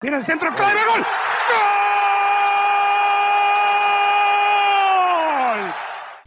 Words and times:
Tira 0.00 0.18
el 0.18 0.22
centro, 0.22 0.54
clave, 0.54 0.78
gol. 0.94 1.00
¡Gol! 5.40 5.72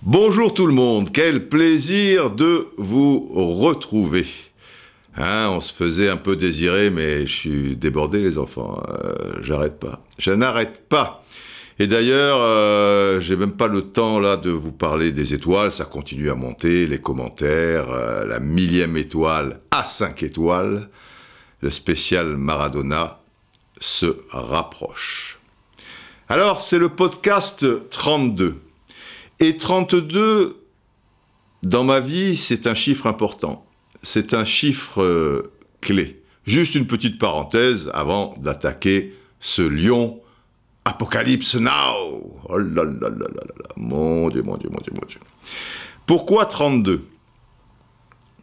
Bonjour 0.02 0.54
tout 0.54 0.68
le 0.68 0.74
monde, 0.74 1.10
quel 1.14 1.48
plaisir 1.48 2.32
de 2.32 2.68
vous 2.78 3.30
retrouver. 3.34 4.28
Hein, 5.16 5.52
on 5.52 5.62
se 5.62 5.72
faisait 5.74 6.10
un 6.10 6.18
peu 6.18 6.36
désirer, 6.36 6.90
mais 6.90 7.26
je 7.26 7.34
suis 7.34 7.78
débordé 7.78 8.20
les 8.20 8.38
enfants, 8.38 8.84
Euh, 8.90 9.40
j'arrête 9.42 9.80
pas. 9.80 10.02
Je 10.18 10.32
n'arrête 10.32 10.90
pas. 10.90 11.24
Et 11.80 11.88
d'ailleurs, 11.88 12.40
euh, 12.42 13.22
j'ai 13.22 13.38
même 13.38 13.54
pas 13.54 13.70
le 13.70 13.84
temps 13.84 14.20
là 14.20 14.36
de 14.36 14.50
vous 14.52 14.74
parler 14.74 15.14
des 15.14 15.34
étoiles, 15.34 15.72
ça 15.72 15.86
continue 15.86 16.30
à 16.30 16.36
monter, 16.36 16.88
les 16.88 17.00
commentaires, 17.00 17.90
euh, 17.90 18.26
la 18.26 18.42
millième 18.42 18.98
étoile 18.98 19.62
à 19.72 19.86
5 19.86 20.24
étoiles, 20.24 20.90
le 21.62 21.70
spécial 21.70 22.36
Maradona 22.36 23.21
se 23.82 24.16
rapproche. 24.30 25.40
Alors, 26.30 26.62
c'est 26.62 26.78
le 26.78 26.88
podcast 26.88 27.90
32. 27.90 28.62
Et 29.42 29.58
32, 29.58 30.64
dans 31.64 31.84
ma 31.84 32.00
vie, 32.00 32.38
c'est 32.38 32.68
un 32.68 32.76
chiffre 32.76 33.08
important. 33.08 33.66
C'est 34.02 34.34
un 34.34 34.46
chiffre 34.46 35.02
euh, 35.02 35.52
clé. 35.82 36.22
Juste 36.46 36.76
une 36.76 36.88
petite 36.88 37.20
parenthèse 37.20 37.90
avant 37.94 38.36
d'attaquer 38.38 39.14
ce 39.40 39.62
lion 39.62 40.22
Apocalypse 40.86 41.56
Now. 41.56 42.42
Oh 42.50 42.58
là 42.58 42.84
là 42.84 42.92
là 42.94 43.10
là 43.10 43.28
là 43.28 43.44
là. 43.58 43.70
Mon 43.76 44.30
Dieu, 44.30 44.42
mon 44.42 44.58
Dieu, 44.58 44.70
mon 44.72 44.80
Dieu, 44.80 44.94
mon 44.94 45.08
Dieu. 45.08 45.20
Pourquoi 46.06 46.46
32 46.46 47.06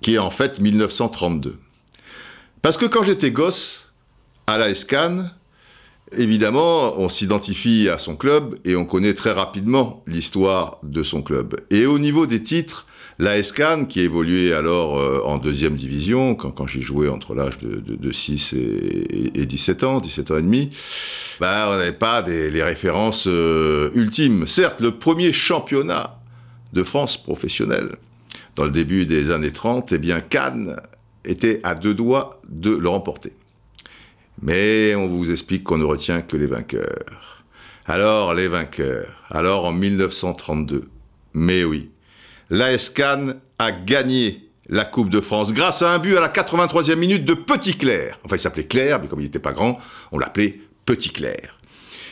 Qui 0.01 0.15
est 0.15 0.19
en 0.19 0.31
fait 0.31 0.61
1932. 0.61 1.59
Parce 2.63 2.77
que 2.77 2.87
quand 2.87 3.03
j'étais 3.03 3.31
gosse, 3.31 3.88
à 4.49 4.57
la 4.59 4.71
Escanne, 4.71 5.31
évidemment, 6.17 6.99
on 6.99 7.09
s'identifie 7.09 7.89
à 7.89 7.99
son 7.99 8.17
club 8.17 8.59
et 8.65 8.77
on 8.77 8.85
connaît 8.87 9.15
très 9.15 9.33
rapidement 9.33 10.03
l'histoire 10.07 10.79
de 10.83 11.03
son 11.03 11.23
club. 11.23 11.57
Et 11.71 11.85
au 11.87 11.99
niveau 11.99 12.27
des 12.27 12.41
titres, 12.41 12.87
la 13.19 13.37
Escanne, 13.37 13.87
qui 13.89 14.01
évoluait 14.01 14.53
alors 14.55 14.99
euh, 14.99 15.21
en 15.25 15.39
deuxième 15.39 15.77
division, 15.77 16.35
quand, 16.35 16.67
j'y 16.67 16.81
jouais 16.83 17.09
entre 17.09 17.35
l'âge 17.35 17.59
de, 17.59 17.81
de- 17.81 17.97
de 17.97 18.13
6 18.13 18.53
et, 18.55 19.41
et 19.41 19.45
17 19.47 19.85
ans, 19.85 20.01
17 20.01 20.31
ans 20.31 20.39
et 20.39 20.43
demi, 20.43 20.71
bah, 21.41 21.69
on 21.71 21.77
n'avait 21.77 21.93
pas 21.93 22.23
les 22.23 22.63
références 22.63 23.25
euh, 23.27 23.91
ultimes. 23.95 24.47
Certes, 24.47 24.81
le 24.81 24.93
premier 24.93 25.33
championnat 25.33 26.19
de 26.73 26.83
France 26.85 27.23
professionnel, 27.23 27.97
dans 28.55 28.65
le 28.65 28.71
début 28.71 29.05
des 29.05 29.31
années 29.31 29.53
30, 29.53 29.93
eh 29.93 29.99
bien, 29.99 30.21
Cannes 30.21 30.77
était 31.25 31.61
à 31.65 31.75
deux 31.75 31.95
doigts 31.95 32.41
de 32.49 32.71
le 32.71 32.89
remporter. 32.89 33.33
Mais 34.43 34.95
on 34.95 35.09
vous 35.09 35.31
explique 35.31 35.65
qu'on 35.65 35.79
ne 35.79 35.85
retient 35.85 36.23
que 36.23 36.37
les 36.37 36.47
vainqueurs. 36.47 37.45
Alors, 37.87 38.35
les 38.35 38.49
vainqueurs. 38.49 39.25
Alors, 39.31 39.67
en 39.67 39.73
1932. 39.73 40.89
Mais 41.35 41.65
oui, 41.65 41.91
l'AS 42.51 42.91
Cannes 42.91 43.37
a 43.59 43.73
gagné 43.73 44.49
la 44.69 44.85
Coupe 44.85 45.11
de 45.11 45.21
France 45.21 45.53
grâce 45.53 45.83
à 45.83 45.95
un 45.95 45.99
but 45.99 46.17
à 46.17 46.21
la 46.21 46.29
83e 46.29 46.97
minute 46.97 47.25
de 47.25 47.35
Petit 47.35 47.77
Clair. 47.77 48.19
Enfin, 48.25 48.37
il 48.37 48.41
s'appelait 48.41 48.67
Clair, 48.67 49.01
mais 49.01 49.09
comme 49.09 49.21
il 49.21 49.25
n'était 49.25 49.39
pas 49.39 49.53
grand, 49.53 49.79
on 50.13 50.19
l'appelait 50.19 50.61
Petit 50.85 51.11
Clair. 51.11 51.58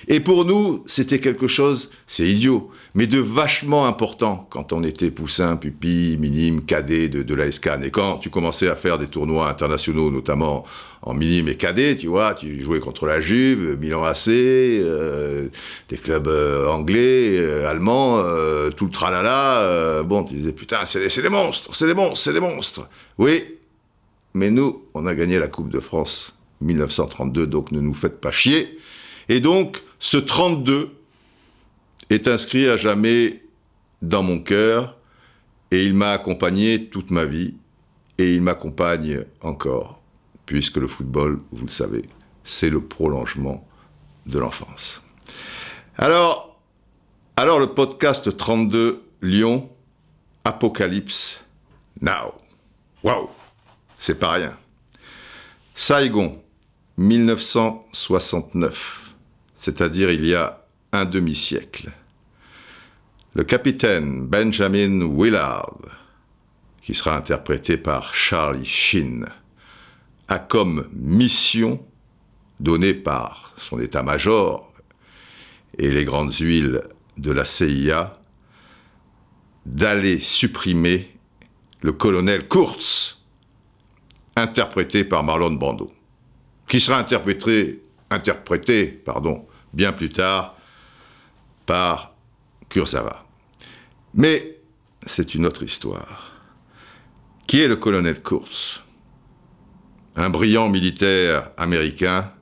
Et 0.08 0.20
pour 0.20 0.44
nous, 0.44 0.84
c'était 0.86 1.18
quelque 1.18 1.48
chose, 1.48 1.90
c'est 2.06 2.26
idiot, 2.28 2.62
mais 2.94 3.08
de 3.08 3.18
vachement 3.18 3.86
important 3.86 4.46
quand 4.50 4.72
on 4.72 4.84
était 4.84 5.10
poussin, 5.10 5.56
pupille, 5.56 6.16
minime, 6.16 6.64
cadet 6.64 7.08
de, 7.08 7.24
de 7.24 7.34
la 7.34 7.50
SCAN. 7.50 7.80
Et 7.82 7.90
quand 7.90 8.18
tu 8.18 8.30
commençais 8.30 8.68
à 8.68 8.76
faire 8.76 8.98
des 8.98 9.08
tournois 9.08 9.48
internationaux, 9.48 10.12
notamment 10.12 10.64
en 11.02 11.12
minime 11.12 11.48
et 11.48 11.56
cadet, 11.56 11.96
tu 11.96 12.06
vois, 12.06 12.34
tu 12.34 12.62
jouais 12.62 12.78
contre 12.78 13.06
la 13.06 13.20
Juve, 13.20 13.76
Milan 13.80 14.04
AC, 14.04 14.28
euh, 14.28 15.48
des 15.88 15.96
clubs 15.96 16.28
euh, 16.28 16.68
anglais, 16.68 17.36
euh, 17.38 17.68
allemands, 17.68 18.18
euh, 18.18 18.70
tout 18.70 18.84
le 18.86 18.92
tralala. 18.92 19.60
euh, 19.62 20.02
bon, 20.04 20.22
tu 20.22 20.34
disais, 20.34 20.52
putain, 20.52 20.78
c'est 20.84 21.00
des, 21.20 21.28
monstres, 21.28 21.74
c'est 21.74 21.86
des 21.86 21.94
monstres, 21.94 22.18
c'est 22.18 22.32
des 22.32 22.40
monstres. 22.40 22.88
Oui, 23.18 23.42
mais 24.34 24.50
nous, 24.50 24.84
on 24.94 25.04
a 25.06 25.16
gagné 25.16 25.40
la 25.40 25.48
Coupe 25.48 25.70
de 25.70 25.80
France 25.80 26.36
1932, 26.60 27.48
donc 27.48 27.72
ne 27.72 27.80
nous 27.80 27.94
faites 27.94 28.20
pas 28.20 28.30
chier. 28.30 28.78
Et 29.28 29.40
donc, 29.40 29.82
ce 29.98 30.16
32 30.16 30.90
est 32.10 32.28
inscrit 32.28 32.68
à 32.68 32.76
jamais 32.76 33.42
dans 34.02 34.22
mon 34.22 34.38
cœur, 34.38 34.96
et 35.70 35.84
il 35.84 35.94
m'a 35.94 36.12
accompagné 36.12 36.88
toute 36.88 37.10
ma 37.10 37.24
vie, 37.24 37.54
et 38.18 38.34
il 38.34 38.42
m'accompagne 38.42 39.24
encore, 39.42 40.00
puisque 40.44 40.76
le 40.76 40.86
football, 40.86 41.40
vous 41.52 41.66
le 41.66 41.70
savez, 41.70 42.02
c'est 42.44 42.70
le 42.70 42.80
prolongement 42.80 43.66
de 44.26 44.38
l'enfance. 44.38 45.02
Alors, 45.96 46.60
le 47.38 47.66
podcast 47.66 48.36
32 48.36 49.02
Lyon, 49.22 49.70
Apocalypse 50.44 51.40
Now. 52.00 52.34
Waouh, 53.02 53.28
c'est 53.98 54.18
pas 54.18 54.32
rien. 54.32 54.56
Saigon, 55.74 56.40
1969, 56.96 59.05
c'est-à-dire 59.66 60.12
il 60.12 60.24
y 60.24 60.32
a 60.32 60.64
un 60.92 61.06
demi-siècle. 61.06 61.90
Le 63.34 63.42
capitaine 63.42 64.24
Benjamin 64.24 65.08
Willard, 65.08 65.76
qui 66.80 66.94
sera 66.94 67.16
interprété 67.16 67.76
par 67.76 68.14
Charlie 68.14 68.64
Sheen, 68.64 69.26
a 70.28 70.38
comme 70.38 70.88
mission 70.92 71.84
donnée 72.60 72.94
par 72.94 73.54
son 73.56 73.80
état-major 73.80 74.72
et 75.78 75.90
les 75.90 76.04
grandes 76.04 76.32
huiles 76.34 76.82
de 77.16 77.32
la 77.32 77.44
CIA 77.44 78.20
d'aller 79.66 80.20
supprimer 80.20 81.12
le 81.80 81.90
colonel 81.90 82.46
Kurtz, 82.46 83.20
interprété 84.36 85.02
par 85.02 85.24
Marlon 85.24 85.54
Brando, 85.54 85.90
qui 86.68 86.78
sera 86.78 86.98
interprété, 86.98 87.82
interprété 88.10 88.86
pardon, 88.86 89.45
bien 89.72 89.92
plus 89.92 90.10
tard 90.10 90.56
par 91.66 92.14
Kurosawa. 92.68 93.26
Mais 94.14 94.58
c'est 95.06 95.34
une 95.34 95.46
autre 95.46 95.62
histoire. 95.62 96.32
Qui 97.46 97.60
est 97.60 97.68
le 97.68 97.76
colonel 97.76 98.22
Kurtz? 98.22 98.82
Un 100.16 100.30
brillant 100.30 100.68
militaire 100.68 101.50
américain, 101.56 102.32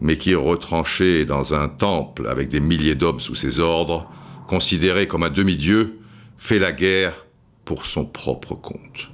mais 0.00 0.18
qui 0.18 0.34
retranché 0.34 1.24
dans 1.24 1.54
un 1.54 1.68
temple 1.68 2.26
avec 2.26 2.48
des 2.48 2.60
milliers 2.60 2.96
d'hommes 2.96 3.20
sous 3.20 3.34
ses 3.34 3.60
ordres, 3.60 4.10
considéré 4.46 5.06
comme 5.06 5.22
un 5.22 5.30
demi-dieu, 5.30 6.00
fait 6.36 6.58
la 6.58 6.72
guerre 6.72 7.26
pour 7.64 7.86
son 7.86 8.04
propre 8.04 8.54
compte. 8.54 9.10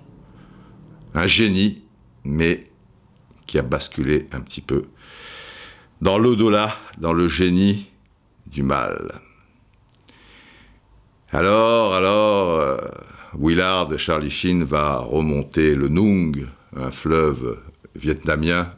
Un 1.15 1.27
génie, 1.27 1.83
mais 2.25 2.71
qui 3.47 3.59
a 3.59 3.63
basculé 3.63 4.27
un 4.33 4.41
petit 4.41 4.61
peu 4.61 4.87
dans 6.01 6.19
l'au-delà, 6.19 6.75
dans 6.99 7.13
le 7.13 7.29
génie 7.29 7.87
du 8.47 8.63
mal. 8.63 9.21
Alors, 11.31 11.95
alors, 11.95 12.61
euh, 12.61 12.77
Willard 13.39 13.89
de 13.89 13.97
Charlie 13.97 14.31
Sheen 14.31 14.65
va 14.65 14.99
remonter 14.99 15.75
le 15.75 15.89
Nung, 15.89 16.47
un 16.77 16.91
fleuve 16.91 17.59
vietnamien, 17.95 18.73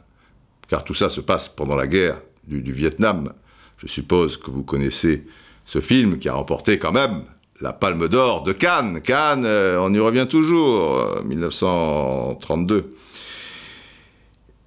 car 0.67 0.83
tout 0.83 0.93
ça 0.93 1.09
se 1.09 1.21
passe 1.21 1.49
pendant 1.49 1.75
la 1.75 1.87
guerre 1.87 2.19
du, 2.47 2.61
du 2.61 2.71
Vietnam. 2.71 3.33
Je 3.77 3.87
suppose 3.87 4.37
que 4.37 4.51
vous 4.51 4.63
connaissez 4.63 5.25
ce 5.65 5.79
film 5.79 6.17
qui 6.17 6.29
a 6.29 6.33
remporté 6.33 6.79
quand 6.79 6.91
même 6.91 7.23
la 7.61 7.73
Palme 7.73 8.07
d'Or 8.07 8.43
de 8.43 8.53
Cannes. 8.53 9.01
Cannes, 9.01 9.45
euh, 9.45 9.79
on 9.79 9.93
y 9.93 9.99
revient 9.99 10.27
toujours, 10.29 10.97
euh, 10.97 11.23
1932. 11.23 12.91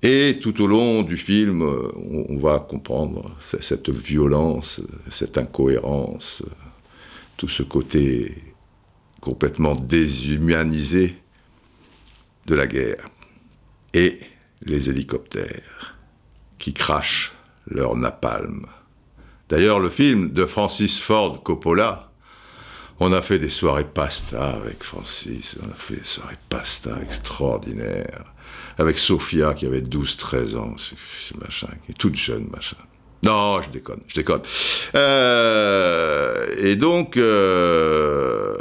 Et 0.02 0.40
tout 0.40 0.60
au 0.60 0.66
long 0.66 1.02
du 1.02 1.16
film, 1.16 1.62
euh, 1.62 1.92
on, 2.28 2.36
va 2.36 2.58
comprendre 2.58 3.36
cette 3.38 3.88
violence, 3.88 4.80
cette 5.10 5.38
incohérence, 5.38 6.42
tout 7.36 7.46
ce 7.46 7.62
côté 7.62 8.34
complètement 9.20 9.76
déshumanisé 9.76 11.16
de 12.46 12.54
la 12.56 12.66
guerre. 12.66 13.04
Et 13.94 14.18
les 14.62 14.90
hélicoptères 14.90 15.96
qui 16.58 16.72
crachent 16.72 17.32
leur 17.68 17.94
napalm. 17.94 18.66
D'ailleurs, 19.48 19.78
le 19.78 19.88
film 19.88 20.32
de 20.32 20.46
Francis 20.46 21.00
Ford 21.00 21.42
Coppola, 21.44 22.10
on 22.98 23.12
a 23.12 23.22
fait 23.22 23.38
des 23.38 23.48
soirées 23.48 23.84
pasta 23.84 24.50
avec 24.50 24.82
Francis, 24.82 25.56
on 25.62 25.70
a 25.70 25.74
fait 25.74 25.96
des 25.96 26.04
soirées 26.04 26.38
pasta 26.48 26.98
extraordinaires, 27.02 28.32
avec 28.78 28.98
Sophia 28.98 29.54
qui 29.54 29.66
avait 29.66 29.80
12-13 29.80 30.56
ans, 30.56 30.74
machin, 31.40 31.68
qui 31.84 31.92
est 31.92 31.98
toute 31.98 32.16
jeune, 32.16 32.48
machin. 32.50 32.76
Non, 33.24 33.62
je 33.62 33.70
déconne, 33.70 34.00
je 34.08 34.14
déconne. 34.14 34.42
Euh, 34.96 36.46
et 36.58 36.74
donc, 36.74 37.16
euh, 37.16 38.56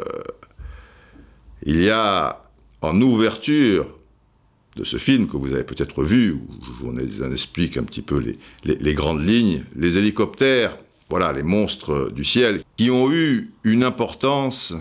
il 1.63 1.81
y 1.81 1.89
a 1.89 2.41
en 2.81 2.99
ouverture 3.01 3.87
de 4.75 4.83
ce 4.83 4.97
film 4.97 5.27
que 5.27 5.35
vous 5.35 5.51
avez 5.53 5.63
peut-être 5.63 6.03
vu, 6.03 6.33
où 6.33 6.47
je 6.63 6.85
vous 6.85 7.33
explique 7.33 7.77
un 7.77 7.83
petit 7.83 8.01
peu 8.01 8.19
les, 8.19 8.37
les, 8.63 8.75
les 8.75 8.93
grandes 8.93 9.27
lignes, 9.27 9.63
les 9.75 9.97
hélicoptères, 9.97 10.77
voilà, 11.09 11.33
les 11.33 11.43
monstres 11.43 12.09
du 12.11 12.23
ciel, 12.23 12.63
qui 12.77 12.89
ont 12.89 13.11
eu 13.11 13.51
une 13.63 13.83
importance, 13.83 14.73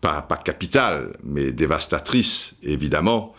pas, 0.00 0.22
pas 0.22 0.36
capitale, 0.36 1.16
mais 1.22 1.52
dévastatrice, 1.52 2.54
évidemment, 2.62 3.34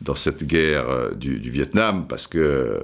dans 0.00 0.14
cette 0.14 0.44
guerre 0.44 0.88
euh, 0.88 1.14
du, 1.14 1.38
Vietnam, 1.38 2.06
parce 2.08 2.26
que 2.26 2.82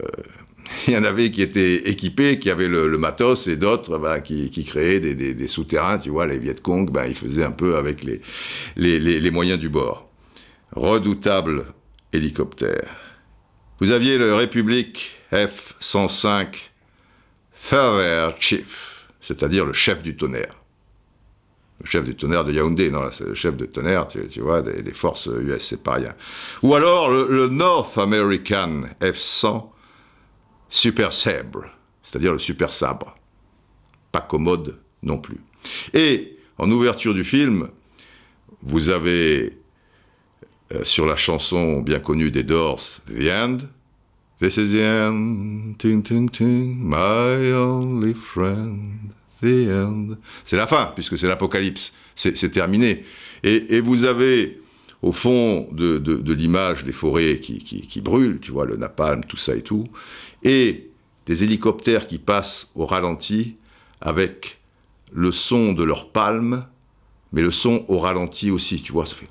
il 0.88 0.94
y 0.94 0.96
en 0.96 1.04
avait 1.04 1.30
qui 1.30 1.42
étaient 1.42 1.88
équipés, 1.88 2.38
qui 2.38 2.50
avaient 2.50 2.68
le, 2.68 2.98
matos, 2.98 3.46
et 3.46 3.56
d'autres 3.56 3.98
bah, 3.98 4.20
qui, 4.20 4.50
créaient 4.64 5.00
des, 5.00 5.14
des, 5.14 5.34
des, 5.34 5.48
souterrains. 5.48 5.98
Tu 5.98 6.10
vois, 6.10 6.26
les 6.26 6.38
Viet 6.38 6.60
Cong, 6.60 6.90
bah, 6.90 7.06
ils 7.06 7.14
faisaient 7.14 7.44
un 7.44 7.52
peu 7.52 7.76
avec 7.76 8.04
les, 8.04 9.30
moyens 9.30 9.58
du 9.58 9.68
bord. 9.68 10.08
Redoutable 10.72 11.66
hélicoptère. 12.12 12.88
Vous 13.80 13.90
aviez 13.90 14.18
le 14.18 14.34
République 14.34 15.16
F-105 15.32 16.70
Farewell 17.52 18.34
Chief, 18.38 19.06
c'est-à-dire 19.20 19.64
le 19.64 19.72
chef 19.72 20.02
du 20.02 20.16
tonnerre. 20.16 20.65
Chef 21.84 22.04
du 22.04 22.16
tonnerre 22.16 22.44
de 22.44 22.52
Yaoundé, 22.52 22.90
non, 22.90 23.02
c'est 23.12 23.26
le 23.26 23.34
chef 23.34 23.56
de 23.56 23.66
tonnerre, 23.66 24.08
tu, 24.08 24.40
vois, 24.40 24.62
des, 24.62 24.94
forces 24.94 25.26
US, 25.26 25.60
c'est 25.60 25.82
pas 25.82 25.94
rien. 25.94 26.14
Ou 26.62 26.74
alors 26.74 27.10
le, 27.10 27.28
le 27.28 27.48
North 27.48 27.98
American 27.98 28.84
F-100 29.00 29.66
Super 30.68 31.12
Sabre, 31.12 31.66
c'est-à-dire 32.02 32.32
le 32.32 32.38
super 32.38 32.72
sabre. 32.72 33.16
Pas 34.10 34.20
commode 34.20 34.78
non 35.02 35.18
plus. 35.18 35.40
Et 35.92 36.32
en 36.58 36.70
ouverture 36.70 37.14
du 37.14 37.24
film, 37.24 37.68
vous 38.62 38.88
avez 38.88 39.58
euh, 40.72 40.84
sur 40.84 41.06
la 41.06 41.16
chanson 41.16 41.80
bien 41.80 42.00
connue 42.00 42.30
des 42.30 42.42
Doors, 42.42 43.00
The 43.06 43.30
End. 43.30 43.58
This 44.38 44.58
is 44.58 44.70
the 44.70 44.82
end, 44.82 45.78
ting, 45.78 46.02
ting, 46.02 46.28
ting, 46.28 46.76
my 46.78 47.52
only 47.54 48.12
friend, 48.12 49.14
C'est 49.40 50.56
la 50.56 50.66
fin, 50.66 50.92
puisque 50.94 51.18
c'est 51.18 51.28
l'apocalypse, 51.28 51.92
c'est 52.14 52.50
terminé. 52.50 53.04
Et, 53.42 53.80
vous 53.80 54.04
avez 54.04 54.60
au 55.02 55.12
fond 55.12 55.68
de, 55.72 56.32
l'image 56.32 56.84
les 56.84 56.92
forêts 56.92 57.38
qui, 57.38 57.58
qui, 57.58 58.00
brûlent, 58.00 58.40
tu 58.40 58.50
vois, 58.50 58.66
le 58.66 58.76
napalm, 58.76 59.24
tout 59.24 59.36
ça 59.36 59.54
et 59.54 59.62
tout, 59.62 59.84
et 60.42 60.90
des 61.26 61.44
hélicoptères 61.44 62.06
qui 62.06 62.18
passent 62.18 62.70
au 62.74 62.86
ralenti 62.86 63.56
avec 64.00 64.58
le 65.12 65.32
son 65.32 65.72
de 65.72 65.84
leurs 65.84 66.10
palmes, 66.10 66.66
mais 67.32 67.42
le 67.42 67.50
son 67.50 67.84
au 67.88 67.98
ralenti 67.98 68.50
aussi, 68.50 68.80
tu 68.82 68.92
vois, 68.92 69.06
ça 69.06 69.16
fait. 69.16 69.28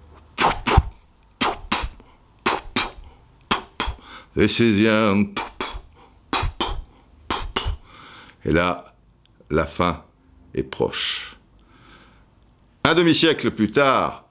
Et 8.46 8.52
là, 8.52 8.95
la 9.50 9.66
fin 9.66 10.04
est 10.54 10.64
proche. 10.64 11.38
Un 12.84 12.94
demi-siècle 12.94 13.52
plus 13.52 13.72
tard, 13.72 14.28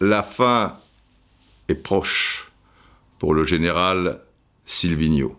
la 0.00 0.22
fin 0.22 0.78
est 1.68 1.74
proche 1.74 2.50
pour 3.18 3.34
le 3.34 3.46
général 3.46 4.20
Silvigno. 4.64 5.36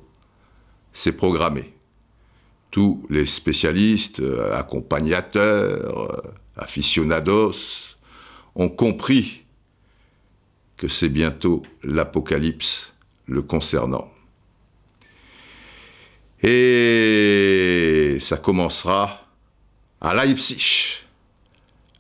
C'est 0.94 1.12
programmé. 1.12 1.74
Tous 2.72 3.06
les 3.10 3.26
spécialistes, 3.26 4.22
accompagnateurs, 4.54 6.24
aficionados 6.56 7.96
ont 8.56 8.70
compris 8.70 9.44
que 10.78 10.88
c'est 10.88 11.10
bientôt 11.10 11.64
l'apocalypse 11.84 12.94
le 13.26 13.42
concernant. 13.42 14.12
Et 16.44 18.18
ça 18.20 18.38
commencera 18.38 19.22
à 20.00 20.14
Leipzig, 20.14 21.04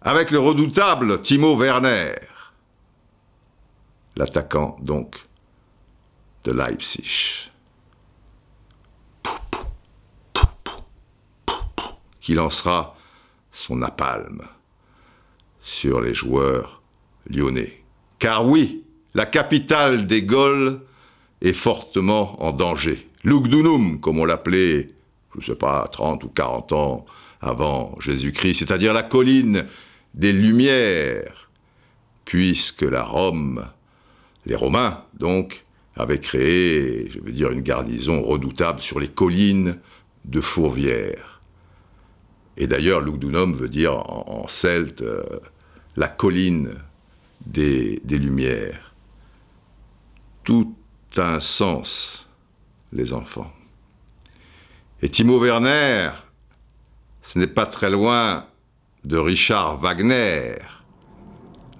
avec 0.01 0.29
le 0.29 0.39
redoutable 0.39 1.21
Timo 1.21 1.55
Werner, 1.55 2.13
l'attaquant 4.15 4.75
donc 4.81 5.15
de 6.43 6.51
Leipzig, 6.51 7.49
qui 12.19 12.35
lancera 12.35 12.95
son 13.51 13.77
napalm 13.77 14.47
sur 15.61 15.99
les 15.99 16.13
joueurs 16.13 16.83
lyonnais. 17.27 17.83
Car 18.19 18.45
oui, 18.45 18.83
la 19.15 19.25
capitale 19.25 20.05
des 20.05 20.21
Gaules 20.21 20.81
est 21.41 21.53
fortement 21.53 22.41
en 22.43 22.51
danger. 22.51 23.07
Lugdunum, 23.23 23.99
comme 23.99 24.19
on 24.19 24.25
l'appelait, 24.25 24.87
je 25.33 25.39
ne 25.39 25.43
sais 25.43 25.55
pas, 25.55 25.87
30 25.87 26.23
ou 26.23 26.29
40 26.29 26.73
ans 26.73 27.05
avant 27.41 27.95
Jésus-Christ, 27.99 28.59
c'est-à-dire 28.59 28.93
la 28.93 29.03
colline 29.03 29.65
des 30.13 30.33
Lumières, 30.33 31.49
puisque 32.25 32.81
la 32.81 33.03
Rome, 33.03 33.67
les 34.45 34.55
Romains, 34.55 35.03
donc, 35.19 35.65
avaient 35.95 36.19
créé, 36.19 37.09
je 37.11 37.19
veux 37.19 37.31
dire, 37.31 37.51
une 37.51 37.61
garnison 37.61 38.21
redoutable 38.21 38.81
sur 38.81 38.99
les 38.99 39.07
collines 39.07 39.77
de 40.25 40.41
Fourvière. 40.41 41.41
Et 42.55 42.67
d'ailleurs, 42.67 43.01
Lugdunum 43.01 43.53
veut 43.53 43.69
dire 43.69 43.93
en, 43.93 44.47
celte 44.47 45.01
euh, 45.01 45.23
la 45.95 46.07
colline 46.07 46.73
des, 47.45 48.01
des 48.03 48.17
Lumières. 48.17 48.93
Tout 50.43 50.75
un 51.17 51.39
sens, 51.39 52.27
les 52.91 53.13
enfants. 53.13 53.51
Et 55.01 55.09
Timo 55.09 55.39
Werner, 55.39 56.11
ce 57.21 57.39
n'est 57.39 57.47
pas 57.47 57.65
très 57.65 57.89
loin 57.89 58.45
de 59.03 59.17
Richard 59.17 59.77
Wagner, 59.77 60.55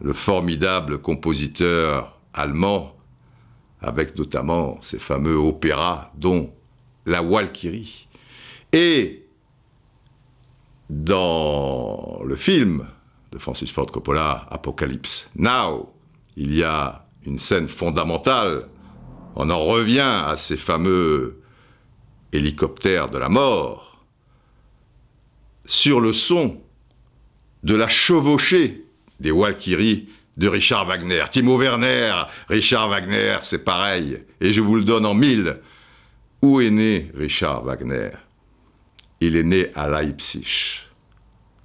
le 0.02 0.14
formidable 0.14 1.00
compositeur 1.00 2.20
allemand, 2.34 2.96
avec 3.82 4.18
notamment 4.18 4.80
ses 4.82 5.00
fameux 5.00 5.36
opéras, 5.36 6.12
dont 6.16 6.54
La 7.06 7.22
Walkyrie. 7.22 8.08
Et 8.72 9.26
dans 10.90 12.22
le 12.24 12.36
film 12.36 12.88
de 13.32 13.38
Francis 13.38 13.72
Ford 13.72 13.88
Coppola, 13.88 14.48
Apocalypse 14.50 15.30
Now, 15.36 15.94
il 16.36 16.54
y 16.54 16.64
a 16.64 17.06
une 17.26 17.40
scène 17.40 17.68
fondamentale 17.68 18.68
on 19.40 19.52
en 19.52 19.60
revient 19.60 20.00
à 20.00 20.36
ces 20.36 20.58
fameux 20.58 21.40
hélicoptères 22.34 23.08
de 23.08 23.20
la 23.20 23.30
mort, 23.30 24.04
sur 25.66 26.02
le 26.02 26.12
son 26.12 26.60
de 27.64 27.76
la 27.76 27.88
chevauchée 27.88 28.84
des 29.20 29.30
Walkyries 29.30 30.10
de 30.38 30.48
Richard 30.48 30.88
Wagner. 30.88 31.24
Timo 31.30 31.56
Werner, 31.56 32.14
Richard 32.50 32.90
Wagner, 32.90 33.38
c'est 33.44 33.64
pareil, 33.64 34.24
et 34.42 34.54
je 34.54 34.62
vous 34.62 34.76
le 34.76 34.84
donne 34.84 35.06
en 35.06 35.14
mille. 35.14 35.58
Où 36.42 36.60
est 36.60 36.72
né 36.72 37.12
Richard 37.16 37.64
Wagner? 37.64 38.10
Il 39.22 39.36
est 39.36 39.44
né 39.44 39.68
à 39.76 39.88
Leipzig. 39.88 40.82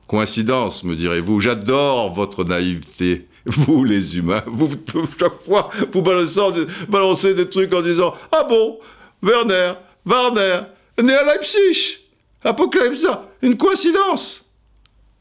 Coïncidence, 0.07 0.85
me 0.85 0.95
direz-vous, 0.95 1.41
j'adore 1.41 2.13
votre 2.13 2.45
naïveté 2.45 3.27
vous 3.47 3.85
les 3.85 4.17
humains, 4.17 4.45
vous, 4.47 4.71
chaque 5.19 5.41
fois, 5.41 5.69
vous 5.93 6.03
balancez, 6.03 7.35
des 7.35 7.49
trucs 7.49 7.73
en 7.73 7.83
disant 7.83 8.15
Ah 8.31 8.45
bon, 8.45 8.79
Werner, 9.23 9.75
Warner, 10.07 10.61
né 11.03 11.13
à 11.13 11.25
Leipzig, 11.25 11.99
Apocalypse, 12.45 13.07
une 13.43 13.57
coïncidence 13.57 14.49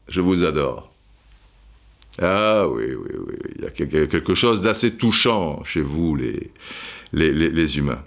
Je 0.08 0.20
vous 0.20 0.44
adore. 0.44 0.92
Ah 2.20 2.68
oui, 2.68 2.84
oui, 2.94 3.10
oui, 3.26 3.34
il 3.56 3.62
y 3.62 3.66
a 3.66 3.70
quelque 3.70 4.34
chose 4.34 4.60
d'assez 4.60 4.96
touchant 4.96 5.64
chez 5.64 5.80
vous, 5.80 6.14
les, 6.14 6.50
les, 7.12 7.32
les, 7.32 7.48
les 7.48 7.78
humains. 7.78 8.02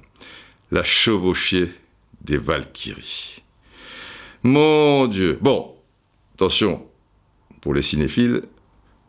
La 0.72 0.84
chevauchée 0.84 1.72
des 2.22 2.38
Valkyries. 2.38 3.42
Mon 4.44 5.08
Dieu. 5.08 5.40
Bon, 5.42 5.74
attention, 6.36 6.86
pour 7.62 7.74
les 7.74 7.82
cinéphiles, 7.82 8.44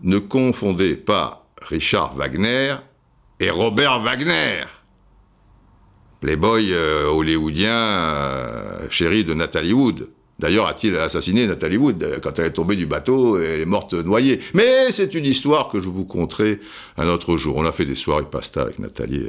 ne 0.02 0.18
confondez 0.18 0.96
pas 0.96 1.46
Richard 1.62 2.14
Wagner 2.14 2.76
et 3.40 3.50
Robert 3.50 4.00
Wagner, 4.00 4.64
playboy 6.20 6.72
euh, 6.72 7.06
hollywoodien 7.06 7.70
euh, 7.70 8.90
chéri 8.90 9.24
de 9.24 9.34
Nathalie 9.34 9.72
Wood. 9.72 10.08
D'ailleurs, 10.38 10.66
a-t-il 10.66 10.94
assassiné 10.96 11.46
Nathalie 11.46 11.78
Wood 11.78 12.02
euh, 12.02 12.18
quand 12.20 12.38
elle 12.38 12.46
est 12.46 12.50
tombée 12.50 12.76
du 12.76 12.86
bateau 12.86 13.40
et 13.40 13.44
elle 13.44 13.60
est 13.60 13.66
morte 13.66 13.94
noyée. 13.94 14.38
Mais 14.54 14.92
c'est 14.92 15.14
une 15.14 15.24
histoire 15.24 15.68
que 15.68 15.80
je 15.80 15.88
vous 15.88 16.04
conterai 16.04 16.60
un 16.98 17.08
autre 17.08 17.36
jour. 17.36 17.56
On 17.56 17.64
a 17.64 17.72
fait 17.72 17.86
des 17.86 17.94
soirées 17.94 18.26
pasta 18.30 18.62
avec 18.62 18.78
Nathalie 18.78 19.28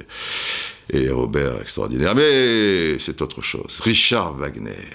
et 0.89 1.09
Robert 1.09 1.61
extraordinaire. 1.61 2.13
Mais 2.13 2.99
c'est 2.99 3.21
autre 3.21 3.41
chose. 3.41 3.79
Richard 3.81 4.33
Wagner, 4.33 4.89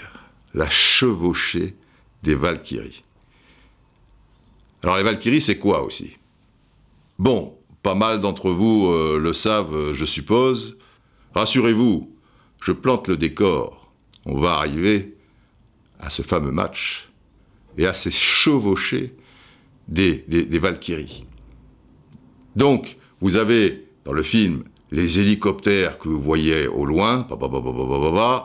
la 0.55 0.69
chevauchée 0.69 1.77
des 2.23 2.35
Valkyries. 2.35 3.03
Alors 4.83 4.97
les 4.97 5.05
Valkyries, 5.05 5.41
c'est 5.41 5.59
quoi 5.59 5.85
aussi? 5.85 6.17
Bon, 7.19 7.57
pas 7.83 7.95
mal 7.95 8.21
d'entre 8.21 8.51
vous 8.51 8.87
euh, 8.87 9.19
le 9.19 9.33
savent, 9.33 9.93
je 9.93 10.05
suppose. 10.05 10.77
Rassurez-vous, 11.35 12.11
je 12.63 12.73
plante 12.73 13.09
le 13.09 13.17
décor. 13.17 13.93
On 14.27 14.39
va 14.39 14.55
arriver 14.55 15.17
à 16.01 16.11
ce 16.11 16.23
fameux 16.23 16.51
match 16.51 17.09
et 17.79 17.87
à 17.87 17.95
ces 17.95 18.11
chevauchés 18.11 19.13
des, 19.89 20.25
des, 20.29 20.59
Valkyries. 20.59 21.25
Donc, 22.57 22.99
vous 23.21 23.37
avez 23.37 23.87
dans 24.05 24.13
le 24.13 24.23
film 24.23 24.65
les 24.91 25.19
hélicoptères 25.19 25.99
que 25.99 26.09
vous 26.09 26.21
voyez 26.21 26.67
au 26.67 26.85
loin, 26.85 27.27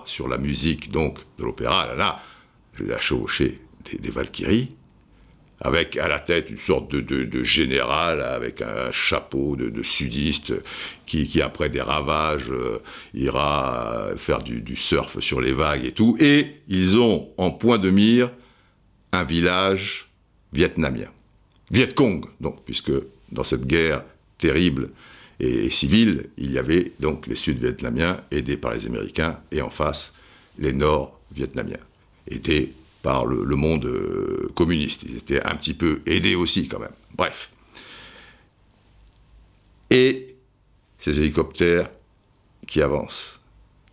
sur 0.06 0.28
la 0.28 0.38
musique 0.38 0.92
donc 0.92 1.20
de 1.38 1.44
l'opéra, 1.44 1.88
là, 1.88 1.96
là, 1.96 2.20
la 2.80 3.00
chevauchée 3.00 3.56
des, 3.86 3.98
des 3.98 4.10
Valkyries, 4.10 4.70
avec 5.62 5.98
à 5.98 6.08
la 6.08 6.20
tête 6.20 6.50
une 6.50 6.58
sorte 6.58 6.94
de, 6.94 7.44
général 7.44 8.22
avec 8.22 8.62
un 8.62 8.92
chapeau 8.92 9.56
de, 9.56 9.84
sudiste 9.84 10.54
qui, 11.06 11.42
après 11.42 11.70
des 11.70 11.82
ravages, 11.82 12.52
euh, 12.52 12.80
ira 13.14 14.10
faire 14.18 14.44
du, 14.44 14.76
surf 14.76 15.20
sur 15.20 15.42
les 15.42 15.54
vagues 15.54 15.86
et 15.86 15.92
tout. 15.92 16.16
Et 16.20 16.58
ils 16.68 16.98
ont 16.98 17.30
en 17.38 17.52
point 17.52 17.78
de 17.78 17.90
mire 17.90 18.32
un 19.12 19.24
village 19.24 20.10
vietnamien. 20.54 21.08
Viet 21.72 21.94
Cong, 21.94 22.26
donc, 22.40 22.64
puisque 22.64 22.92
dans 23.32 23.44
cette 23.44 23.66
guerre 23.66 24.04
terrible 24.38 24.92
et, 25.40 25.70
civile, 25.70 26.30
il 26.38 26.52
y 26.52 26.58
avait 26.58 26.94
donc 27.00 27.28
les 27.28 27.36
Sud-Vietnamiens 27.36 28.22
aidés 28.32 28.58
par 28.58 28.74
les 28.74 28.86
Américains 28.86 29.40
et 29.52 29.62
en 29.62 29.70
face 29.70 30.14
les 30.60 30.74
Nord-Vietnamiens 30.74 31.78
aidés 32.30 32.74
par 33.04 33.26
le, 33.26 33.56
monde 33.56 33.86
euh, 33.86 34.50
communiste. 34.56 35.04
Ils 35.04 35.18
étaient 35.18 35.44
un 35.46 35.56
petit 35.56 35.74
peu 35.74 36.02
aidés 36.06 36.36
aussi 36.36 36.68
quand 36.68 36.80
même. 36.80 36.92
Bref. 37.16 37.50
Et 39.90 40.36
ces 41.00 41.20
hélicoptères 41.20 41.90
qui 42.66 42.82
avancent, 42.82 43.40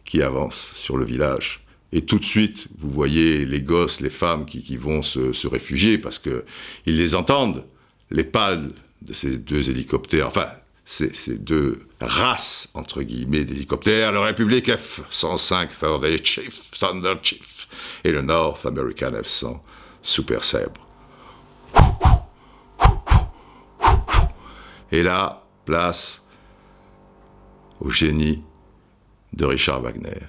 qui 0.04 0.22
avancent 0.22 0.72
sur 0.74 0.96
le 0.96 1.04
village. 1.04 1.64
Et 1.92 2.02
tout 2.02 2.18
de 2.18 2.24
suite, 2.24 2.66
vous 2.76 2.90
voyez 2.90 3.44
les 3.44 3.60
gosses, 3.60 4.00
les 4.00 4.10
femmes 4.10 4.46
qui, 4.46 4.76
vont 4.76 5.02
se, 5.02 5.46
réfugier 5.46 5.96
parce 5.96 6.18
qu'ils 6.18 6.42
les 6.86 7.14
entendent, 7.14 7.64
les 8.10 8.24
pales 8.24 8.72
de 9.02 9.12
ces 9.12 9.38
deux 9.38 9.70
hélicoptères, 9.70 10.26
enfin, 10.26 10.48
ces, 10.84 11.38
deux 11.38 11.84
races, 12.00 12.68
entre 12.74 13.02
guillemets, 13.02 13.44
d'hélicoptères, 13.44 14.12
le 14.12 14.20
République 14.20 14.68
F-105 14.68 15.68
Thunder 15.78 16.16
Chief, 16.22 16.70
Thunder 16.78 17.14
Chief, 17.22 17.53
et 18.04 18.12
le 18.12 18.22
North 18.22 18.66
American 18.66 19.12
F-100 19.12 19.58
Super 20.02 20.44
Sabre. 20.44 20.80
Et 24.92 25.02
là, 25.02 25.42
place 25.64 26.22
au 27.80 27.90
génie 27.90 28.42
de 29.32 29.44
Richard 29.44 29.80
Wagner. 29.80 30.20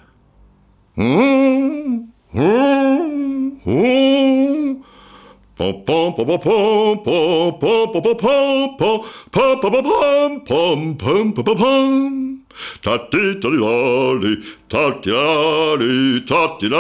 Tati 12.82 13.40
lali, 13.42 14.44
tati 14.68 15.10
lali, 15.10 16.24
tati 16.24 16.68
la 16.68 16.80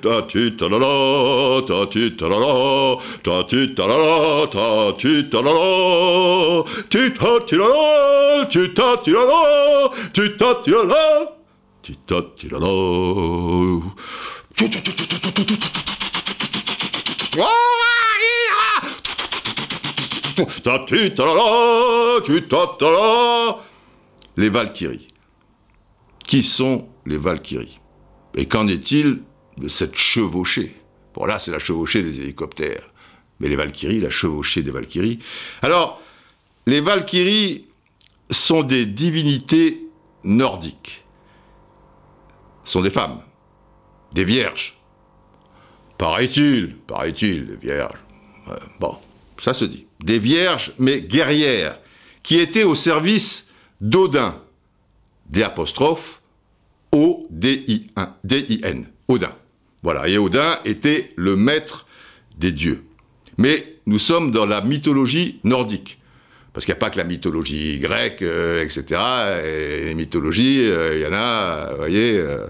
Tati 0.00 0.54
la 0.58 1.62
tati 1.66 2.16
la 2.18 2.96
tati 3.22 3.74
la 3.76 4.46
tati 4.46 5.28
la 5.30 6.64
Titati 6.88 7.56
la 7.56 8.46
titati 8.48 9.10
la 9.10 9.90
titati 10.12 10.70
la 10.70 11.32
titati 11.82 12.48
la 12.48 12.58
Ah! 17.38 17.69
Les 24.36 24.48
Valkyries. 24.48 25.06
Qui 26.26 26.42
sont 26.42 26.88
les 27.06 27.16
Valkyries? 27.16 27.80
Et 28.36 28.46
qu'en 28.46 28.66
est-il 28.68 29.22
de 29.58 29.68
cette 29.68 29.96
chevauchée? 29.96 30.74
Bon, 31.14 31.24
là, 31.24 31.38
c'est 31.38 31.50
la 31.50 31.58
chevauchée 31.58 32.02
des 32.02 32.20
hélicoptères. 32.20 32.92
Mais 33.40 33.48
les 33.48 33.56
Valkyries, 33.56 34.00
la 34.00 34.10
chevauchée 34.10 34.62
des 34.62 34.70
Valkyries. 34.70 35.18
Alors, 35.62 36.00
les 36.66 36.80
Valkyries 36.80 37.66
sont 38.30 38.62
des 38.62 38.86
divinités 38.86 39.88
nordiques. 40.22 41.04
Ce 42.64 42.72
sont 42.72 42.82
des 42.82 42.90
femmes, 42.90 43.20
des 44.12 44.24
vierges. 44.24 44.78
Paraît-il, 45.98 46.76
paraît-il, 46.76 47.46
des 47.46 47.56
vierges. 47.56 47.98
bon, 48.78 48.96
ça 49.38 49.52
se 49.52 49.64
dit, 49.64 49.86
des 50.04 50.18
vierges, 50.18 50.72
mais 50.78 51.00
guerrières, 51.00 51.78
qui 52.22 52.38
étaient 52.38 52.64
au 52.64 52.74
service 52.74 53.48
d'Odin, 53.80 54.40
des 55.28 55.42
apostrophes 55.42 56.20
O-D-I-N, 56.92 58.86
Odin. 59.08 59.32
Voilà, 59.82 60.08
et 60.08 60.18
Odin 60.18 60.58
était 60.64 61.12
le 61.16 61.36
maître 61.36 61.86
des 62.38 62.52
dieux. 62.52 62.84
Mais 63.38 63.76
nous 63.86 63.98
sommes 63.98 64.30
dans 64.30 64.46
la 64.46 64.60
mythologie 64.60 65.40
nordique. 65.44 65.98
Parce 66.52 66.66
qu'il 66.66 66.72
n'y 66.72 66.78
a 66.78 66.80
pas 66.80 66.90
que 66.90 66.98
la 66.98 67.04
mythologie 67.04 67.78
grecque, 67.78 68.22
euh, 68.22 68.64
etc. 68.64 69.00
Et 69.44 69.84
les 69.84 69.94
mythologies, 69.94 70.62
euh, 70.64 70.96
il 70.96 71.02
y 71.02 71.06
en 71.06 71.12
a, 71.12 71.70
vous 71.70 71.76
voyez, 71.76 72.18
euh, 72.18 72.46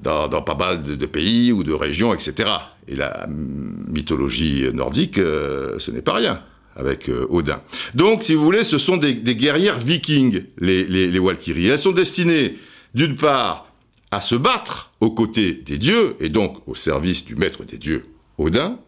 dans, 0.00 0.42
pas 0.42 0.54
mal 0.54 0.82
de, 0.82 1.06
pays 1.06 1.52
ou 1.52 1.64
de 1.64 1.72
régions, 1.72 2.14
etc. 2.14 2.50
Et 2.86 2.96
la 2.96 3.26
mythologie 3.28 4.68
nordique, 4.72 5.18
euh, 5.18 5.78
ce 5.78 5.90
n'est 5.90 6.02
pas 6.02 6.14
rien 6.14 6.42
avec 6.76 7.08
euh, 7.08 7.26
Odin. 7.28 7.60
Donc, 7.94 8.22
si 8.22 8.34
vous 8.34 8.44
voulez, 8.44 8.64
ce 8.64 8.78
sont 8.78 8.96
des, 8.96 9.14
guerrières 9.14 9.78
vikings, 9.78 10.44
les, 10.58 10.84
les. 10.84 11.66
Elles 11.66 11.78
sont 11.78 11.92
destinées, 11.92 12.56
d'une 12.94 13.16
part, 13.16 13.72
à 14.10 14.20
se 14.20 14.36
battre 14.36 14.92
aux 15.00 15.10
côtés 15.10 15.52
des 15.52 15.76
dieux, 15.76 16.16
et 16.20 16.28
donc 16.28 16.66
au 16.66 16.74
service 16.74 17.24
du 17.24 17.34
maître 17.34 17.64
des 17.64 17.76
dieux, 17.76 18.04
Odin, 18.38 18.78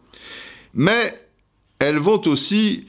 mais 0.73 1.15
elles 1.79 1.99
vont 1.99 2.23
aussi 2.27 2.87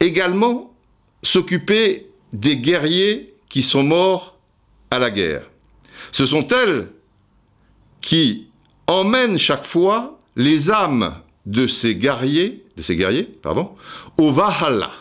également 0.00 0.74
s'occuper 1.22 2.06
des 2.32 2.56
guerriers 2.56 3.34
qui 3.48 3.62
sont 3.62 3.82
morts 3.82 4.38
à 4.90 4.98
la 4.98 5.10
guerre. 5.10 5.50
Ce 6.12 6.26
sont 6.26 6.46
elles 6.48 6.88
qui 8.06 8.46
emmène 8.86 9.36
chaque 9.36 9.64
fois 9.64 10.18
les 10.36 10.70
âmes 10.70 11.16
de 11.44 11.66
ces 11.66 11.96
guerriers, 11.96 12.64
de 12.76 12.94
guerriers, 12.94 13.28
pardon, 13.42 13.74
au 14.16 14.30
Valhalla. 14.30 14.92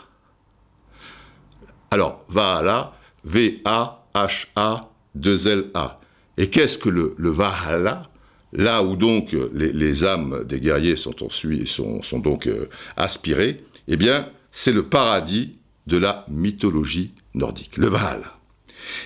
Alors, 1.92 2.26
Valhalla, 2.28 2.94
V-A-H-A-2-L-A. 3.24 6.00
Et 6.38 6.50
qu'est-ce 6.50 6.80
que 6.80 6.90
le, 6.90 7.14
le, 7.20 7.30
Valhalla? 7.30 8.10
Là 8.54 8.82
où 8.82 8.96
donc 8.96 9.38
les, 9.54 10.04
âmes 10.04 10.44
des 10.44 10.60
guerriers 10.60 10.96
sont, 10.96 11.24
ensuite, 11.24 11.68
sont, 11.68 12.02
sont 12.02 12.18
donc 12.18 12.48
euh, 12.48 12.68
aspirées, 12.98 13.64
eh 13.88 13.98
bien, 13.98 14.32
c'est 14.52 14.72
le 14.72 14.90
paradis 14.90 15.52
de 15.86 15.98
la 15.98 16.26
mythologie 16.28 17.12
nordique, 17.36 17.78
le 17.78 17.88
Valhalla. 17.88 18.40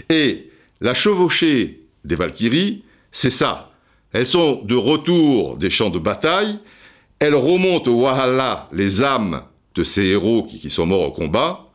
Et 0.07 0.51
la 0.79 0.93
chevauchée 0.93 1.83
des 2.05 2.15
Valkyries, 2.15 2.85
c'est 3.11 3.31
ça, 3.31 3.68
elles 4.13 4.25
sont 4.25 4.61
de 4.63 4.75
retour 4.75 5.57
des 5.57 5.69
champs 5.69 5.89
de 5.89 5.99
bataille, 5.99 6.59
elles 7.19 7.35
remontent 7.35 7.91
au 7.91 8.03
Valhalla 8.03 8.67
les 8.71 9.03
âmes 9.03 9.43
de 9.75 9.83
ces 9.83 10.05
héros 10.05 10.43
qui, 10.43 10.69
sont 10.69 10.85
morts 10.85 11.07
au 11.07 11.11
combat, 11.11 11.67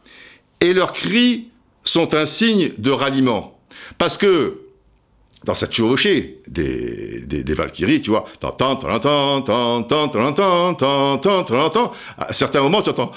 et 0.61 0.73
leurs 0.73 0.93
cris 0.93 1.49
sont 1.85 2.14
un 2.14 2.26
signe 2.26 2.73
de 2.79 2.91
ralliement. 2.91 3.59
Parce 3.99 4.17
que 4.17 4.61
dans 5.45 5.55
cette 5.55 5.73
chevauchée 5.73 6.41
des, 6.49 7.55
Valkyries, 7.55 8.00
tu 8.00 8.11
vois, 8.11 8.25
t'entends, 8.41 8.79
à 12.19 12.33
certains 12.33 12.62
moments, 12.62 12.83
tu 12.83 12.91
entends 12.91 13.12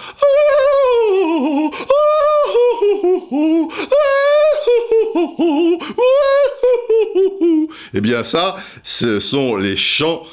eh 7.94 8.02
bien 8.02 8.24
ça, 8.24 8.58
ce 8.84 9.20
sont 9.20 9.56
les 9.56 9.76
chants 9.76 10.24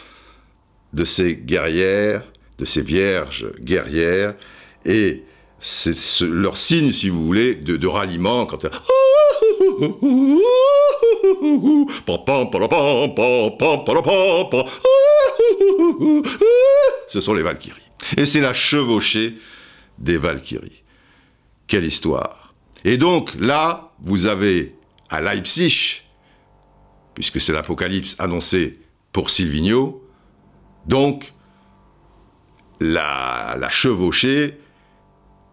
de 0.93 1.05
ces 1.05 1.37
guerrières, 1.37 2.25
de 2.59 2.65
ces 2.65 2.83
vierges 2.83 3.47
guerrières, 3.61 4.35
et 4.85 5.23
c'est 5.61 5.97
leur 6.21 6.59
signe, 6.59 6.93
si 6.93 7.09
vous 7.09 7.25
voulez, 7.25 7.55
de, 7.55 7.87
ralliement 7.87 8.45
quand 8.45 8.67
ce 17.09 17.21
sont 17.21 17.33
les 17.35 17.43
Valkyries. 17.43 17.81
Et 18.19 18.27
c'est 18.27 18.43
la 18.43 18.53
chevauchée 18.53 19.35
des 19.99 20.19
Valkyries. 20.19 20.83
Quelle 21.67 21.85
histoire 21.85 22.53
Et 22.85 22.99
donc 22.99 23.33
là, 23.41 23.93
vous 24.01 24.27
avez 24.27 24.73
à 25.09 25.23
Leipzig, 25.23 26.03
puisque 27.15 27.41
c'est 27.41 27.53
l'apocalypse 27.53 28.17
annoncé 28.19 28.73
pour 29.13 29.31
Silvino, 29.31 30.03
donc 30.87 31.33
la, 32.81 33.57
la 33.59 33.71
chevauchée 33.71 34.59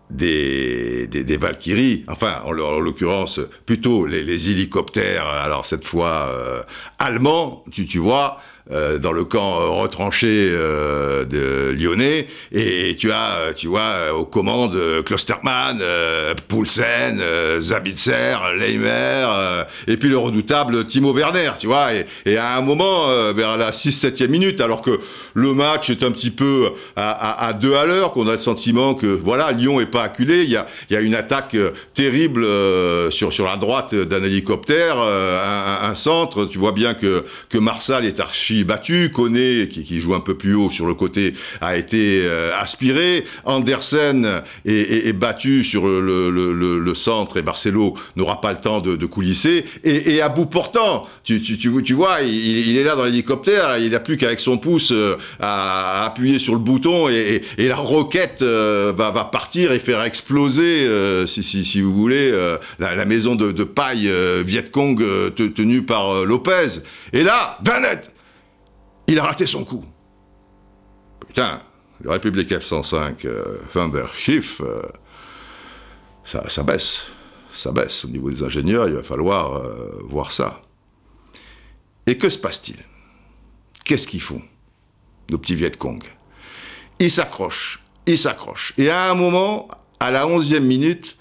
des, 0.10 1.08
des, 1.08 1.38
Valkyries, 1.38 2.04
enfin 2.08 2.42
en, 2.44 2.52
l'occurrence 2.52 3.40
plutôt 3.66 4.06
les, 4.06 4.50
hélicoptères, 4.50 5.26
alors 5.26 5.66
cette 5.66 5.86
fois 5.86 6.28
euh, 6.30 6.62
allemands, 7.00 7.64
tu, 7.72 7.86
tu 7.86 8.00
vois, 8.00 8.40
euh, 8.70 9.00
dans 9.00 9.12
le 9.12 9.24
camp 9.24 9.60
euh, 9.60 9.70
retranché 9.70 10.50
euh, 10.52 11.26
de 11.26 11.72
Lyonnais, 11.72 12.28
et, 12.52 12.96
tu 12.96 13.12
as, 13.12 13.54
tu 13.56 13.68
vois, 13.68 14.14
aux 14.14 14.26
commandes 14.26 14.78
Klosterman, 15.04 15.82
Poulsen, 16.48 17.22
Zabitzer, 17.60 18.38
Leimer, 18.58 19.26
et 19.88 19.98
puis 19.98 20.10
le 20.10 20.18
redoutable 20.18 20.86
Timo 20.86 21.12
Werner, 21.12 21.52
tu 21.58 21.68
vois, 21.68 21.90
et, 22.26 22.38
à 22.38 22.56
un 22.58 22.62
moment, 22.62 23.08
vers 23.34 23.58
la 23.58 23.72
6-7e 23.72 24.28
minute, 24.28 24.62
alors 24.62 24.82
que 24.82 25.00
le 25.34 25.54
match 25.54 25.90
est 25.90 26.04
un 26.04 26.12
petit 26.12 26.32
peu 26.32 26.72
à, 26.96 27.48
à, 27.48 27.54
deux 27.54 27.74
à 27.76 27.86
l'heure, 27.86 28.12
qu'on 28.12 28.28
a 28.28 28.34
le 28.34 28.38
sentiment 28.38 28.94
que, 28.94 29.08
voilà, 29.08 29.52
Lyon 29.52 29.80
est 29.82 29.86
pas 29.86 30.04
acculé, 30.04 30.44
il 30.44 30.50
y 30.50 30.58
a, 30.58 30.68
y 30.90 30.96
a 30.96 31.02
une 31.02 31.16
attaque 31.16 31.56
terrible 31.94 32.46
sur, 33.12 33.34
sur 33.34 33.46
la 33.46 33.58
droite 33.58 33.96
d'un 33.96 34.24
hélicoptère, 34.24 34.98
un, 34.98 35.90
un, 35.90 35.96
centre, 35.96 36.46
tu 36.46 36.60
vois 36.60 36.74
bien 36.74 36.94
que, 36.94 37.24
que 37.50 37.58
Marsal 37.58 38.06
est 38.06 38.20
archi 38.20 38.51
battu, 38.64 39.12
Koné, 39.14 39.68
qui, 39.68 40.00
joue 40.00 40.14
un 40.14 40.20
peu 40.20 40.36
plus 40.36 40.56
haut 40.56 40.70
sur 40.70 40.86
le 40.86 40.94
côté, 40.94 41.34
a 41.62 41.78
été 41.78 42.22
euh, 42.24 42.52
aspiré, 42.58 43.26
Andersen 43.46 44.42
est, 44.66 45.14
battu 45.14 45.64
sur 45.64 45.88
le, 45.88 46.94
centre 46.94 47.38
et 47.38 47.42
Barcelo 47.42 47.96
n'aura 48.16 48.42
pas 48.42 48.52
le 48.52 48.58
temps 48.58 48.82
de, 48.82 49.06
coulisser, 49.06 49.66
et, 49.84 50.22
à 50.22 50.30
bout 50.30 50.46
portant, 50.46 51.08
tu, 51.24 51.94
vois, 51.94 52.22
il, 52.22 52.78
est 52.78 52.84
là 52.84 52.96
dans 52.96 53.06
l'hélicoptère, 53.06 53.78
il 53.80 53.92
n'a 53.92 54.00
plus 54.00 54.18
qu'avec 54.18 54.40
son 54.40 54.58
pouce 54.58 54.92
euh, 54.92 55.16
à, 55.40 56.06
appuyer 56.06 56.40
sur 56.40 56.54
le 56.54 56.60
bouton, 56.60 57.10
et, 57.10 57.42
la 57.58 57.76
roquette 57.76 58.42
euh, 58.42 58.94
va, 58.96 59.12
partir 59.26 59.72
et 59.72 59.80
faire 59.80 60.04
exploser, 60.04 60.88
si, 61.26 61.82
vous 61.82 61.94
voulez, 61.94 62.32
la, 62.80 63.06
maison 63.06 63.36
de, 63.36 63.64
paille 63.64 64.12
Viet 64.46 64.70
Cong 64.72 65.02
tenue 65.36 65.84
par 65.84 66.26
Lopez. 66.26 66.82
Et 67.14 67.24
là, 67.24 67.58
Vanet 67.64 68.02
il 69.12 69.20
a 69.20 69.24
raté 69.24 69.46
son 69.46 69.66
coup. 69.66 69.84
Putain, 71.28 71.62
le 72.00 72.12
République 72.12 72.50
F-105 72.50 73.26
euh, 73.26 73.58
Thunder 73.72 74.06
Schiff, 74.16 74.62
euh, 74.62 74.82
ça, 76.24 76.64
baisse. 76.64 77.08
Ça 77.54 77.72
baisse. 77.72 78.06
Au 78.06 78.08
niveau 78.08 78.32
des 78.32 78.42
ingénieurs, 78.42 78.88
il 78.88 78.96
va 78.96 79.04
falloir 79.04 79.58
euh, 79.58 80.00
voir 80.06 80.32
ça. 80.32 80.62
Et 82.08 82.18
que 82.18 82.30
se 82.30 82.38
passe-t-il? 82.38 82.78
Qu'est-ce 83.84 84.08
qu'ils 84.08 84.22
font, 84.22 84.42
nos 85.30 85.38
petits 85.38 85.56
Viet 85.56 85.72
Cong? 85.72 86.02
Ils 87.00 87.12
s'accrochent, 87.12 87.84
ils 88.06 88.18
s'accrochent. 88.18 88.74
Et 88.78 88.90
à 88.90 89.12
un 89.12 89.16
moment, 89.16 89.68
à 90.00 90.12
la 90.12 90.26
onzième 90.26 90.66
minute, 90.66 91.18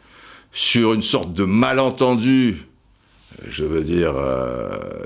sur 0.53 0.93
une 0.93 1.03
sorte 1.03 1.33
de 1.33 1.45
malentendu, 1.45 2.67
je 3.49 3.65
veux 3.65 3.83
dire, 3.83 4.15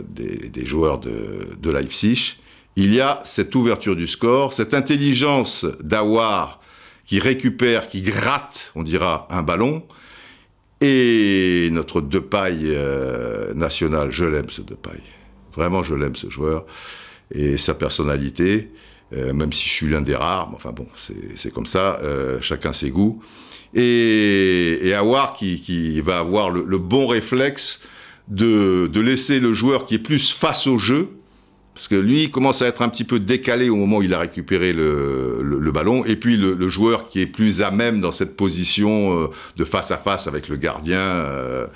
des, 0.09 0.67
joueurs 0.67 0.99
de 0.99 1.71
Leipzig, 1.71 2.37
il 2.77 2.93
y 2.93 3.01
a 3.01 3.21
cette 3.25 3.55
ouverture 3.55 3.97
du 3.97 4.09
score, 4.09 4.53
cette 4.53 4.75
intelligence 4.75 5.65
d'Awar 5.81 6.61
qui 7.05 7.19
récupère, 7.19 7.87
qui 7.87 8.03
gratte, 8.03 8.73
on 8.75 8.83
dira, 8.83 9.29
un 9.31 9.43
ballon, 9.43 9.85
et 10.81 11.69
notre 11.71 12.01
Depaille 12.01 12.67
euh, 12.67 13.55
national, 13.55 14.11
je 14.11 14.25
l'aime 14.25 14.51
ce 14.51 14.63
Depaille. 14.63 15.03
Vraiment, 15.55 15.83
je 15.83 15.95
l'aime 15.95 16.17
ce 16.17 16.29
joueur, 16.31 16.67
et 17.33 17.59
sa 17.59 17.75
personnalité, 17.75 18.71
euh, 19.13 19.33
même 19.33 19.53
si 19.53 19.69
je 19.69 19.73
suis 19.73 19.89
l'un 19.89 20.01
des 20.01 20.17
rares, 20.17 20.51
enfin 20.55 20.73
bon, 20.73 20.87
c'est 21.37 21.53
comme 21.53 21.67
ça, 21.67 22.01
euh, 22.03 22.41
chacun 22.41 22.73
ses 22.73 22.91
goûts. 22.91 23.23
Et, 23.75 24.93
Awar 24.97 25.33
qui, 25.33 26.01
va 26.01 26.19
avoir 26.19 26.51
le, 26.51 26.79
bon 26.79 27.07
réflexe 27.07 27.81
de 28.29 29.01
laisser 29.01 29.41
le 29.41 29.53
joueur 29.53 29.85
qui 29.85 29.97
est 29.97 29.99
plus 29.99 30.33
face 30.33 30.67
au 30.67 30.79
jeu, 30.79 31.09
parce 31.75 31.89
que 31.89 31.97
lui, 31.97 32.23
il 32.23 32.31
commence 32.31 32.63
à 32.63 32.69
être 32.69 32.83
un 32.83 32.89
petit 32.89 33.03
peu 33.03 33.19
décalé 33.19 33.69
au 33.69 33.75
moment 33.75 33.97
où 33.97 34.03
il 34.03 34.15
a 34.15 34.21
récupéré 34.21 34.73
le, 34.73 35.71
ballon. 35.73 36.05
Et 36.05 36.15
puis 36.15 36.37
le, 36.37 36.69
joueur 36.69 37.09
qui 37.09 37.21
est 37.21 37.27
plus 37.27 37.63
à 37.63 37.73
même 37.73 38.01
dans 38.01 38.13
cette 38.13 38.37
position 38.37 39.25
euh, 39.25 39.31
de 39.57 39.65
face 39.65 39.91
à 39.91 39.99
face 39.99 40.29
avec 40.29 40.49
le 40.49 40.57
gardien, 40.57 41.01
euh, 41.01 41.67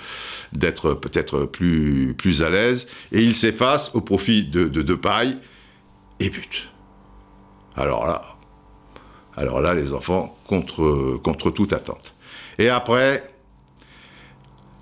d'être 0.53 0.95
peut-être 0.95 1.47
plus, 1.47 2.15
plus 2.17 2.45
à 2.45 2.51
l'aise. 2.51 2.87
Et 3.11 3.23
il 3.23 3.35
s'efface 3.35 3.91
au 3.93 4.01
profit 4.01 4.45
de, 4.45 4.69
de 4.69 4.95
paille 4.95 5.37
et 6.21 6.31
but. 6.31 6.69
Alors 7.77 8.07
là, 8.07 8.23
alors 9.37 9.61
là, 9.61 9.75
les 9.75 9.93
enfants, 9.93 10.39
contre, 10.47 11.19
contre 11.25 11.51
toute 11.51 11.73
attente. 11.73 12.15
Et 12.59 12.69
après, 12.69 13.27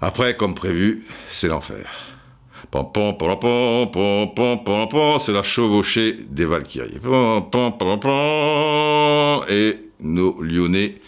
après, 0.02 0.36
comme 0.36 0.54
prévu, 0.54 1.06
c'est 1.30 1.48
l'enfer 1.48 2.15
c'est 5.18 5.32
la 5.32 5.42
chevauchée 5.42 6.16
des 6.30 6.44
Valkyries. 6.44 6.98
Et 9.48 9.76
nos 10.00 10.42
Lyonnais 10.42 11.00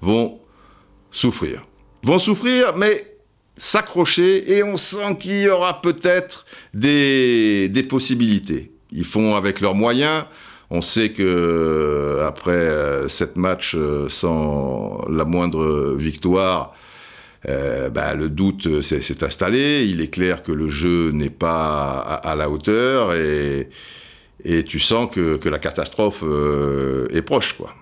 vont 0.00 0.38
souffrir. 1.10 1.64
Vont 2.02 2.18
souffrir, 2.18 2.76
mais 2.76 3.16
s'accrocher, 3.56 4.56
et 4.56 4.62
on 4.62 4.76
sent 4.76 5.16
qu'il 5.20 5.42
y 5.42 5.48
aura 5.48 5.80
peut-être 5.80 6.44
des, 6.72 7.68
des 7.68 7.82
possibilités. 7.82 8.72
Ils 8.90 9.04
font 9.04 9.36
avec 9.36 9.60
leurs 9.60 9.74
moyens. 9.74 10.24
On 10.70 10.82
sait 10.82 11.10
que 11.10 12.22
après 12.26 13.08
sept 13.08 13.36
matchs 13.36 13.76
sans 14.08 15.04
la 15.08 15.24
moindre 15.24 15.94
victoire, 15.96 16.74
euh, 17.48 17.90
bah, 17.90 18.14
le 18.14 18.28
doute 18.28 18.80
s'est 18.80 19.24
installé. 19.24 19.86
Il 19.86 20.00
est 20.00 20.08
clair 20.08 20.42
que 20.42 20.52
le 20.52 20.68
jeu 20.68 21.10
n'est 21.10 21.30
pas 21.30 22.00
à, 22.00 22.34
la 22.34 22.48
hauteur 22.48 23.14
et, 23.14 23.68
tu 24.66 24.78
sens 24.78 25.08
que, 25.10 25.48
la 25.48 25.58
catastrophe 25.58 26.22
euh, 26.22 27.06
est 27.12 27.22
proche, 27.22 27.54
quoi. 27.54 27.74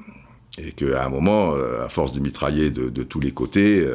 Et 0.59 0.72
qu'à 0.72 1.05
un 1.05 1.09
moment, 1.09 1.55
euh, 1.55 1.85
à 1.85 1.88
force 1.88 2.12
de 2.12 2.20
mitrailler 2.20 2.70
de, 2.70 3.03
tous 3.03 3.20
les 3.20 3.33
côtés, 3.33 3.87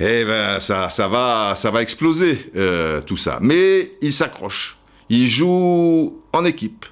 eh 0.00 0.24
ben 0.24 0.60
ça, 0.60 0.90
ça 0.90 1.08
va, 1.08 1.54
ça 1.56 1.70
va 1.70 1.82
exploser 1.82 2.52
tout 3.06 3.16
ça. 3.16 3.38
Mais 3.40 3.90
ils 4.00 4.12
s'accrochent. 4.12 4.76
Ils 5.10 5.28
jouent 5.28 6.20
en 6.32 6.44
équipe. 6.44 6.84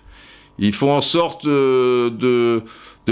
Ils 0.59 0.73
font 0.73 0.93
en 0.93 1.03
sorte 1.03 1.47
de 1.47 2.63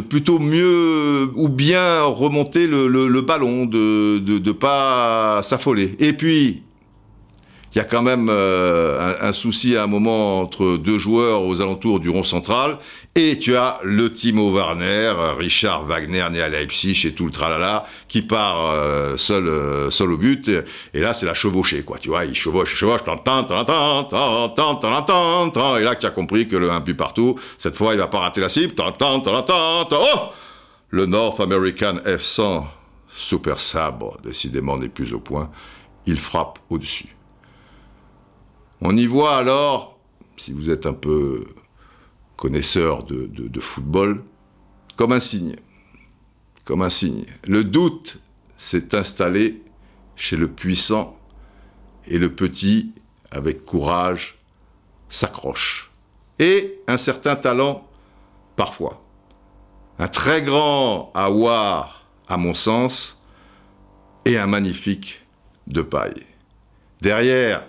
plutôt 0.00 0.38
mieux 0.38 1.30
ou 1.34 1.48
bien 1.48 2.02
remonter 2.02 2.66
le, 2.66 3.20
ballon, 3.20 3.66
de 3.66 4.20
ne 4.20 4.52
pas 4.52 5.40
s'affoler. 5.42 5.94
Et 5.98 6.12
puis, 6.12 6.62
il 7.74 7.78
y 7.78 7.80
a 7.80 7.84
quand 7.84 8.02
même 8.02 8.28
euh, 8.30 9.14
un, 9.20 9.32
souci 9.32 9.76
à 9.76 9.82
un 9.82 9.86
moment 9.88 10.38
entre 10.40 10.76
deux 10.76 10.98
joueurs 10.98 11.42
aux 11.42 11.60
alentours 11.60 11.98
du 11.98 12.08
rond 12.08 12.22
central, 12.22 12.78
et 13.16 13.36
tu 13.36 13.56
as 13.56 13.80
le 13.82 14.12
Timo 14.12 14.52
Warner, 14.52 15.12
Richard 15.36 15.84
Wagner 15.84 16.24
né 16.30 16.40
à 16.40 16.48
Leipzig 16.48 17.04
et 17.04 17.14
tout 17.14 17.24
le 17.26 17.32
tralala, 17.32 17.84
qui 18.06 18.22
part 18.22 18.70
euh, 18.70 19.16
seul, 19.16 19.48
euh, 19.48 19.90
seul 19.90 20.12
au 20.12 20.18
but, 20.18 20.48
et 20.94 21.00
là 21.00 21.14
c'est 21.14 21.26
la 21.26 21.34
chevauchée, 21.34 21.82
quoi, 21.82 21.98
tu 21.98 22.10
vois, 22.10 22.24
il 22.24 22.34
chevauche, 22.34 22.76
chevauche, 22.76 23.02
tant, 23.02 23.18
tant, 23.18 23.44
et 25.76 25.82
là 25.82 25.96
tu 25.96 26.06
as 26.06 26.10
compris 26.10 26.46
que 26.46 26.54
le 26.56 26.70
un 26.70 26.80
but 26.80 26.94
partout, 26.94 27.34
cette 27.58 27.76
fois 27.76 27.94
il 27.94 27.98
va 27.98 28.06
pas 28.06 28.20
rater 28.20 28.40
la 28.40 28.48
cible, 28.48 28.74
oh 28.78 30.18
Le 30.90 31.06
North 31.06 31.40
American 31.40 31.96
F-100 32.04 32.66
Super 33.16 33.58
Sabre, 33.58 34.18
décidément 34.22 34.78
n'est 34.78 34.88
plus 34.88 35.12
au 35.12 35.18
point, 35.18 35.50
il 36.06 36.20
frappe 36.20 36.60
au-dessus. 36.70 37.14
On 38.86 38.98
y 38.98 39.06
voit 39.06 39.38
alors, 39.38 39.98
si 40.36 40.52
vous 40.52 40.68
êtes 40.68 40.84
un 40.84 40.92
peu 40.92 41.46
connaisseur 42.36 43.02
de, 43.02 43.60
football, 43.60 44.22
comme 44.96 45.12
un 45.12 45.20
signe. 45.20 45.56
Comme 46.64 46.82
un 46.82 46.90
signe. 46.90 47.24
Le 47.46 47.64
doute 47.64 48.18
s'est 48.58 48.94
installé 48.94 49.62
chez 50.16 50.36
le 50.36 50.48
puissant 50.48 51.18
et 52.06 52.18
le 52.18 52.34
petit, 52.34 52.92
avec 53.30 53.64
courage, 53.64 54.38
s'accroche. 55.08 55.90
Et 56.38 56.78
un 56.86 56.98
certain 56.98 57.36
talent, 57.36 57.88
parfois. 58.54 59.02
Un 59.98 60.08
très 60.08 60.42
grand 60.42 61.10
avoir, 61.14 62.06
à 62.28 62.36
mon 62.36 62.52
sens, 62.52 63.18
et 64.26 64.36
un 64.36 64.46
magnifique 64.46 65.22
de 65.68 65.80
paille. 65.80 66.26
Derrière, 67.00 67.66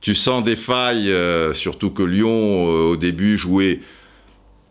tu 0.00 0.14
sens 0.14 0.42
des 0.42 0.56
failles, 0.56 1.10
euh, 1.10 1.52
surtout 1.52 1.90
que 1.90 2.02
Lyon, 2.02 2.70
euh, 2.70 2.92
au 2.92 2.96
début, 2.96 3.36
jouait 3.36 3.80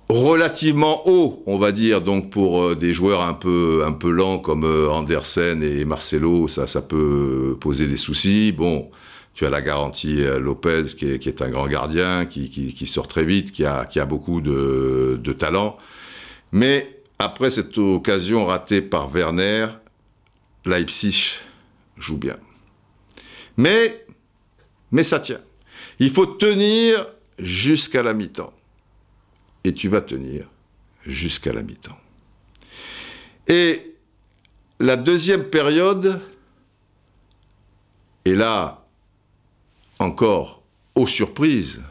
relativement 0.09 1.07
haut, 1.07 1.43
on 1.45 1.57
va 1.57 1.71
dire, 1.71 2.01
donc 2.01 2.31
pour 2.31 2.63
euh, 2.63 2.75
des 2.75 2.93
joueurs 2.93 3.21
un 3.21 3.35
peu, 3.35 3.83
un 3.85 3.91
peu 3.91 4.09
lents 4.09 4.39
comme 4.39 4.65
Andersen 4.65 5.61
et 5.61 5.85
Marcelo, 5.85 6.47
ça, 6.47 6.65
ça 6.65 6.81
peut 6.81 7.57
poser 7.59 7.85
des 7.85 7.97
soucis. 7.97 8.51
Bon, 8.51 8.89
tu 9.35 9.45
as 9.45 9.51
la 9.51 9.61
garantie 9.61 10.23
Lopez, 10.39 10.85
qui 10.97 11.11
est, 11.11 11.19
qui 11.19 11.29
est 11.29 11.41
un 11.43 11.49
grand 11.49 11.67
gardien, 11.67 12.25
qui, 12.25 12.49
qui, 12.49 12.87
sort 12.87 13.07
très 13.07 13.23
vite, 13.23 13.51
qui 13.51 13.63
a, 13.65 13.87
a 13.95 14.05
beaucoup 14.05 14.41
de, 14.41 15.19
de 15.21 15.31
talent. 15.31 15.77
Mais 16.51 16.99
après 17.19 17.51
cette 17.51 17.77
occasion 17.77 18.45
ratée 18.45 18.81
par 18.81 19.09
Werner, 19.09 19.67
Leipzig 20.65 21.35
joue 21.97 22.17
bien. 22.17 22.35
Mais, 23.57 24.05
mais 24.91 25.03
ça 25.03 25.19
tient. 25.19 25.41
Il 25.99 26.09
faut 26.11 26.25
tenir 26.25 27.07
jusqu'à 27.37 28.03
la 28.03 28.13
mi-temps 28.13 28.53
et 29.63 29.73
tu 29.73 29.87
vas 29.87 30.01
tenir 30.01 30.45
jusqu'à 31.05 31.53
la 31.53 31.61
mi-temps. 31.61 31.97
Et 33.47 33.95
la 34.79 34.95
deuxième 34.95 35.45
période, 35.45 36.21
et 38.25 38.35
là, 38.35 38.85
encore, 39.99 40.61
aux 40.95 41.07
surprises, 41.07 41.81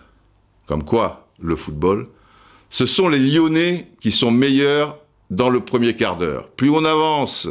comme 0.66 0.84
quoi 0.84 1.28
le 1.38 1.56
football, 1.56 2.06
ce 2.70 2.86
sont 2.86 3.08
les 3.08 3.18
Lyonnais 3.18 3.90
qui 4.00 4.12
sont 4.12 4.30
meilleurs 4.30 4.98
dans 5.30 5.50
le 5.50 5.60
premier 5.60 5.94
quart 5.94 6.16
d'heure. 6.16 6.48
Plus 6.50 6.70
on 6.70 6.84
avance, 6.84 7.48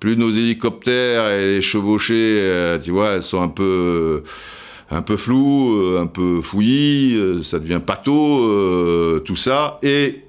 plus 0.00 0.16
nos 0.16 0.30
hélicoptères 0.30 1.28
et 1.30 1.46
les 1.46 1.62
chevauchés, 1.62 2.38
euh, 2.40 2.78
tu 2.78 2.90
vois, 2.90 3.12
elles 3.12 3.22
sont 3.22 3.40
un 3.40 3.48
peu 3.48 4.24
un 4.92 5.02
peu 5.02 5.16
flou, 5.16 5.74
euh, 5.78 6.00
un 6.00 6.06
peu 6.06 6.40
fouillis, 6.42 7.16
euh, 7.16 7.42
ça 7.42 7.58
devient 7.58 7.80
pâteau, 7.84 8.44
euh, 8.44 9.20
tout 9.20 9.36
ça. 9.36 9.78
Et, 9.82 10.24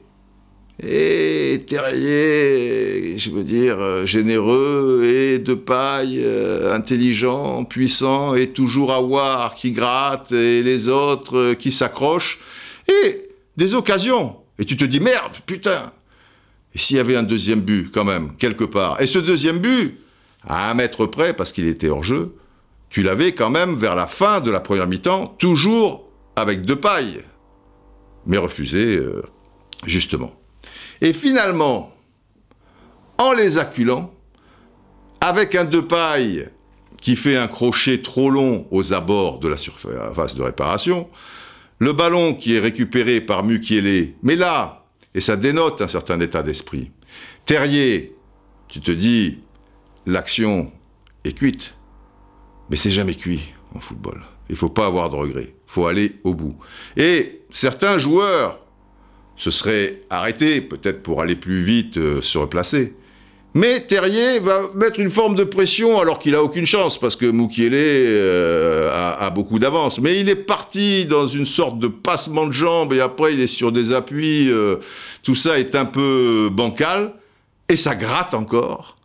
et 0.81 1.63
Terrier, 1.67 3.17
je 3.17 3.29
veux 3.29 3.43
dire, 3.43 4.05
généreux 4.05 5.03
et 5.05 5.39
de 5.39 5.53
paille, 5.53 6.25
intelligent, 6.71 7.63
puissant, 7.65 8.35
et 8.35 8.47
toujours 8.47 8.91
à 8.91 8.99
voir 8.99 9.53
qui 9.53 9.71
gratte, 9.71 10.31
et 10.31 10.63
les 10.63 10.87
autres 10.87 11.53
qui 11.53 11.71
s'accrochent. 11.71 12.39
Et 12.87 13.23
des 13.55 13.75
occasions. 13.75 14.37
Et 14.57 14.65
tu 14.65 14.75
te 14.75 14.83
dis, 14.83 14.99
merde, 14.99 15.37
putain. 15.45 15.91
Et 16.73 16.79
s'il 16.79 16.97
y 16.97 16.99
avait 16.99 17.15
un 17.15 17.23
deuxième 17.23 17.61
but, 17.61 17.91
quand 17.93 18.03
même, 18.03 18.31
quelque 18.37 18.63
part. 18.63 18.99
Et 18.99 19.05
ce 19.05 19.19
deuxième 19.19 19.59
but, 19.59 19.99
à 20.45 20.71
un 20.71 20.73
mètre 20.73 21.05
près, 21.05 21.33
parce 21.33 21.51
qu'il 21.51 21.67
était 21.67 21.89
hors 21.89 22.03
jeu, 22.03 22.33
tu 22.93 23.01
l'avais 23.01 23.33
quand 23.33 23.49
même 23.49 23.75
vers 23.75 23.95
la 23.95 24.05
fin 24.05 24.39
de 24.39 24.51
la 24.51 24.59
première 24.59 24.85
mi-temps, 24.85 25.35
toujours 25.39 26.11
avec 26.35 26.61
deux 26.61 26.75
pailles, 26.75 27.23
mais 28.27 28.37
refusé 28.37 28.97
euh, 28.97 29.23
justement. 29.83 30.31
Et 31.01 31.11
finalement, 31.11 31.91
en 33.17 33.33
les 33.33 33.57
acculant, 33.57 34.13
avec 35.21 35.55
un 35.55 35.63
deux 35.63 35.87
pailles 35.87 36.49
qui 37.01 37.15
fait 37.15 37.35
un 37.35 37.47
crochet 37.47 38.03
trop 38.03 38.29
long 38.29 38.67
aux 38.69 38.93
abords 38.93 39.39
de 39.39 39.47
la 39.47 39.57
surface 39.57 40.35
de 40.35 40.43
réparation, 40.43 41.09
le 41.79 41.93
ballon 41.93 42.35
qui 42.35 42.53
est 42.53 42.59
récupéré 42.59 43.21
par 43.21 43.43
Mukiele, 43.43 44.13
mais 44.21 44.35
là, 44.35 44.85
et 45.15 45.21
ça 45.21 45.35
dénote 45.35 45.81
un 45.81 45.87
certain 45.87 46.19
état 46.19 46.43
d'esprit. 46.43 46.91
Terrier, 47.45 48.15
tu 48.67 48.81
te 48.81 48.91
dis, 48.91 49.39
l'action 50.05 50.71
est 51.23 51.35
cuite. 51.35 51.73
Mais 52.69 52.75
c'est 52.75 52.91
jamais 52.91 53.15
cuit 53.15 53.53
en 53.75 53.79
football. 53.79 54.21
Il 54.49 54.55
faut 54.55 54.69
pas 54.69 54.85
avoir 54.85 55.09
de 55.09 55.15
regrets. 55.15 55.53
Il 55.53 55.71
faut 55.71 55.87
aller 55.87 56.15
au 56.23 56.33
bout. 56.33 56.55
Et 56.97 57.41
certains 57.49 57.97
joueurs 57.97 58.59
se 59.35 59.51
seraient 59.51 60.01
arrêtés, 60.09 60.61
peut-être 60.61 61.01
pour 61.01 61.21
aller 61.21 61.35
plus 61.35 61.59
vite 61.59 61.97
euh, 61.97 62.21
se 62.21 62.37
replacer. 62.37 62.93
Mais 63.55 63.81
Terrier 63.81 64.39
va 64.39 64.61
mettre 64.73 64.99
une 64.99 65.11
forme 65.11 65.35
de 65.35 65.43
pression 65.43 65.99
alors 65.99 66.17
qu'il 66.17 66.33
a 66.33 66.41
aucune 66.41 66.65
chance 66.65 66.99
parce 66.99 67.15
que 67.15 67.27
Moukielé 67.27 67.77
euh, 67.77 68.89
a, 68.91 69.29
beaucoup 69.29 69.59
d'avance. 69.59 69.99
Mais 69.99 70.19
il 70.19 70.27
est 70.27 70.35
parti 70.35 71.05
dans 71.05 71.27
une 71.27 71.45
sorte 71.45 71.77
de 71.77 71.87
passement 71.87 72.47
de 72.47 72.51
jambes 72.51 72.93
et 72.93 72.99
après 72.99 73.35
il 73.35 73.39
est 73.39 73.47
sur 73.47 73.71
des 73.71 73.93
appuis. 73.93 74.49
Euh, 74.49 74.77
tout 75.21 75.35
ça 75.35 75.59
est 75.59 75.75
un 75.75 75.85
peu 75.85 76.49
bancal 76.51 77.13
et 77.69 77.75
ça 77.75 77.93
gratte 77.93 78.33
encore. 78.33 78.95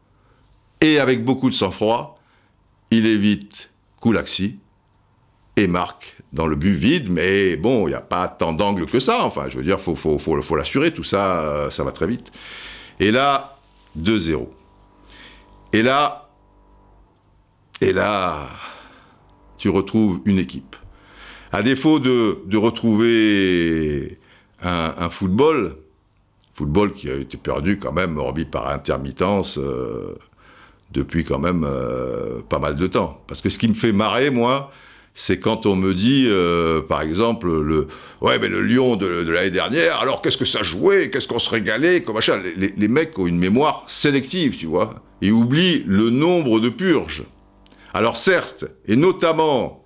Et 0.81 0.99
avec 0.99 1.25
beaucoup 1.25 1.51
de 1.51 1.55
sang-froid, 1.55 2.18
il 2.91 3.07
évite 3.07 3.71
Koulaxi 4.01 4.59
et 5.57 5.67
marque 5.67 6.17
dans 6.33 6.47
le 6.47 6.57
but 6.57 6.73
vide, 6.73 7.11
mais 7.11 7.57
bon, 7.57 7.87
il 7.87 7.91
n'y 7.91 7.97
a 7.97 8.01
pas 8.01 8.29
tant 8.29 8.53
d'angles 8.53 8.87
que 8.87 9.01
ça. 9.01 9.25
Enfin, 9.25 9.47
je 9.49 9.59
veux 9.59 9.65
dire, 9.65 9.81
faut, 9.81 9.95
faut, 9.95 10.57
l'assurer, 10.57 10.93
tout 10.93 11.05
ça, 11.05 11.41
euh, 11.41 11.71
ça 11.71 11.85
va 11.85 11.93
très 11.93 12.07
vite. 12.07 12.31
Et 13.01 13.11
là, 13.11 13.59
2-0. 13.99 14.47
Et 15.73 15.83
là, 15.83 16.29
et 17.81 17.93
là, 17.93 18.49
tu 19.57 19.69
retrouves 19.69 20.21
une 20.25 20.39
équipe. 20.39 20.77
À 21.53 21.63
défaut 21.63 21.99
de, 21.99 22.57
retrouver 22.57 24.19
un, 24.63 25.11
football, 25.11 25.77
football 26.53 26.93
qui 26.93 27.11
a 27.11 27.15
été 27.15 27.37
perdu 27.37 27.79
quand 27.79 27.93
même, 27.93 28.19
hormis 28.19 28.45
par 28.45 28.69
intermittence, 28.69 29.59
euh, 29.59 30.15
depuis 30.93 31.25
quand 31.25 31.39
même 31.39 31.65
euh, 31.65 32.41
pas 32.49 32.59
mal 32.59 32.77
de 32.77 32.87
temps. 32.87 33.23
Parce 33.27 33.41
que 33.41 33.51
ce 33.51 33.59
qui 33.59 33.69
me 33.69 33.75
fait 33.75 33.93
marrer, 33.93 34.31
moi, 34.31 34.71
c'est 35.15 35.41
quand 35.41 35.67
on 35.67 35.75
me 35.75 35.95
dit, 35.95 36.27
euh, 36.29 36.81
par 36.81 37.03
exemple, 37.03 37.49
le 37.49 37.89
ouais, 38.21 38.39
le 38.39 38.63
Lyon 38.63 38.97
de, 38.97 39.07
l'année 39.07 39.51
dernière, 39.51 39.99
alors 40.01 40.23
qu'est-ce 40.23 40.39
que 40.39 40.45
ça 40.45 40.63
jouait, 40.63 41.11
qu'est-ce 41.11 41.27
qu'on 41.27 41.41
se 41.41 41.51
régalait, 41.51 42.03
comme 42.03 42.19
les, 42.57 42.89
mecs 42.89 43.19
ont 43.19 43.27
une 43.27 43.39
mémoire 43.39 43.85
sélective, 43.89 44.57
tu 44.57 44.67
vois, 44.67 45.03
et 45.21 45.33
oublient 45.33 45.83
le 45.87 46.11
nombre 46.11 46.61
de 46.61 46.69
purges. 46.69 47.25
Alors 47.93 48.17
certes, 48.17 48.67
et 48.87 48.95
notamment 48.95 49.85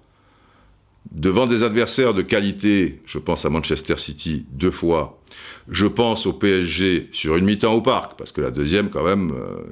devant 1.11 1.47
des 1.47 1.63
adversaires 1.63 2.15
de 2.15 2.23
qualité, 2.23 3.01
je 3.07 3.19
pense 3.19 3.45
à 3.45 3.51
Manchester 3.51 3.97
City 3.97 4.45
deux 4.53 4.71
fois, 4.71 5.21
je 5.71 5.87
pense 5.87 6.27
au 6.27 6.35
PSG 6.35 7.09
sur 7.13 7.37
une 7.37 7.47
mi-temps 7.47 7.73
au 7.73 7.81
parc, 7.81 8.19
parce 8.19 8.33
que 8.33 8.43
la 8.43 8.51
deuxième, 8.51 8.91
quand 8.91 9.05
même, 9.05 9.33
euh, 9.33 9.63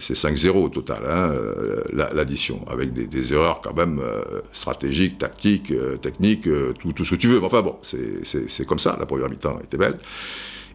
c'est 0.00 0.14
5-0 0.14 0.50
au 0.50 0.68
total, 0.68 1.02
hein, 1.06 1.32
euh, 1.32 1.82
l'addition, 1.92 2.64
avec 2.68 2.92
des, 2.92 3.32
erreurs 3.32 3.60
quand 3.62 3.74
même 3.74 4.00
euh, 4.00 4.40
stratégiques, 4.52 5.18
tactiques, 5.18 5.70
euh, 5.70 5.96
techniques, 5.96 6.48
tout, 6.78 7.04
ce 7.04 7.10
que 7.14 7.20
tu 7.20 7.28
veux. 7.28 7.40
Mais 7.40 7.46
enfin 7.46 7.62
bon, 7.62 7.76
c'est 7.82 8.66
comme 8.66 8.78
ça, 8.78 8.96
la 8.98 9.06
première 9.06 9.28
mi-temps 9.28 9.58
était 9.62 9.76
belle. 9.76 9.98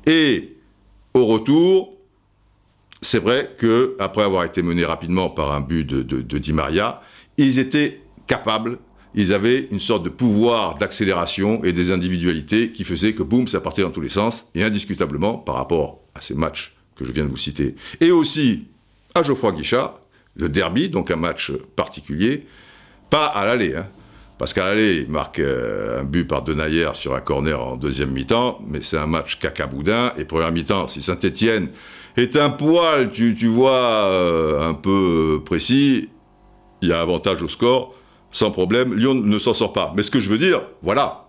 Et 0.06 0.56
au 1.14 1.26
retour, 1.26 1.98
c'est 3.02 3.20
vrai 3.20 3.56
que 3.58 3.96
après 4.00 4.24
avoir 4.24 4.44
été 4.44 4.62
menés 4.62 4.86
rapidement 4.86 5.30
par 5.30 5.52
un 5.52 5.62
but 5.62 5.86
de, 5.86 6.02
de, 6.02 6.22
de 6.22 6.38
Di 6.38 6.54
Maria, 6.54 7.02
ils 7.38 7.60
étaient 7.60 8.02
capables 8.28 8.80
ils 9.16 9.34
avaient 9.34 9.68
une 9.72 9.80
sorte 9.80 10.04
de 10.04 10.10
pouvoir 10.10 10.78
d'accélération 10.78 11.64
et 11.64 11.74
des 11.74 11.92
individualités 11.92 12.72
qui 12.72 12.84
faisaient 12.84 13.14
que 13.14 13.24
boum, 13.24 13.48
ça 13.48 13.60
partait 13.60 13.82
dans 13.82 13.92
tous 13.92 14.02
les 14.02 14.10
sens, 14.10 14.48
et 14.56 14.64
indiscutablement 14.64 15.38
par 15.38 15.56
rapport 15.56 16.02
à 16.16 16.22
ces 16.22 16.36
matchs 16.36 16.76
que 16.96 17.06
je 17.06 17.12
viens 17.12 17.24
de 17.24 17.30
vous 17.30 17.38
citer, 17.38 17.76
et 18.02 18.12
aussi 18.12 18.68
à 19.20 19.24
Geoffroy 19.24 19.52
Guichard, 19.52 20.00
le 20.36 20.50
derby, 20.50 20.90
donc 20.90 21.12
un 21.12 21.16
match 21.16 21.52
particulier, 21.76 22.46
pas 23.10 23.26
à 23.26 23.46
l'aller, 23.46 23.76
hein, 23.76 23.88
parce 24.38 24.54
qu'à 24.54 24.66
l'aller, 24.66 25.04
il 25.06 25.12
marque 25.12 25.40
euh, 25.40 26.02
un 26.02 26.04
but 26.06 26.26
par 26.26 26.44
Denayer 26.44 26.92
sur 26.94 27.14
un 27.16 27.20
corner 27.20 27.60
en 27.62 27.76
deuxième 27.76 28.12
mi-temps, 28.12 28.60
mais 28.66 28.80
c'est 28.82 28.98
un 28.98 29.08
match 29.08 29.38
cacaboudin, 29.40 30.14
et 30.18 30.26
première 30.26 30.52
mi-temps, 30.52 30.88
si 30.88 31.02
Saint-Etienne 31.02 31.70
est 32.16 32.38
un 32.38 32.50
poil, 32.50 33.10
tu, 33.10 33.36
tu 33.36 33.48
vois, 33.48 34.06
euh, 34.06 34.68
un 34.68 34.74
peu 34.74 35.42
précis, 35.46 36.10
il 36.82 36.90
y 36.90 36.94
a 36.94 37.02
avantage 37.02 37.42
au 37.42 37.48
score, 37.48 37.96
sans 38.32 38.52
problème, 38.52 38.96
Lyon 38.96 39.16
ne 39.16 39.40
s'en 39.40 39.54
sort 39.54 39.74
pas. 39.74 39.94
Mais 39.96 40.04
ce 40.04 40.12
que 40.12 40.20
je 40.20 40.30
veux 40.30 40.38
dire, 40.38 40.62
voilà, 40.82 41.28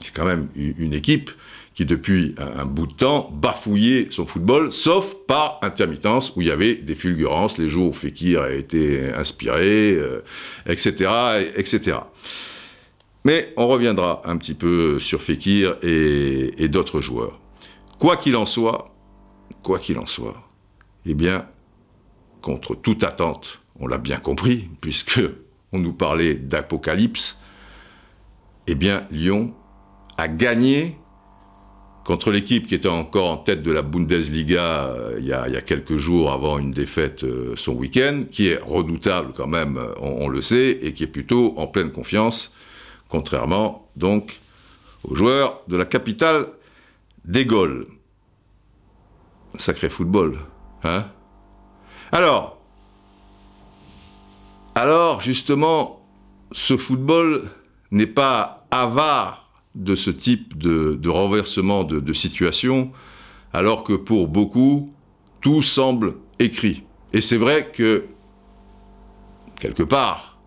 c'est 0.00 0.12
quand 0.14 0.24
même 0.24 0.48
une 0.56 0.92
équipe 0.92 1.30
qui 1.74 1.86
depuis 1.86 2.34
un, 2.38 2.66
bout 2.66 2.86
de 2.86 2.92
temps 2.92 3.30
bafouillait 3.32 4.08
son 4.10 4.26
football, 4.26 4.72
sauf 4.72 5.14
par 5.26 5.58
intermittence 5.62 6.34
où 6.36 6.42
il 6.42 6.48
y 6.48 6.50
avait 6.50 6.74
des 6.74 6.94
fulgurances, 6.94 7.56
les 7.56 7.68
jours 7.68 7.88
où 7.88 7.92
Fekir 7.92 8.42
a 8.42 8.50
été 8.50 9.12
inspiré, 9.12 9.98
etc., 10.66 10.94
euh, 11.10 11.50
etc. 11.56 11.98
Mais 13.24 13.52
on 13.56 13.68
reviendra 13.68 14.20
un 14.24 14.36
petit 14.36 14.54
peu 14.54 15.00
sur 15.00 15.22
Fekir 15.22 15.76
et, 15.82 16.62
et 16.62 16.68
d'autres 16.68 17.00
joueurs. 17.00 17.40
Quoi 17.98 18.16
qu'il 18.16 18.36
en 18.36 18.44
soit, 18.44 18.94
quoi 19.62 19.78
qu'il 19.78 19.98
en 19.98 20.06
soit, 20.06 20.42
eh 21.06 21.14
bien, 21.14 21.46
contre 22.42 22.74
toute 22.74 23.04
attente, 23.04 23.60
on 23.78 23.86
l'a 23.86 23.98
bien 23.98 24.18
compris, 24.18 24.68
puisque 24.80 25.20
on 25.72 25.78
nous 25.78 25.92
parlait 25.92 26.34
d'apocalypse, 26.34 27.38
eh 28.66 28.74
bien, 28.74 29.06
Lyon 29.10 29.54
a 30.18 30.28
gagné 30.28 30.98
contre 32.04 32.30
l'équipe 32.30 32.66
qui 32.66 32.74
était 32.74 32.88
encore 32.88 33.30
en 33.30 33.36
tête 33.36 33.62
de 33.62 33.70
la 33.70 33.82
Bundesliga 33.82 34.86
euh, 34.88 35.16
il, 35.18 35.26
y 35.26 35.32
a, 35.32 35.60
quelques 35.60 35.96
jours 35.96 36.32
avant 36.32 36.58
une 36.58 36.72
défaite 36.72 37.24
euh, 37.24 37.54
son 37.56 37.72
week-end, 37.72 38.24
qui 38.30 38.48
est 38.48 38.60
redoutable 38.60 39.32
quand 39.34 39.46
même, 39.46 39.76
euh, 39.76 39.94
on, 40.00 40.28
le 40.28 40.40
sait, 40.40 40.78
et 40.82 40.92
qui 40.92 41.04
est 41.04 41.08
plutôt 41.08 41.54
en 41.56 41.66
pleine 41.66 41.90
confiance, 41.90 42.52
contrairement 43.08 43.88
donc 43.96 44.40
aux 45.04 45.14
joueurs 45.14 45.62
de 45.68 45.76
la 45.76 45.84
capitale 45.84 46.48
des 47.24 47.44
Gaules. 47.44 47.86
Sacré 49.56 49.88
football, 49.88 50.38
hein? 50.82 51.06
Alors, 52.10 52.58
alors 54.74 55.20
justement, 55.20 56.04
ce 56.52 56.76
football 56.76 57.50
n'est 57.90 58.06
pas 58.06 58.66
avare 58.70 59.41
de 59.74 59.94
ce 59.94 60.10
type 60.10 60.58
de, 60.58 61.08
renversement 61.08 61.84
de, 61.84 62.00
de 62.00 62.12
situation, 62.12 62.92
alors 63.52 63.84
que 63.84 63.94
pour 63.94 64.28
beaucoup, 64.28 64.92
tout 65.40 65.62
semble 65.62 66.16
écrit. 66.38 66.84
Et 67.12 67.20
c'est 67.20 67.36
vrai 67.36 67.70
que, 67.72 68.06
quelque 69.58 69.82
part, 69.82 70.38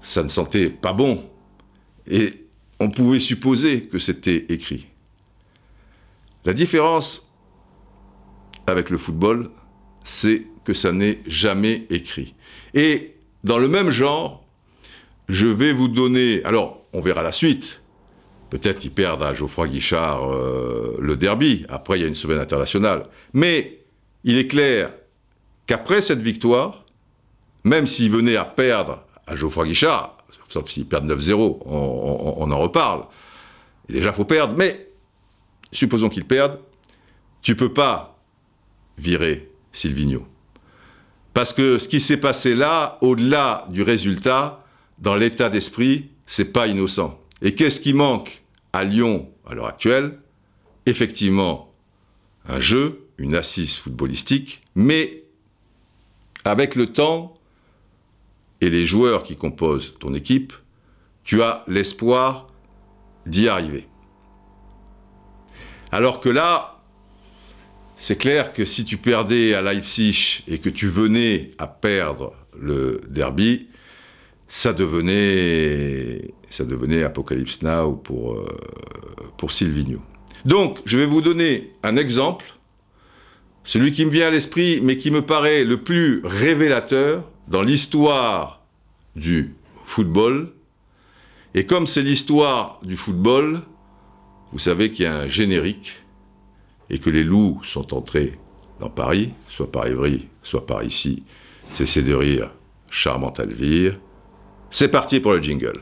ça 0.00 0.22
ne 0.22 0.28
sentait 0.28 0.70
pas 0.70 0.92
bon. 0.92 1.24
Et 2.06 2.46
on 2.78 2.90
pouvait 2.90 3.20
supposer 3.20 3.82
que 3.82 3.98
c'était 3.98 4.46
écrit. 4.48 4.86
La 6.44 6.54
différence 6.54 7.30
avec 8.66 8.88
le 8.88 8.96
football, 8.96 9.50
c'est 10.04 10.46
que 10.64 10.72
ça 10.72 10.92
n'est 10.92 11.20
jamais 11.26 11.86
écrit. 11.90 12.34
Et 12.74 13.16
dans 13.44 13.58
le 13.58 13.68
même 13.68 13.90
genre, 13.90 14.42
je 15.28 15.46
vais 15.46 15.72
vous 15.72 15.88
donner, 15.88 16.42
alors 16.44 16.82
on 16.92 17.00
verra 17.00 17.22
la 17.22 17.32
suite, 17.32 17.79
peut-être 18.50 18.80
qu'ils 18.80 18.90
perdent 18.90 19.22
à 19.22 19.34
Geoffroy 19.34 19.68
Guichard 19.68 20.30
euh, 20.30 20.96
le 21.00 21.16
derby, 21.16 21.64
après 21.68 21.98
il 21.98 22.02
y 22.02 22.04
a 22.04 22.08
une 22.08 22.14
semaine 22.14 22.40
internationale, 22.40 23.04
mais 23.32 23.80
il 24.24 24.36
est 24.36 24.48
clair 24.48 24.92
qu'après 25.66 26.02
cette 26.02 26.20
victoire, 26.20 26.84
même 27.64 27.86
s'ils 27.86 28.10
venaient 28.10 28.36
à 28.36 28.44
perdre 28.44 29.04
à 29.26 29.36
Geoffroy 29.36 29.66
Guichard, 29.66 30.18
sauf 30.48 30.68
s'ils 30.68 30.86
perdent 30.86 31.10
9-0, 31.10 31.60
on, 31.64 32.50
en 32.50 32.58
reparle, 32.58 33.04
et 33.88 33.94
déjà 33.94 34.08
il 34.08 34.14
faut 34.14 34.24
perdre, 34.24 34.54
mais 34.56 34.88
supposons 35.72 36.08
qu'ils 36.08 36.26
perdent, 36.26 36.58
tu 37.42 37.54
peux 37.54 37.72
pas 37.72 38.18
virer 38.98 39.48
Silvino. 39.72 40.26
Parce 41.32 41.54
que 41.54 41.78
ce 41.78 41.88
qui 41.88 42.00
s'est 42.00 42.16
passé 42.16 42.56
là, 42.56 42.98
au-delà 43.00 43.66
du 43.70 43.82
résultat, 43.82 44.64
dans 44.98 45.14
l'état 45.14 45.48
d'esprit, 45.48 46.10
c'est 46.26 46.52
pas 46.52 46.66
innocent. 46.66 47.19
Et 47.42 47.54
qu'est-ce 47.54 47.80
qui 47.80 47.94
manque 47.94 48.42
à 48.72 48.84
Lyon 48.84 49.30
à 49.46 49.54
l'heure 49.54 49.66
actuelle? 49.66 50.18
Effectivement, 50.86 51.72
un 52.46 52.60
jeu, 52.60 53.06
une 53.18 53.34
assise 53.34 53.76
footballistique, 53.76 54.62
mais 54.74 55.24
avec 56.44 56.74
le 56.74 56.86
temps 56.86 57.38
et 58.60 58.70
les 58.70 58.86
joueurs 58.86 59.22
qui 59.22 59.36
composent 59.36 59.94
ton 60.00 60.14
équipe, 60.14 60.52
tu 61.24 61.42
as 61.42 61.64
l'espoir 61.66 62.48
d'y 63.26 63.48
arriver. 63.48 63.86
Alors 65.92 66.20
que 66.20 66.28
là, 66.28 66.82
c'est 67.96 68.16
clair 68.16 68.52
que 68.52 68.64
si 68.64 68.84
tu 68.84 68.96
perdais 68.96 69.54
à 69.54 69.62
Leipzig 69.62 70.42
et 70.48 70.58
que 70.58 70.70
tu 70.70 70.86
venais 70.86 71.52
à 71.58 71.66
perdre 71.66 72.34
le 72.58 73.00
derby, 73.08 73.68
ça 74.50 74.72
devenait, 74.72 76.34
ça 76.50 76.64
devenait 76.64 77.04
Apocalypse 77.04 77.62
Now 77.62 77.92
pour, 77.92 78.34
euh, 78.34 78.46
pour. 79.38 79.50
Donc, 80.44 80.80
je 80.84 80.98
vais 80.98 81.06
vous 81.06 81.22
donner 81.22 81.72
un 81.84 81.96
exemple 81.96 82.44
celui 83.62 83.92
qui 83.92 84.04
me 84.04 84.10
vient 84.10 84.26
à 84.26 84.30
l'esprit, 84.30 84.80
mais 84.82 84.96
qui 84.96 85.12
me 85.12 85.22
paraît 85.22 85.64
le 85.64 85.82
plus 85.82 86.20
révélateur 86.24 87.30
dans 87.46 87.62
l'histoire 87.62 88.64
du 89.14 89.54
football. 89.84 90.52
Et 91.54 91.64
comme 91.64 91.86
c'est 91.86 92.02
l'histoire 92.02 92.80
du 92.82 92.96
football, 92.96 93.60
vous 94.52 94.58
savez 94.58 94.90
qu'il 94.90 95.04
y 95.04 95.08
a 95.08 95.16
un 95.16 95.28
générique 95.28 96.00
et 96.88 96.98
que 96.98 97.10
les 97.10 97.22
loups 97.22 97.60
sont 97.62 97.94
entrés 97.94 98.32
dans 98.80 98.90
Paris, 98.90 99.30
soit 99.48 99.70
par 99.70 99.86
Évry, 99.86 100.26
soit 100.42 100.66
par 100.66 100.82
ici. 100.82 101.22
Cessez 101.70 102.02
de 102.02 102.14
rire, 102.14 102.50
charmante 102.90 103.38
Alvire. 103.38 104.00
C'est 104.70 104.88
parti 104.88 105.18
pour 105.18 105.32
le 105.32 105.42
jingle. 105.42 105.80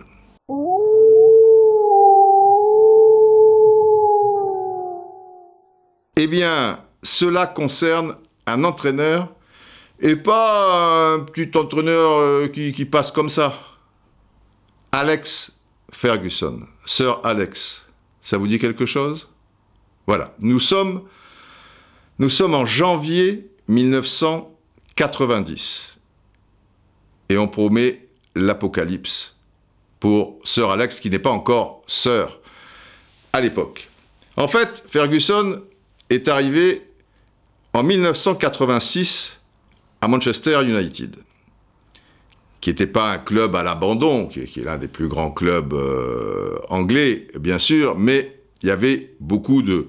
Eh 6.17 6.27
bien, 6.27 6.83
cela 7.03 7.47
concerne 7.47 8.17
un 8.47 8.65
entraîneur 8.65 9.35
et 10.01 10.17
pas 10.17 11.13
un 11.15 11.21
petit 11.21 11.51
entraîneur 11.57 12.13
euh, 12.13 12.49
qui, 12.49 12.85
passe 12.87 13.13
comme 13.13 13.29
ça. 13.29 13.55
Alex 14.91 15.53
Ferguson, 15.93 16.63
Sir 16.87 17.21
Alex, 17.25 17.83
ça 18.23 18.39
vous 18.39 18.47
dit 18.47 18.59
quelque 18.59 18.87
chose? 18.87 19.29
Voilà, 20.07 20.35
nous 20.41 20.61
sommes, 20.61 21.03
nous 22.19 22.31
sommes 22.31 22.55
en 22.55 22.65
janvier 22.65 23.51
1990 23.69 25.99
et 27.29 27.37
on 27.37 27.47
promet 27.47 28.08
l'apocalypse 28.39 29.35
pour 30.01 30.39
Sir 30.45 30.71
Alex 30.71 31.01
qui 31.01 31.11
n'est 31.11 31.19
pas 31.19 31.31
encore 31.31 31.83
Sir 31.87 32.39
à 33.33 33.41
l'époque. 33.41 33.89
En 34.37 34.49
fait, 34.49 34.85
Ferguson 34.87 35.63
est 36.11 36.29
arrivé 36.29 36.83
en 37.75 37.83
1986 37.83 39.37
à 40.01 40.09
Manchester 40.09 40.61
United, 40.65 41.17
qui 42.61 42.71
n'était 42.71 42.87
pas 42.87 43.13
un 43.13 43.19
club 43.19 43.57
à 43.57 43.63
l'abandon, 43.63 44.27
qui, 44.27 44.41
est 44.41 44.65
l'un 44.65 44.79
des 44.79 44.89
plus 44.89 45.09
grands 45.09 45.31
clubs 45.31 45.75
euh, 45.75 46.57
anglais, 46.69 47.27
bien 47.39 47.59
sûr, 47.59 47.99
mais 47.99 48.41
il 48.63 48.69
y 48.69 48.71
avait 48.71 49.15
beaucoup 49.21 49.63
de, 49.63 49.89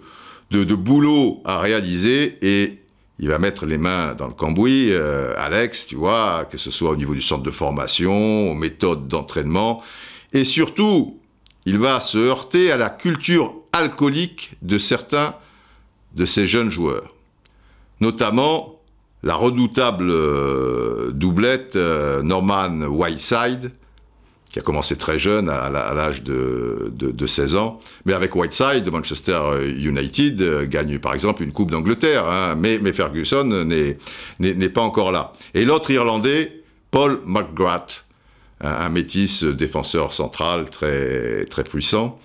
de, 0.51 0.75
boulot 0.75 1.41
à 1.45 1.59
réaliser 1.59 2.37
et 2.41 2.78
il 3.19 3.27
va 3.27 3.37
mettre 3.37 3.65
les 3.65 3.77
mains 3.77 4.15
dans 4.15 4.27
le 4.27 4.33
cambouis, 4.33 4.91
euh, 4.91 5.33
Alex, 5.37 5.87
tu 5.87 5.95
vois, 5.95 6.45
que 6.49 6.57
ce 6.57 6.71
soit 6.71 6.91
au 6.91 6.95
niveau 6.95 7.13
du 7.13 7.21
centre 7.21 7.43
de 7.43 7.51
formation, 7.51 8.49
aux 8.49 8.55
méthodes 8.55 9.07
d'entraînement, 9.07 9.83
et 10.31 10.45
surtout, 10.45 11.19
il 11.65 11.77
va 11.77 11.99
se 11.99 12.17
heurter 12.17 12.71
à 12.71 12.77
la 12.77 12.89
culture 12.89 13.53
alcoolique 13.73 14.53
de 14.61 14.77
certains 14.77 15.35
de 16.15 16.25
ces 16.25 16.47
jeunes 16.47 16.71
joueurs. 16.71 17.13
Notamment 17.99 18.79
la 19.21 19.35
redoutable 19.35 20.09
euh, 20.09 21.11
doublette 21.11 21.75
euh, 21.75 22.21
Norman 22.23 22.83
Whiteside, 22.83 23.73
qui 24.51 24.59
a 24.59 24.61
commencé 24.61 24.95
très 24.95 25.19
jeune, 25.19 25.47
à, 25.49 25.69
l'âge 25.69 26.23
de, 26.23 27.27
16 27.27 27.55
ans. 27.55 27.79
Mais 28.05 28.13
avec 28.13 28.35
Whiteside, 28.35 28.89
Manchester 28.91 29.39
United 29.77 30.41
euh, 30.41 30.65
gagne 30.65 30.97
par 30.97 31.13
exemple 31.13 31.43
une 31.43 31.51
Coupe 31.51 31.69
d'Angleterre, 31.71 32.25
hein. 32.27 32.55
mais, 32.55 32.79
Ferguson 32.93 33.43
n'est 34.39 34.69
pas 34.69 34.81
encore 34.81 35.11
là. 35.11 35.33
Et 35.53 35.65
l'autre 35.65 35.91
Irlandais, 35.91 36.63
Paul 36.89 37.21
McGrath, 37.25 38.05
un, 38.61 38.89
métis 38.89 39.43
défenseur 39.43 40.13
central 40.13 40.69
très, 40.69 41.45
très 41.45 41.63
puissant. 41.63 42.19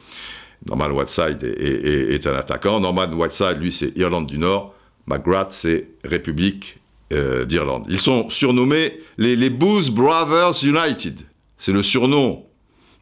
Norman 0.67 0.89
Whiteside 0.89 1.45
est, 1.45 2.27
un 2.27 2.35
attaquant. 2.35 2.81
Norman 2.81 3.13
Whiteside, 3.13 3.59
lui, 3.61 3.71
c'est 3.71 3.97
Irlande 3.99 4.27
du 4.27 4.39
Nord. 4.39 4.75
McGrath, 5.07 5.53
c'est 5.53 5.89
République 6.03 6.79
euh, 7.13 7.45
d'Irlande. 7.45 7.85
Ils 7.91 8.01
sont 8.01 8.31
surnommés 8.31 8.99
les, 9.19 9.37
les 9.37 9.51
Brothers 9.51 10.65
United. 10.65 11.19
C'est 11.65 11.73
le 11.73 11.83
surnom 11.83 12.45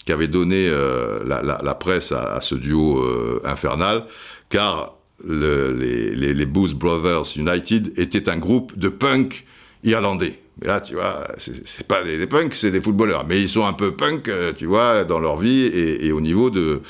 qu'avait 0.07 0.29
donné 0.29 0.69
euh, 0.69 1.21
la, 1.25 1.75
presse 1.75 2.13
à, 2.13 2.41
ce 2.41 2.55
duo 2.55 2.99
euh, 2.99 3.41
infernal, 3.45 4.05
car 4.51 4.99
les, 5.29 6.15
les, 6.15 6.47
Booth 6.47 6.75
Brothers 6.75 7.37
United 7.37 7.99
étaient 7.99 8.29
un 8.29 8.39
groupe 8.39 8.77
de 8.79 8.89
punk 8.89 9.45
irlandais. 9.85 10.39
Mais 10.61 10.67
là, 10.69 10.81
tu 10.81 10.95
vois, 10.95 11.27
c'est 11.39 11.87
pas 11.87 12.03
des, 12.03 12.27
punks, 12.27 12.55
c'est 12.55 12.71
des 12.71 12.83
footballeurs. 12.83 13.25
Mais 13.27 13.41
ils 13.41 13.49
sont 13.49 13.65
un 13.65 13.73
peu 13.73 13.97
punk, 13.97 14.31
tu 14.57 14.67
vois, 14.67 15.05
dans 15.05 15.19
leur 15.19 15.39
vie 15.39 15.63
et 15.65 16.13
au 16.13 16.21
niveau 16.21 16.51
de, 16.51 16.83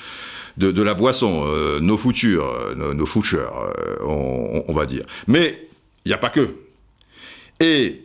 de, 0.56 0.82
la 0.82 0.94
boisson, 0.94 1.44
euh, 1.46 1.80
nos 1.80 1.96
futurs, 1.96 2.44
euh, 2.44 2.74
nos, 2.74 2.94
nos 2.94 3.06
euh, 3.34 4.62
on, 4.68 4.72
va 4.72 4.86
dire. 4.86 5.04
Mais 5.26 5.68
il 6.04 6.08
n'y 6.08 6.14
a 6.14 6.18
pas 6.18 6.30
que. 6.30 6.54
Et 7.60 8.02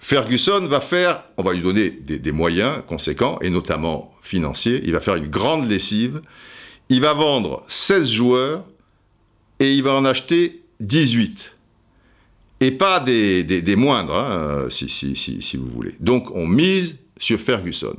Ferguson 0.00 0.66
va 0.66 0.80
faire, 0.80 1.24
on 1.36 1.42
va 1.42 1.52
lui 1.52 1.60
donner 1.60 1.90
des, 1.90 2.32
moyens 2.32 2.82
conséquents, 2.86 3.38
et 3.40 3.50
notamment 3.50 4.14
financiers, 4.22 4.80
il 4.84 4.92
va 4.92 5.00
faire 5.00 5.16
une 5.16 5.26
grande 5.26 5.68
lessive, 5.68 6.22
il 6.88 7.00
va 7.00 7.14
vendre 7.14 7.64
16 7.68 8.08
joueurs, 8.08 8.64
et 9.60 9.72
il 9.72 9.82
va 9.82 9.94
en 9.94 10.04
acheter 10.04 10.62
18. 10.80 11.56
Et 12.60 12.70
pas 12.70 13.00
des, 13.00 13.76
moindres, 13.76 14.14
hein, 14.14 14.66
si, 14.70 14.88
si, 14.88 15.14
si 15.16 15.56
vous 15.56 15.68
voulez. 15.68 15.94
Donc 16.00 16.30
on 16.34 16.46
mise 16.46 16.96
sur 17.18 17.38
Ferguson. 17.38 17.96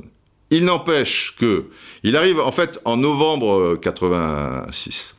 Il 0.50 0.64
n'empêche 0.64 1.34
que, 1.38 1.66
il 2.02 2.16
arrive 2.16 2.40
en 2.40 2.50
fait 2.50 2.80
en 2.84 2.96
novembre 2.96 3.76
86. 3.80 5.14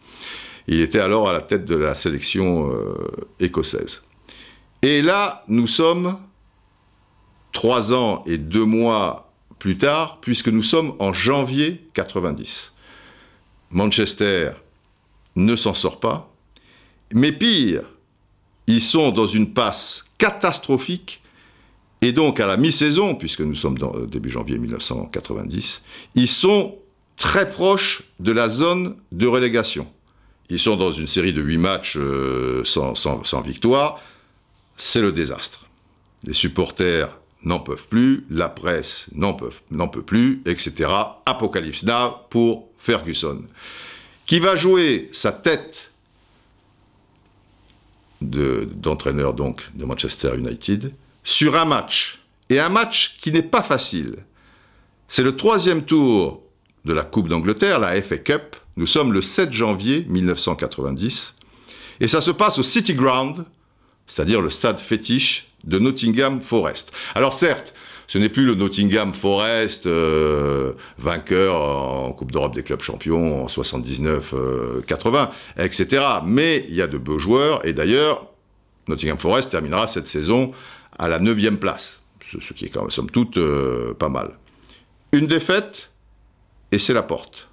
Il 0.68 0.82
était 0.82 1.00
alors 1.00 1.30
à 1.30 1.34
la 1.34 1.42
tête 1.42 1.66
de 1.66 1.76
la 1.76 1.94
sélection 1.94 2.72
euh, 2.72 2.94
écossaise. 3.40 4.02
Et 4.82 5.02
là, 5.02 5.44
nous 5.48 5.68
sommes 5.68 6.18
trois 7.52 7.94
ans 7.94 8.24
et 8.26 8.38
deux 8.38 8.66
mois 8.66 9.32
plus 9.60 9.78
tard, 9.78 10.20
puisque 10.22 10.48
nous 10.48 10.64
sommes 10.64 10.96
en 11.00 11.14
janvier 11.14 11.86
90. 11.94 12.74
Manchester 13.70 14.52
ne 15.36 15.56
s'en 15.56 15.74
sort 15.74 16.00
pas. 16.00 16.34
Mais 17.14 17.32
pire, 17.32 17.84
ils 18.68 18.82
sont 18.82 19.12
dans 19.12 19.28
une 19.28 19.54
passe 19.54 20.04
catastrophique. 20.18 21.22
Et 22.02 22.12
donc, 22.12 22.40
à 22.40 22.48
la 22.48 22.58
mi-saison, 22.58 23.16
puisque 23.16 23.42
nous 23.42 23.56
sommes 23.56 23.78
dans, 23.78 23.92
début 24.06 24.30
janvier 24.30 24.58
1990, 24.58 25.82
ils 26.16 26.28
sont 26.28 26.76
très 27.16 27.50
proches 27.50 28.02
de 28.20 28.32
la 28.32 28.50
zone 28.50 28.96
de 29.12 29.28
relégation. 29.28 29.88
Ils 30.50 30.60
sont 30.60 30.76
dans 30.76 30.92
une 30.92 31.08
série 31.08 31.34
de 31.34 31.42
huit 31.42 31.60
matchs 31.60 31.98
euh, 31.98 32.64
sans 32.66 33.42
victoire. 33.42 34.00
C'est 34.76 35.02
le 35.02 35.12
désastre. 35.12 35.68
Les 36.24 36.34
supporters 36.34 37.21
n'en 37.44 37.60
peuvent 37.60 37.88
plus, 37.88 38.26
la 38.30 38.50
presse 38.50 39.08
n'en 39.14 39.34
peut 39.34 40.04
plus, 40.04 40.42
etc. 40.46 40.90
Apocalypse 41.26 41.84
Now 41.84 42.16
pour 42.30 42.70
Ferguson, 42.78 43.44
qui 44.26 44.40
va 44.40 44.56
jouer 44.56 45.10
sa 45.12 45.32
tête 45.32 45.92
d'entraîneur 48.22 49.34
de 49.34 49.86
Manchester 49.86 50.38
United 50.38 50.94
sur 51.24 51.56
un 51.56 51.66
match, 51.66 52.20
et 52.50 52.60
un 52.60 52.70
match 52.70 53.18
qui 53.20 53.32
n'est 53.32 53.42
pas 53.42 53.64
facile. 53.64 54.18
C'est 55.08 55.24
le 55.24 55.36
troisième 55.36 55.84
tour 55.84 56.44
de 56.86 56.94
la 56.94 57.04
Coupe 57.04 57.28
d'Angleterre, 57.28 57.80
la 57.80 58.00
FA 58.02 58.18
Cup. 58.18 58.56
Nous 58.78 58.88
sommes 58.88 59.14
le 59.14 59.22
7 59.22 59.52
janvier 59.52 60.06
1990, 60.08 61.34
et 62.00 62.08
ça 62.08 62.22
se 62.22 62.32
passe 62.32 62.58
au 62.58 62.64
City 62.64 62.94
Ground, 62.94 63.46
c'est-à-dire 64.08 64.42
le 64.42 64.50
stade 64.50 64.80
fétiche 64.80 65.51
de 65.64 65.80
Nottingham 65.80 66.42
Forest. 66.42 66.92
Alors 67.16 67.34
certes, 67.34 67.74
ce 68.08 68.18
n'est 68.18 68.30
plus 68.30 68.46
le 68.46 68.56
Nottingham 68.56 69.14
Forest 69.14 69.86
euh, 69.86 70.74
vainqueur 70.98 71.56
en 71.56 72.12
Coupe 72.12 72.32
d'Europe 72.32 72.54
des 72.54 72.64
clubs 72.64 72.82
champions 72.82 73.44
en 73.44 73.48
79, 73.48 74.36
80, 74.86 75.30
etc. 75.58 76.04
Mais 76.26 76.66
il 76.68 76.76
y 76.76 76.82
a 76.82 76.88
de 76.88 76.98
beaux 76.98 77.20
joueurs 77.20 77.66
et 77.66 77.74
d'ailleurs, 77.74 78.28
Nottingham 78.88 79.18
Forest 79.18 79.52
terminera 79.52 79.88
cette 79.88 80.08
saison 80.08 80.52
à 81.00 81.08
la 81.08 81.20
9 81.20 81.58
place, 81.58 82.02
ce, 82.22 82.54
qui 82.54 82.66
est 82.66 82.70
quand 82.70 82.82
même, 82.82 82.92
somme 82.92 83.10
toute, 83.10 83.38
euh, 83.38 83.94
pas 83.94 84.10
mal. 84.10 84.38
Une 85.12 85.28
défaite 85.28 85.90
et 86.72 86.78
c'est 86.78 86.94
la 86.94 87.04
porte. 87.04 87.50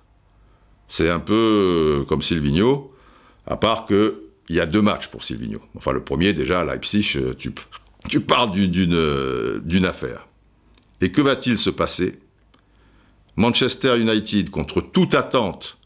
C'est 0.89 1.11
un 1.11 1.21
peu 1.21 2.05
comme 2.09 2.23
Silvino, 2.23 2.93
à 3.47 3.57
part 3.57 3.87
que 3.87 4.23
il 4.49 4.57
y 4.57 4.61
a 4.61 4.67
deux 4.67 4.81
matchs 4.81 5.09
pour 5.09 5.23
Silvino. 5.23 5.61
Enfin, 5.77 5.93
le 5.93 6.03
premier, 6.03 6.33
déjà, 6.33 6.61
à 6.61 6.65
Leipzig, 6.65 7.13
euh, 7.17 7.35
tu, 7.35 7.53
tu 8.09 8.21
parles 8.21 8.53
euh, 8.57 9.61
d'une 9.61 9.85
affaire. 9.85 10.29
Et 11.01 11.13
que 11.13 11.21
va-t-il 11.21 11.59
se 11.59 11.71
passer? 11.71 12.19
Manchester 13.37 13.99
United, 13.99 14.51
contre 14.51 14.81
toute 14.81 15.15
attente, 15.15 15.79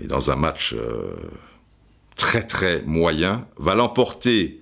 et 0.00 0.06
dans 0.06 0.30
un 0.30 0.36
match 0.36 0.74
euh, 0.74 1.14
très 2.16 2.44
très 2.44 2.82
moyen, 2.82 3.46
va 3.56 3.74
l'emporter 3.74 4.60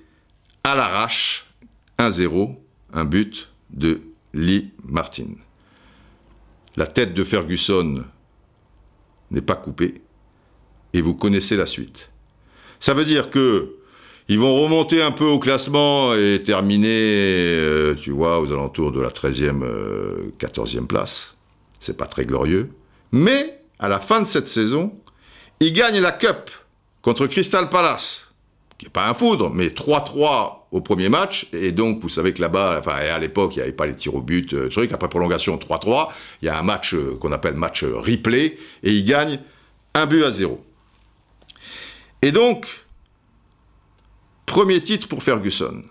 à 0.64 0.74
l'arrache 0.74 1.46
1-0, 1.98 2.57
un 2.92 3.05
but 3.05 3.50
de 3.70 4.03
Lee 4.35 4.70
Martin. 4.85 5.29
La 6.77 6.87
tête 6.87 7.14
de 7.14 7.24
Ferguson 7.24 8.05
n'est 9.31 9.40
pas 9.40 9.57
coupée, 9.57 10.03
et 10.92 11.00
vous 11.00 11.14
connaissez 11.14 11.57
la 11.57 11.66
suite. 11.66 12.11
Ça 12.81 12.92
veut 12.92 13.05
dire 13.05 13.31
que 13.31 13.77
ils 14.28 14.38
vont 14.38 14.62
remonter 14.62 15.02
un 15.02 15.10
peu 15.10 15.26
au 15.26 15.38
classement 15.38 16.14
et 16.14 16.42
terminer, 16.42 16.88
euh, 16.88 17.94
tu 17.94 18.10
vois, 18.10 18.40
aux 18.40 18.50
alentours 18.52 18.90
de 18.90 19.00
la 19.00 19.10
13e, 19.10 19.62
14e 20.38 20.78
euh, 20.78 20.87
place. 20.87 21.34
C'est 21.78 21.96
pas 21.96 22.06
très 22.06 22.24
glorieux. 22.24 22.70
Mais, 23.12 23.60
à 23.78 23.88
la 23.88 24.00
fin 24.00 24.22
de 24.22 24.26
cette 24.26 24.48
saison, 24.48 24.94
ils 25.60 25.74
gagnent 25.74 26.00
la 26.00 26.10
Cup 26.10 26.50
contre 27.02 27.26
Crystal 27.26 27.68
Palace, 27.68 28.28
qui 28.78 28.87
n'est 28.87 28.90
pas 28.90 29.08
un 29.08 29.14
foudre, 29.14 29.50
mais 29.50 29.68
3-3 29.68 30.68
au 30.72 30.80
premier 30.80 31.10
match. 31.10 31.46
Et 31.52 31.72
donc, 31.72 32.00
vous 32.00 32.08
savez 32.08 32.32
que 32.32 32.40
là-bas, 32.40 32.78
enfin, 32.78 32.94
à 32.94 33.18
l'époque, 33.18 33.54
il 33.56 33.58
n'y 33.58 33.64
avait 33.64 33.72
pas 33.72 33.87
les 33.87 33.94
tirs 33.94 34.14
au 34.14 34.22
but, 34.22 34.54
euh, 34.54 34.70
truc. 34.70 34.90
Après 34.92 35.08
prolongation 35.10 35.58
3-3, 35.58 36.08
il 36.40 36.46
y 36.46 36.48
a 36.48 36.58
un 36.58 36.62
match 36.62 36.96
qu'on 37.20 37.30
appelle 37.30 37.54
match 37.54 37.84
replay, 37.84 38.56
et 38.82 38.90
ils 38.90 39.04
gagnent 39.04 39.40
un 39.92 40.06
but 40.06 40.24
à 40.24 40.30
zéro. 40.30 40.64
Et 42.22 42.32
donc, 42.32 42.84
premier 44.46 44.83
titre 44.83 45.09
pour 45.09 45.22
Ferguson. 45.22 45.83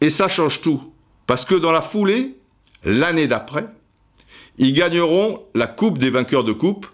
Et 0.00 0.10
ça 0.10 0.28
change 0.28 0.60
tout. 0.60 0.92
Parce 1.26 1.44
que 1.44 1.54
dans 1.54 1.72
la 1.72 1.82
foulée, 1.82 2.36
l'année 2.84 3.26
d'après, 3.26 3.66
ils 4.58 4.72
gagneront 4.72 5.46
la 5.54 5.66
Coupe 5.66 5.98
des 5.98 6.10
vainqueurs 6.10 6.44
de 6.44 6.52
Coupe. 6.52 6.86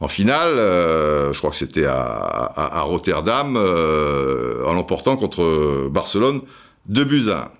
En 0.00 0.08
finale, 0.08 0.58
euh, 0.58 1.32
je 1.32 1.38
crois 1.38 1.50
que 1.50 1.56
c'était 1.56 1.84
à, 1.84 2.82
Rotterdam, 2.82 3.56
euh, 3.56 4.64
en 4.66 4.72
l'emportant 4.72 5.16
contre 5.16 5.88
Barcelone, 5.90 6.42
2 6.86 7.04
buts 7.04 7.30
à 7.30 7.46
1. 7.46 7.50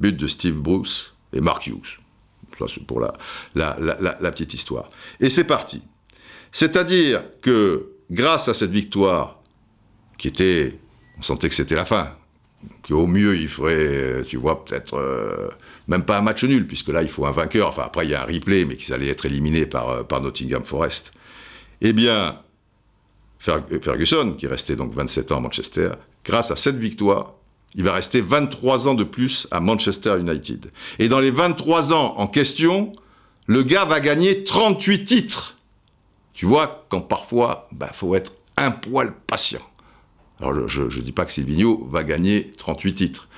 But 0.00 0.16
de 0.16 0.26
Steve 0.26 0.54
Bruce 0.54 1.14
et 1.32 1.40
Mark 1.40 1.66
Hughes. 1.66 1.98
Ça, 2.58 2.64
c'est 2.68 2.84
pour 2.84 3.00
la 3.00 3.12
petite 4.30 4.54
histoire. 4.54 4.86
Et 5.20 5.30
c'est 5.30 5.44
parti. 5.44 5.82
C'est-à-dire 6.52 7.22
que 7.42 7.92
grâce 8.10 8.48
à 8.48 8.54
cette 8.54 8.70
victoire, 8.70 9.40
qui 10.18 10.28
était, 10.28 10.78
on 11.20 11.22
sentait 11.22 11.50
que 11.50 11.54
c'était 11.54 11.74
la 11.74 11.84
fin, 11.84 12.14
qu'au 12.88 13.06
mieux 13.06 13.36
il 13.36 13.48
ferait, 13.48 14.24
tu 14.26 14.38
vois, 14.38 14.64
peut-être 14.64 14.94
euh, 14.94 15.50
même 15.86 16.02
pas 16.02 16.16
un 16.16 16.22
match 16.22 16.42
nul, 16.44 16.66
puisque 16.66 16.88
là 16.88 17.02
il 17.02 17.10
faut 17.10 17.26
un 17.26 17.30
vainqueur, 17.30 17.68
enfin 17.68 17.82
après 17.84 18.06
il 18.06 18.10
y 18.10 18.14
a 18.14 18.22
un 18.22 18.24
replay, 18.24 18.64
mais 18.64 18.76
qui 18.76 18.90
allait 18.90 19.08
être 19.08 19.26
éliminé 19.26 19.66
par, 19.66 19.90
euh, 19.90 20.20
Nottingham 20.20 20.64
Forest. 20.64 21.12
Eh 21.82 21.92
bien, 21.92 22.40
Ferguson, 23.38 24.34
qui 24.38 24.46
restait 24.46 24.76
donc 24.76 24.92
27 24.92 25.32
ans 25.32 25.36
à 25.36 25.40
Manchester, 25.40 25.90
grâce 26.24 26.50
à 26.50 26.56
cette 26.56 26.76
victoire, 26.76 27.34
il 27.74 27.84
va 27.84 27.92
rester 27.92 28.22
23 28.22 28.88
ans 28.88 28.94
de 28.94 29.04
plus 29.04 29.46
à 29.50 29.60
Manchester 29.60 30.18
United. 30.18 30.72
Et 30.98 31.08
dans 31.08 31.20
les 31.20 31.30
23 31.30 31.92
ans 31.92 32.14
en 32.16 32.26
question, 32.28 32.92
le 33.46 33.62
gars 33.62 33.84
va 33.84 34.00
gagner 34.00 34.42
38 34.42 35.04
titres. 35.04 35.56
Tu 36.32 36.46
vois, 36.46 36.86
quand 36.88 37.02
parfois, 37.02 37.68
il 37.72 37.78
bah, 37.78 37.90
faut 37.92 38.14
être 38.14 38.32
un 38.56 38.70
poil 38.70 39.12
patient. 39.26 39.60
Alors 40.40 40.68
je 40.68 40.82
ne 40.82 41.02
dis 41.02 41.12
pas 41.12 41.24
que 41.24 41.32
Silvino 41.32 41.86
va 41.90 42.04
gagner 42.04 42.50
38 42.56 42.94
titres. 42.94 43.28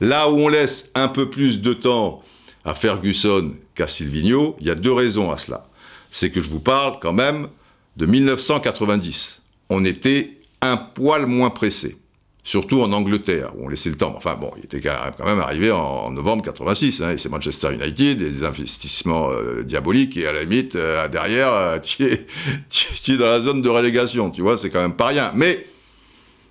Là 0.00 0.30
où 0.30 0.38
on 0.38 0.48
laisse 0.48 0.90
un 0.94 1.08
peu 1.08 1.30
plus 1.30 1.60
de 1.60 1.72
temps 1.72 2.22
à 2.64 2.74
Ferguson 2.74 3.52
qu'à 3.74 3.86
Silvino, 3.86 4.56
il 4.60 4.66
y 4.66 4.70
a 4.70 4.74
deux 4.74 4.92
raisons 4.92 5.30
à 5.30 5.38
cela. 5.38 5.66
C'est 6.10 6.30
que 6.30 6.42
je 6.42 6.48
vous 6.48 6.60
parle 6.60 6.98
quand 7.00 7.12
même 7.12 7.48
de 7.96 8.06
1990. 8.06 9.40
On 9.70 9.84
était 9.84 10.40
un 10.60 10.76
poil 10.76 11.26
moins 11.26 11.50
pressé 11.50 11.96
surtout 12.44 12.80
en 12.82 12.92
Angleterre, 12.92 13.52
où 13.56 13.66
on 13.66 13.68
laissait 13.68 13.90
le 13.90 13.96
temps. 13.96 14.14
Enfin 14.16 14.34
bon, 14.34 14.50
il 14.56 14.64
était 14.64 14.80
quand 14.80 15.24
même 15.24 15.38
arrivé 15.38 15.70
en, 15.70 16.10
novembre 16.10 16.44
86, 16.44 17.00
hein, 17.00 17.10
et 17.12 17.18
c'est 17.18 17.28
Manchester 17.28 17.72
United, 17.72 18.18
des 18.18 18.44
investissements 18.44 19.30
euh, 19.30 19.62
diaboliques, 19.62 20.16
et 20.16 20.26
à 20.26 20.32
la 20.32 20.42
limite, 20.42 20.74
euh, 20.74 21.06
derrière, 21.08 21.52
euh, 21.52 21.78
tu, 21.82 22.04
es, 22.04 22.26
tu, 22.68 23.12
es, 23.12 23.16
dans 23.16 23.26
la 23.26 23.40
zone 23.40 23.62
de 23.62 23.68
relégation, 23.68 24.30
tu 24.30 24.42
vois, 24.42 24.56
c'est 24.56 24.70
quand 24.70 24.82
même 24.82 24.96
pas 24.96 25.06
rien. 25.06 25.32
Mais 25.34 25.66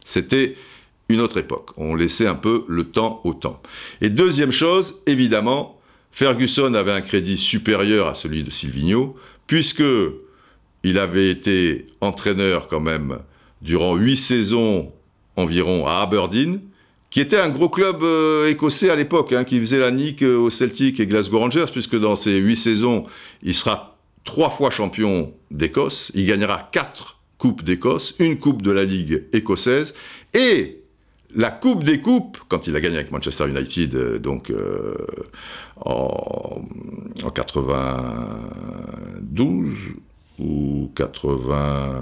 c'était 0.05 0.55
une 1.09 1.19
autre 1.19 1.37
époque, 1.37 1.71
on 1.77 1.95
laissait 1.95 2.27
un 2.27 2.35
peu 2.35 2.63
le 2.67 2.85
temps 2.85 3.21
au 3.23 3.33
temps. 3.33 3.61
Et 4.01 4.09
deuxième 4.09 4.51
chose, 4.51 4.95
évidemment, 5.05 5.79
Ferguson 6.11 6.73
avait 6.73 6.91
un 6.91 7.01
crédit 7.01 7.37
supérieur 7.37 8.07
à 8.07 8.15
celui 8.15 8.43
de 8.43 8.51
Silvino, 8.51 9.15
puisque 9.47 9.83
il 10.83 10.97
avait 10.97 11.29
été 11.29 11.85
entraîneur 12.01 12.67
quand 12.67 12.79
même 12.79 13.19
durant 13.61 13.95
huit 13.95 14.17
saisons 14.17 14.91
environ 15.35 15.85
à 15.85 16.01
Aberdeen, 16.01 16.61
qui 17.09 17.19
était 17.19 17.39
un 17.39 17.49
gros 17.49 17.69
club 17.69 18.03
euh, 18.03 18.49
écossais 18.49 18.89
à 18.89 18.95
l'époque, 18.95 19.33
hein, 19.33 19.43
qui 19.43 19.59
faisait 19.59 19.79
la 19.79 19.91
nique 19.91 20.23
euh, 20.23 20.37
au 20.37 20.49
Celtic 20.49 20.99
et 20.99 21.05
Glasgow 21.05 21.39
Rangers, 21.39 21.65
puisque 21.71 21.99
dans 21.99 22.15
ces 22.15 22.37
huit 22.37 22.55
saisons, 22.55 23.03
il 23.43 23.53
sera 23.53 23.97
trois 24.23 24.49
fois 24.49 24.69
champion 24.69 25.33
d'Écosse, 25.51 26.11
il 26.15 26.25
gagnera 26.25 26.69
quatre 26.71 27.20
coupes 27.41 27.63
d'Écosse, 27.63 28.13
une 28.19 28.37
coupe 28.37 28.61
de 28.61 28.69
la 28.69 28.83
Ligue 28.83 29.23
écossaise, 29.33 29.95
et 30.35 30.77
la 31.35 31.49
Coupe 31.49 31.83
des 31.83 31.99
Coupes, 31.99 32.37
quand 32.47 32.67
il 32.67 32.75
a 32.75 32.79
gagné 32.79 32.97
avec 32.97 33.11
Manchester 33.11 33.49
United, 33.49 33.95
euh, 33.95 34.19
donc 34.19 34.53
en, 35.83 36.61
en 37.23 37.29
92 37.31 39.71
ou 40.41 40.91
80. 40.95 42.01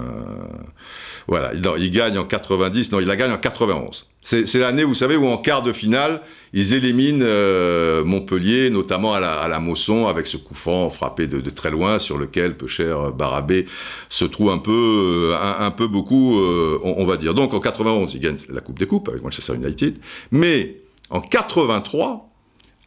Voilà, 1.28 1.52
il 1.78 1.90
gagne 1.90 2.18
en 2.18 2.24
90, 2.24 2.92
non, 2.92 3.00
il 3.00 3.06
la 3.06 3.16
gagne 3.16 3.32
en 3.32 3.38
91. 3.38 4.06
C'est 4.22 4.58
l'année, 4.58 4.84
vous 4.84 4.94
savez, 4.94 5.16
où 5.16 5.26
en 5.26 5.38
quart 5.38 5.62
de 5.62 5.72
finale, 5.72 6.20
ils 6.52 6.74
éliminent 6.74 7.24
euh, 7.24 8.04
Montpellier, 8.04 8.68
notamment 8.68 9.14
à 9.14 9.20
la, 9.20 9.40
à 9.40 9.58
Mosson, 9.60 10.06
avec 10.08 10.26
ce 10.26 10.36
coup 10.36 10.54
franc 10.54 10.90
frappé 10.90 11.26
de, 11.26 11.48
très 11.50 11.70
loin, 11.70 11.98
sur 11.98 12.18
lequel 12.18 12.56
peu 12.56 12.66
cher 12.66 13.12
Barabé 13.12 13.66
se 14.10 14.26
trouve 14.26 14.50
un 14.50 14.58
peu, 14.58 15.32
euh, 15.32 15.56
un, 15.58 15.70
peu 15.70 15.86
beaucoup, 15.86 16.38
euh, 16.38 16.78
on, 16.82 17.06
va 17.06 17.16
dire. 17.16 17.32
Donc 17.32 17.54
en 17.54 17.60
91, 17.60 18.12
il 18.14 18.20
gagne 18.20 18.36
la 18.50 18.60
Coupe 18.60 18.78
des 18.78 18.86
Coupes 18.86 19.08
avec 19.08 19.22
Manchester 19.22 19.54
United, 19.54 19.96
mais 20.30 20.76
en 21.08 21.20
83, 21.20 22.29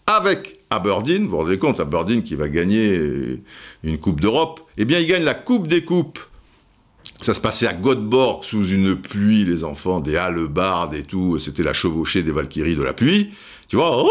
avec 0.06 0.60
Aberdeen, 0.70 1.24
vous 1.24 1.32
vous 1.32 1.38
rendez 1.38 1.58
compte, 1.58 1.80
Aberdeen 1.80 2.24
qui 2.24 2.36
va 2.36 2.49
gagner 2.49 3.39
une 3.84 3.97
Coupe 3.97 4.22
d'Europe, 4.22 4.62
eh 4.78 4.86
bien 4.86 4.99
il 4.99 5.08
gagne 5.08 5.24
la 5.24 5.34
Coupe 5.34 5.68
des 5.68 5.84
Coupes 5.84 6.20
Ça 7.22 7.34
se 7.34 7.41
passait 7.41 7.68
à 7.68 7.74
Göteborg 7.74 8.43
sous 8.43 8.68
une 8.68 8.95
pluie, 8.95 9.45
les 9.45 9.64
enfants, 9.64 9.99
des 10.01 10.18
hallebardes 10.18 10.93
et 10.93 11.04
tout. 11.04 11.39
C'était 11.39 11.64
la 11.64 11.74
chevauchée 11.74 12.22
des 12.22 12.32
Valkyries 12.32 12.76
de 12.76 12.84
la 12.84 12.93
pluie. 12.93 13.32
Tu 13.70 13.78
vois 13.78 14.06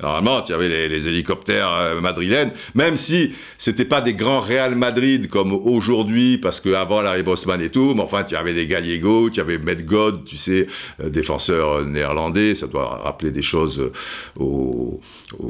Normalement, 0.00 0.42
tu 0.42 0.52
avais 0.52 0.68
les, 0.68 0.88
les 0.88 1.08
hélicoptères 1.08 1.72
euh, 1.72 2.00
madrilènes, 2.00 2.52
même 2.74 2.96
si 2.96 3.34
c'était 3.58 3.84
pas 3.84 4.00
des 4.00 4.14
grands 4.14 4.40
Real 4.40 4.74
Madrid 4.74 5.28
comme 5.28 5.52
aujourd'hui, 5.52 6.38
parce 6.38 6.60
qu'avant 6.60 7.00
Larry 7.00 7.22
Bosman 7.22 7.60
et 7.60 7.70
tout, 7.70 7.94
mais 7.94 8.02
enfin, 8.02 8.22
tu 8.24 8.36
avais 8.36 8.54
des 8.54 8.66
Gallego, 8.66 9.30
tu 9.30 9.40
avais 9.40 9.58
God, 9.58 10.24
tu 10.24 10.36
sais, 10.36 10.66
euh, 11.00 11.10
défenseur 11.10 11.84
néerlandais, 11.84 12.54
ça 12.54 12.66
doit 12.66 13.00
rappeler 13.02 13.30
des 13.30 13.42
choses 13.42 13.80
euh, 13.80 13.92
aux, 14.38 15.00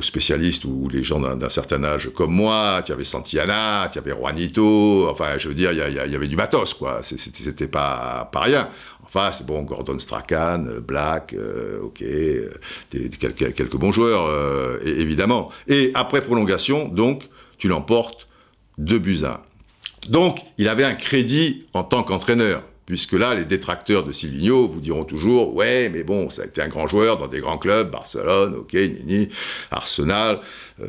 spécialistes 0.00 0.64
ou 0.64 0.88
les 0.90 1.02
gens 1.02 1.20
d'un 1.20 1.48
certain 1.48 1.82
âge 1.84 2.10
comme 2.14 2.32
moi, 2.32 2.82
tu 2.84 2.92
avais 2.92 3.04
Santiana, 3.04 3.88
tu 3.92 3.98
avais 3.98 4.12
Juanito, 4.12 5.08
enfin, 5.08 5.38
je 5.38 5.48
veux 5.48 5.54
dire, 5.54 5.72
il 5.72 5.78
y, 5.78 6.12
y, 6.12 6.16
avait 6.16 6.28
du 6.28 6.36
matos, 6.36 6.74
quoi, 6.74 7.00
c'était 7.02 7.68
pas, 7.68 8.28
pas 8.32 8.40
rien. 8.40 8.68
Enfin, 9.04 9.30
c'est 9.32 9.44
bon, 9.46 9.62
Gordon 9.62 9.98
Strachan, 9.98 10.64
Black, 10.86 11.34
euh, 11.34 11.80
ok, 11.82 12.02
euh, 12.02 12.48
quelques, 12.90 13.76
bons 13.76 13.92
joueurs, 13.92 14.26
euh, 14.26 14.78
évidemment. 14.84 15.50
Et 15.68 15.90
après 15.94 16.22
prolongation, 16.22 16.88
donc, 16.88 17.28
tu 17.58 17.68
l'emportes 17.68 18.26
2 18.78 18.98
buts 18.98 19.18
à 19.24 19.42
1. 20.06 20.10
Donc, 20.10 20.38
il 20.58 20.68
avait 20.68 20.84
un 20.84 20.94
crédit 20.94 21.66
en 21.74 21.84
tant 21.84 22.02
qu'entraîneur, 22.02 22.62
puisque 22.86 23.12
là, 23.12 23.34
les 23.34 23.44
détracteurs 23.44 24.04
de 24.04 24.12
Silvino 24.12 24.66
vous 24.66 24.80
diront 24.80 25.04
toujours, 25.04 25.54
ouais, 25.54 25.88
mais 25.90 26.02
bon, 26.02 26.30
ça 26.30 26.42
a 26.42 26.46
été 26.46 26.62
un 26.62 26.68
grand 26.68 26.88
joueur 26.88 27.16
dans 27.18 27.28
des 27.28 27.40
grands 27.40 27.58
clubs, 27.58 27.90
Barcelone, 27.90 28.54
ok, 28.54 28.72
Nini, 28.72 29.28
Arsenal, 29.70 30.40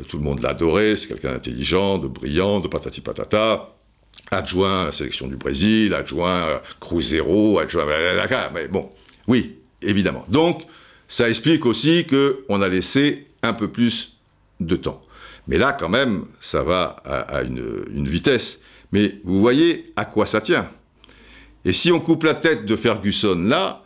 tout 0.08 0.16
le 0.16 0.24
monde 0.24 0.40
l'adorait, 0.40 0.96
c'est 0.96 1.06
quelqu'un 1.06 1.32
d'intelligent, 1.32 1.98
de 1.98 2.08
brillant, 2.08 2.60
de 2.60 2.68
patati 2.68 3.00
patata 3.00 3.75
adjoint 4.30 4.82
à 4.82 4.84
la 4.86 4.92
sélection 4.92 5.26
du 5.26 5.36
Brésil, 5.36 5.94
adjoint 5.94 6.60
Cruzeiro, 6.80 7.58
adjoint 7.58 7.86
mais 8.54 8.68
bon, 8.68 8.90
oui, 9.28 9.56
évidemment. 9.82 10.24
Donc, 10.28 10.62
ça 11.08 11.28
explique 11.28 11.66
aussi 11.66 12.06
qu'on 12.06 12.62
a 12.62 12.68
laissé 12.68 13.28
un 13.42 13.52
peu 13.52 13.68
plus 13.68 14.16
de 14.60 14.76
temps. 14.76 15.00
Mais 15.48 15.58
là, 15.58 15.72
quand 15.72 15.88
même, 15.88 16.24
ça 16.40 16.62
va 16.62 16.96
à, 17.04 17.42
une, 17.42 17.84
une, 17.92 18.08
vitesse. 18.08 18.58
Mais 18.90 19.20
vous 19.22 19.40
voyez 19.40 19.92
à 19.94 20.04
quoi 20.04 20.26
ça 20.26 20.40
tient. 20.40 20.68
Et 21.64 21.72
si 21.72 21.92
on 21.92 22.00
coupe 22.00 22.24
la 22.24 22.34
tête 22.34 22.66
de 22.66 22.76
Ferguson 22.76 23.36
là, 23.36 23.84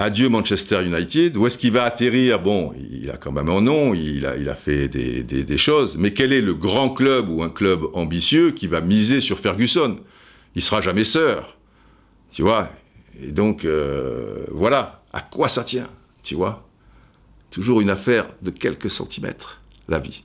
Adieu 0.00 0.30
Manchester 0.30 0.82
United. 0.82 1.36
Où 1.36 1.46
est-ce 1.46 1.58
qu'il 1.58 1.72
va 1.72 1.84
atterrir? 1.84 2.40
Bon, 2.40 2.72
il 2.90 3.10
a 3.10 3.18
quand 3.18 3.32
même 3.32 3.50
un 3.50 3.60
nom, 3.60 3.92
il 3.92 4.24
a, 4.24 4.34
il 4.34 4.50
fait 4.58 4.88
des, 4.88 5.58
choses. 5.58 5.98
Mais 5.98 6.14
quel 6.14 6.32
est 6.32 6.40
le 6.40 6.54
grand 6.54 6.88
club 6.88 7.28
ou 7.28 7.42
un 7.42 7.50
club 7.50 7.84
ambitieux 7.92 8.50
qui 8.52 8.66
va 8.66 8.80
miser 8.80 9.20
sur 9.20 9.38
Ferguson? 9.38 9.96
Il 10.54 10.62
sera 10.62 10.80
jamais 10.80 11.04
sœur. 11.04 11.58
Tu 12.30 12.40
vois? 12.40 12.70
Et 13.22 13.30
donc, 13.30 13.66
euh, 13.66 14.46
voilà. 14.52 15.02
À 15.12 15.20
quoi 15.20 15.50
ça 15.50 15.64
tient? 15.64 15.88
Tu 16.22 16.34
vois? 16.34 16.66
Toujours 17.50 17.82
une 17.82 17.90
affaire 17.90 18.26
de 18.40 18.50
quelques 18.50 18.90
centimètres, 18.90 19.60
la 19.86 19.98
vie. 19.98 20.24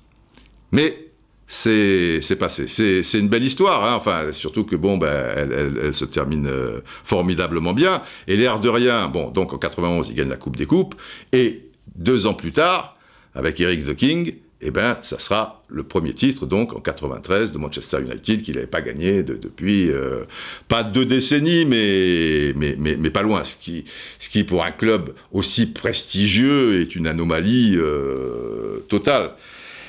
Mais 0.72 1.05
c'est 1.48 2.38
passé. 2.40 2.68
C'est 2.68 3.20
une 3.20 3.30
belle 3.30 3.44
histoire, 3.44 3.84
hein. 3.86 3.96
enfin, 3.96 4.32
surtout 4.32 4.64
que 4.64 4.76
bon, 4.76 4.98
ben, 4.98 5.34
elle, 5.36 5.78
elle, 5.84 5.94
se 5.94 6.06
termine 6.06 6.48
euh, 6.48 6.82
formidablement 7.04 7.74
bien. 7.74 8.02
Et 8.28 8.36
l'air 8.36 8.60
de 8.60 8.70
rien, 8.70 9.08
bon, 9.08 9.30
donc 9.30 9.54
en 9.54 9.58
91, 9.58 10.10
il 10.10 10.16
gagne 10.16 10.30
la 10.30 10.38
Coupe 10.38 10.56
des 10.56 10.66
Coupes, 10.66 10.96
et 11.32 11.70
deux 11.96 12.26
ans 12.26 12.34
plus 12.34 12.52
tard, 12.52 12.98
avec 13.36 13.60
Eric 13.60 13.86
the 13.86 13.96
King, 13.96 14.36
eh 14.62 14.72
ben, 14.72 14.98
ça 15.02 15.20
sera 15.20 15.62
le 15.68 15.84
premier 15.84 16.14
titre, 16.14 16.46
donc 16.46 16.76
en 16.76 16.80
93, 16.80 17.52
de 17.52 17.58
Manchester 17.58 18.00
United, 18.02 18.42
qu'il 18.42 18.56
n'avait 18.56 18.68
pas 18.68 18.82
gagné 18.82 19.22
de, 19.22 19.36
depuis 19.36 19.92
euh, 19.92 20.24
pas 20.68 20.84
deux 20.84 21.06
décennies, 21.06 21.66
mais, 21.66 22.54
mais, 22.56 22.76
mais, 22.80 22.96
mais, 22.98 23.10
pas 23.10 23.22
loin. 23.22 23.44
Ce 23.44 23.56
qui, 23.58 23.84
ce 24.18 24.30
qui, 24.30 24.44
pour 24.44 24.64
un 24.64 24.72
club 24.72 25.14
aussi 25.32 25.68
prestigieux, 25.68 26.82
est 26.82 26.96
une 26.96 27.06
anomalie 27.06 27.76
euh, 27.76 28.80
totale. 28.88 29.34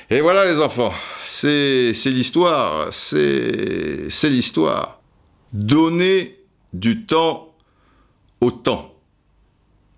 Et 0.09 0.21
voilà 0.21 0.45
les 0.45 0.61
enfants, 0.61 0.93
c'est 1.25 1.91
l'histoire, 2.05 2.93
c'est 2.93 4.29
l'histoire. 4.29 5.01
Donner 5.51 6.39
du 6.71 7.05
temps 7.05 7.53
au 8.39 8.51
temps. 8.51 8.95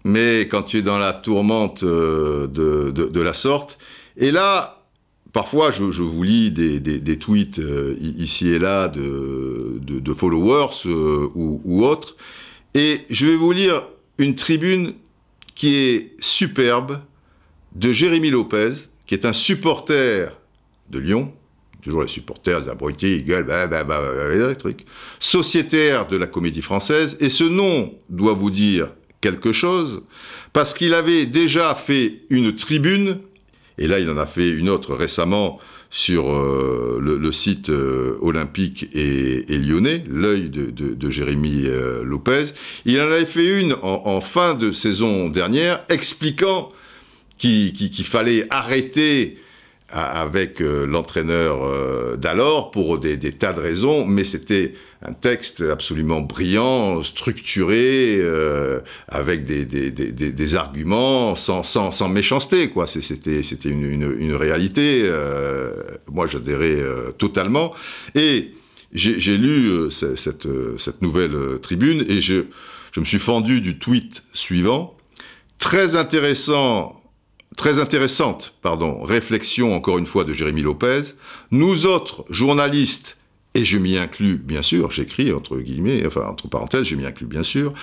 Mais 0.03 0.47
quand 0.49 0.63
tu 0.63 0.77
es 0.77 0.81
dans 0.81 0.97
la 0.97 1.13
tourmente 1.13 1.83
euh, 1.83 2.47
de, 2.47 3.21
la 3.21 3.33
sorte, 3.33 3.77
et 4.17 4.31
là, 4.31 4.83
parfois 5.31 5.71
je, 5.71 5.83
vous 5.83 6.23
lis 6.23 6.49
des, 6.49 7.19
tweets 7.19 7.59
euh, 7.59 7.95
ici 7.99 8.47
et 8.47 8.57
là 8.57 8.87
de, 8.87 10.13
followers 10.15 10.87
euh, 10.87 11.29
ou 11.35 11.85
autres, 11.85 12.15
et 12.73 13.01
je 13.11 13.27
vais 13.27 13.35
vous 13.35 13.51
lire 13.51 13.87
une 14.17 14.33
tribune 14.33 14.95
qui 15.53 15.75
est 15.75 16.15
superbe 16.19 16.99
de 17.75 17.91
Jérémy 17.91 18.31
Lopez, 18.31 18.73
qui 19.09 19.15
est 19.15 19.25
un 19.25 19.33
supporter 19.33 20.39
de 20.91 20.99
Lyon, 20.99 21.33
toujours 21.81 22.03
les 22.03 22.07
supporters 22.07 22.63
d'abrutis, 22.63 23.15
ils 23.15 23.25
gueulent, 23.25 23.43
bah, 23.43 23.65
bah, 23.65 23.83
bah, 23.83 24.03
sociétaire 25.19 26.05
de 26.05 26.15
la 26.15 26.27
comédie 26.27 26.61
française, 26.61 27.17
et 27.19 27.31
ce 27.31 27.43
nom 27.43 27.91
doit 28.09 28.33
vous 28.33 28.51
dire 28.51 28.93
quelque 29.19 29.51
chose, 29.51 30.03
parce 30.53 30.75
qu'il 30.75 30.93
avait 30.93 31.25
déjà 31.25 31.73
fait 31.73 32.21
une 32.29 32.53
tribune, 32.53 33.17
et 33.79 33.87
là 33.87 33.97
il 33.97 34.07
en 34.11 34.17
a 34.17 34.27
fait 34.27 34.47
une 34.47 34.69
autre 34.69 34.93
récemment 34.93 35.57
sur 35.89 36.31
euh, 36.31 36.99
le, 37.01 37.31
site 37.31 37.71
euh, 37.71 38.15
olympique 38.21 38.89
et, 38.93 39.43
lyonnais, 39.57 40.03
l'œil 40.07 40.51
de, 40.51 41.09
Jérémy 41.09 41.63
euh, 41.65 42.03
Lopez, 42.03 42.53
il 42.85 43.01
en 43.01 43.05
avait 43.05 43.25
fait 43.25 43.59
une 43.59 43.75
en 43.81 44.21
fin 44.21 44.53
de 44.53 44.71
saison 44.71 45.29
dernière, 45.29 45.83
expliquant 45.89 46.69
qu'il 47.39 47.73
qui, 47.73 47.89
qui 47.89 48.03
fallait 48.03 48.45
arrêter 48.51 49.39
avec 49.91 50.61
euh, 50.61 50.85
l'entraîneur 50.85 51.65
euh, 51.65 52.15
d'alors 52.15 52.69
pour 52.69 52.99
des, 52.99 53.17
tas 53.17 53.53
de 53.53 53.59
raisons, 53.59 54.05
mais 54.05 54.23
c'était 54.23 54.73
un 55.01 55.13
texte 55.13 55.61
absolument 55.61 56.21
brillant, 56.21 57.03
structuré, 57.03 58.17
euh, 58.19 58.81
avec 59.07 59.45
des, 59.45 59.65
des, 59.65 59.91
des, 59.91 60.55
arguments, 60.55 61.35
sans, 61.35 61.63
sans, 61.63 61.91
sans 61.91 62.09
méchanceté, 62.09 62.69
quoi. 62.69 62.85
C'était 62.85 63.41
une, 63.69 63.85
une, 63.85 64.15
une, 64.19 64.35
réalité. 64.35 65.03
Euh, 65.05 65.71
moi, 66.11 66.27
j'adhérais 66.27 66.81
euh, 66.81 67.11
totalement. 67.11 67.73
Et 68.13 68.51
j'ai 68.91 69.37
lu 69.37 69.89
cette, 69.91 70.47
cette 70.79 71.01
nouvelle 71.01 71.59
tribune 71.61 72.03
et 72.09 72.21
je, 72.21 72.45
je 72.91 72.99
me 72.99 73.05
suis 73.05 73.19
fendu 73.19 73.61
du 73.61 73.77
tweet 73.77 74.23
suivant. 74.33 74.97
Très 75.59 75.95
intéressant 75.95 76.98
Très 77.57 77.79
intéressante, 77.79 78.53
pardon, 78.61 79.03
réflexion 79.03 79.75
encore 79.75 79.97
une 79.97 80.05
fois 80.05 80.23
de 80.23 80.33
Jérémy 80.33 80.61
Lopez. 80.61 81.01
Nous 81.51 81.85
autres 81.85 82.23
journalistes, 82.29 83.17
et 83.55 83.65
je 83.65 83.77
m'y 83.77 83.97
inclus 83.97 84.37
bien 84.37 84.61
sûr, 84.61 84.91
j'écris 84.91 85.33
entre 85.33 85.57
guillemets, 85.57 86.05
enfin 86.05 86.25
entre 86.27 86.47
parenthèses, 86.47 86.85
je 86.85 86.95
m'y 86.95 87.05
inclus 87.05 87.25
bien 87.25 87.43
sûr, 87.43 87.73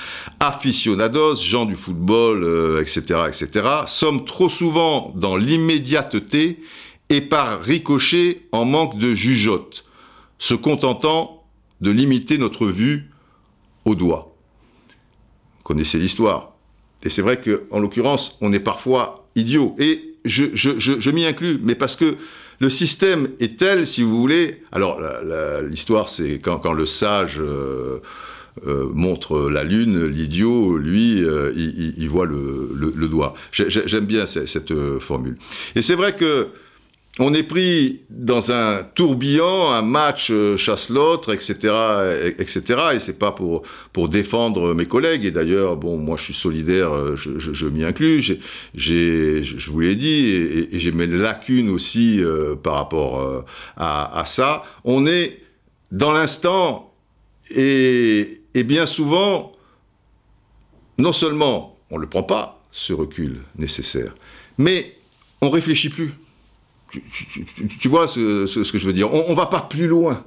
aficionados, 0.40 1.36
gens 1.36 1.66
du 1.66 1.74
football, 1.74 2.44
euh, 2.44 2.80
etc., 2.80 3.20
etc., 3.28 3.68
sommes 3.86 4.24
trop 4.24 4.48
souvent 4.48 5.12
dans 5.16 5.36
l'immédiateté 5.36 6.60
et 7.08 7.20
par 7.20 7.60
ricochet 7.60 8.46
en 8.52 8.64
manque 8.64 8.96
de 8.98 9.14
jugeote, 9.14 9.84
se 10.38 10.54
contentant 10.54 11.44
de 11.80 11.90
limiter 11.90 12.38
notre 12.38 12.66
vue 12.66 13.10
au 13.84 13.94
doigt. 13.94 14.34
Vous 15.58 15.62
connaissez 15.64 15.98
l'histoire. 15.98 16.52
Et 17.02 17.10
c'est 17.10 17.22
vrai 17.22 17.40
qu'en 17.40 17.78
l'occurrence, 17.78 18.38
on 18.40 18.52
est 18.52 18.60
parfois 18.60 19.26
idiot. 19.37 19.74
Et 19.78 20.14
je, 20.24 20.47
je, 20.55 20.78
je, 20.78 20.99
je 20.99 21.11
m'y 21.11 21.24
inclus, 21.24 21.59
mais 21.62 21.74
parce 21.74 21.95
que 21.95 22.16
le 22.59 22.70
système 22.70 23.28
est 23.39 23.59
tel, 23.59 23.87
si 23.87 24.03
vous 24.03 24.18
voulez. 24.18 24.62
Alors, 24.72 25.01
l'histoire, 25.68 26.09
c'est 26.09 26.39
quand, 26.39 26.59
quand, 26.59 26.72
le 26.72 26.87
sage 26.87 27.39
euh, 27.39 28.01
euh, 28.66 28.89
montre 28.93 29.51
la 29.51 29.62
lune, 29.64 30.07
l'idiot, 30.07 30.78
lui, 30.78 31.22
euh, 31.22 31.53
il, 31.55 31.95
il, 31.99 32.09
voit 32.09 32.24
le, 32.24 32.70
le, 32.74 32.93
le 32.97 33.09
doigt. 33.09 33.34
J'aime 33.53 34.07
bien 34.07 34.24
cette, 34.24 34.49
cette 34.49 34.70
euh, 34.70 34.99
formule. 34.99 35.37
Et 35.74 35.82
c'est 35.82 35.95
vrai 35.95 36.16
que 36.16 36.49
on 37.18 37.32
est 37.32 37.42
pris 37.42 38.02
dans 38.10 38.50
un 38.50 38.82
tourbillon, 38.82 39.70
un 39.70 39.80
match 39.80 40.30
euh, 40.30 40.56
chasse 40.58 40.90
l'autre, 40.90 41.32
etc., 41.32 41.74
etc. 42.38 42.60
Et 42.94 43.00
c'est 43.00 43.18
pas 43.18 43.32
pour 43.32 43.62
pour 43.92 44.10
défendre 44.10 44.74
mes 44.74 44.84
collègues. 44.86 45.24
Et 45.24 45.30
d'ailleurs, 45.30 45.76
bon, 45.76 45.96
moi, 45.96 46.16
je 46.18 46.24
suis 46.24 46.34
solidaire, 46.34 46.92
euh, 46.92 47.16
je, 47.16 47.66
m'y 47.66 47.84
inclus. 47.84 48.38
J'ai, 48.74 49.42
je 49.42 49.70
vous 49.70 49.80
l'ai 49.80 49.96
dit, 49.96 50.26
et, 50.26 50.78
j'ai 50.78 50.92
mes 50.92 51.06
lacunes 51.06 51.70
aussi 51.70 52.22
euh, 52.22 52.54
par 52.54 52.74
rapport 52.74 53.44
à, 53.76 54.20
à, 54.20 54.26
ça. 54.26 54.62
On 54.84 55.06
est 55.06 55.40
dans 55.92 56.12
l'instant, 56.12 56.92
et, 57.50 58.42
et 58.52 58.62
bien 58.62 58.84
souvent, 58.84 59.52
non 60.98 61.12
seulement 61.12 61.78
on 61.90 61.96
le 61.96 62.06
prend 62.06 62.24
pas 62.24 62.60
ce 62.72 62.92
recul 62.92 63.40
nécessaire, 63.56 64.14
mais 64.58 64.96
on 65.40 65.48
réfléchit 65.48 65.88
plus 65.88 66.12
tu, 67.80 67.88
vois 67.88 68.09
ce, 68.09 68.70
que 68.70 68.78
je 68.78 68.86
veux 68.86 68.92
dire 68.92 69.12
On 69.12 69.30
ne 69.30 69.34
va 69.34 69.47
pas 69.47 69.61
plus 69.61 69.86
loin. 69.86 70.24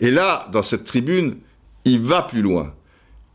Et 0.00 0.10
là, 0.10 0.48
dans 0.52 0.62
cette 0.62 0.84
tribune, 0.84 1.38
il 1.84 2.00
va 2.00 2.22
plus 2.22 2.42
loin. 2.42 2.72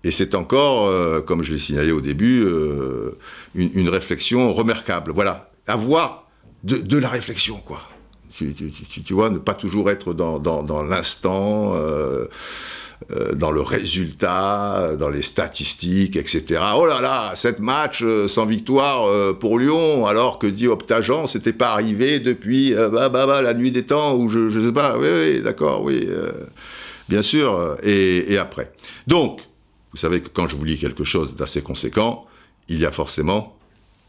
Et 0.03 0.11
c'est 0.11 0.33
encore, 0.35 0.87
euh, 0.87 1.21
comme 1.21 1.43
je 1.43 1.51
l'ai 1.51 1.59
signalé 1.59 1.91
au 1.91 2.01
début, 2.01 2.41
euh, 2.43 3.17
une, 3.55 3.89
réflexion 3.89 4.53
remarquable. 4.53 5.11
Voilà, 5.13 5.51
avoir 5.67 6.27
de, 6.63 6.97
la 6.97 7.09
réflexion, 7.09 7.57
quoi. 7.57 7.81
Tu, 8.33 9.13
vois, 9.13 9.29
ne 9.29 9.37
pas 9.37 9.53
toujours 9.53 9.89
être 9.89 10.13
dans, 10.13 10.83
l'instant, 10.83 11.73
euh, 11.75 12.27
dans 13.35 13.51
le 13.51 13.61
résultat, 13.61 14.95
dans 14.99 15.09
les 15.09 15.21
statistiques, 15.21 16.15
etc. 16.15 16.61
Oh 16.75 16.85
là 16.85 17.01
là, 17.01 17.31
sept 17.35 17.59
matchs 17.59 18.03
sans 18.27 18.45
victoire 18.45 19.35
pour 19.35 19.57
Lyon, 19.57 20.05
alors 20.05 20.37
que 20.37 20.47
dit 20.47 20.67
Optagen, 20.67 21.25
c'était 21.25 21.53
pas 21.53 21.71
arrivé 21.71 22.19
depuis 22.19 22.73
bah, 22.73 23.09
bah, 23.09 23.25
bah, 23.25 23.41
la 23.41 23.53
nuit 23.53 23.71
des 23.71 23.85
temps, 23.85 24.15
ou 24.15 24.27
je, 24.27 24.39
ne 24.39 24.65
sais 24.65 24.71
pas. 24.73 24.97
Oui, 24.97 25.07
oui, 25.09 25.41
d'accord, 25.41 25.81
oui. 25.81 26.07
bien 27.07 27.21
sûr, 27.21 27.77
et, 27.83 28.33
et 28.33 28.37
après. 28.37 28.71
Donc, 29.07 29.41
vous 29.91 29.97
savez 29.97 30.21
que 30.21 30.29
quand 30.29 30.47
je 30.47 30.55
vous 30.55 30.65
lis 30.65 30.77
quelque 30.77 31.03
chose 31.03 31.35
d'assez 31.35 31.61
conséquent, 31.61 32.25
il 32.67 32.79
y 32.79 32.85
a 32.85 32.91
forcément 32.91 33.55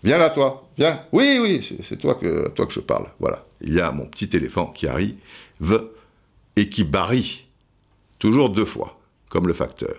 Viens 0.03 0.19
là, 0.19 0.31
toi, 0.31 0.67
viens. 0.79 1.03
Oui, 1.13 1.39
oui, 1.41 1.79
c'est 1.83 1.99
toi 1.99 2.15
que, 2.15 2.49
toi 2.51 2.67
que 2.67 2.73
je 2.73 2.81
parle. 2.81 3.07
Voilà. 3.19 3.45
Il 3.61 3.75
y 3.75 3.81
a 3.81 3.93
mon 3.93 4.07
petit 4.07 4.35
éléphant 4.35 4.67
qui 4.67 4.87
arrive 4.87 5.17
et 6.57 6.69
qui 6.69 6.85
barille. 6.85 7.41
Toujours 8.21 8.51
deux 8.51 8.67
fois, 8.67 9.01
comme 9.31 9.49
le 9.49 9.55
facteur. 9.55 9.97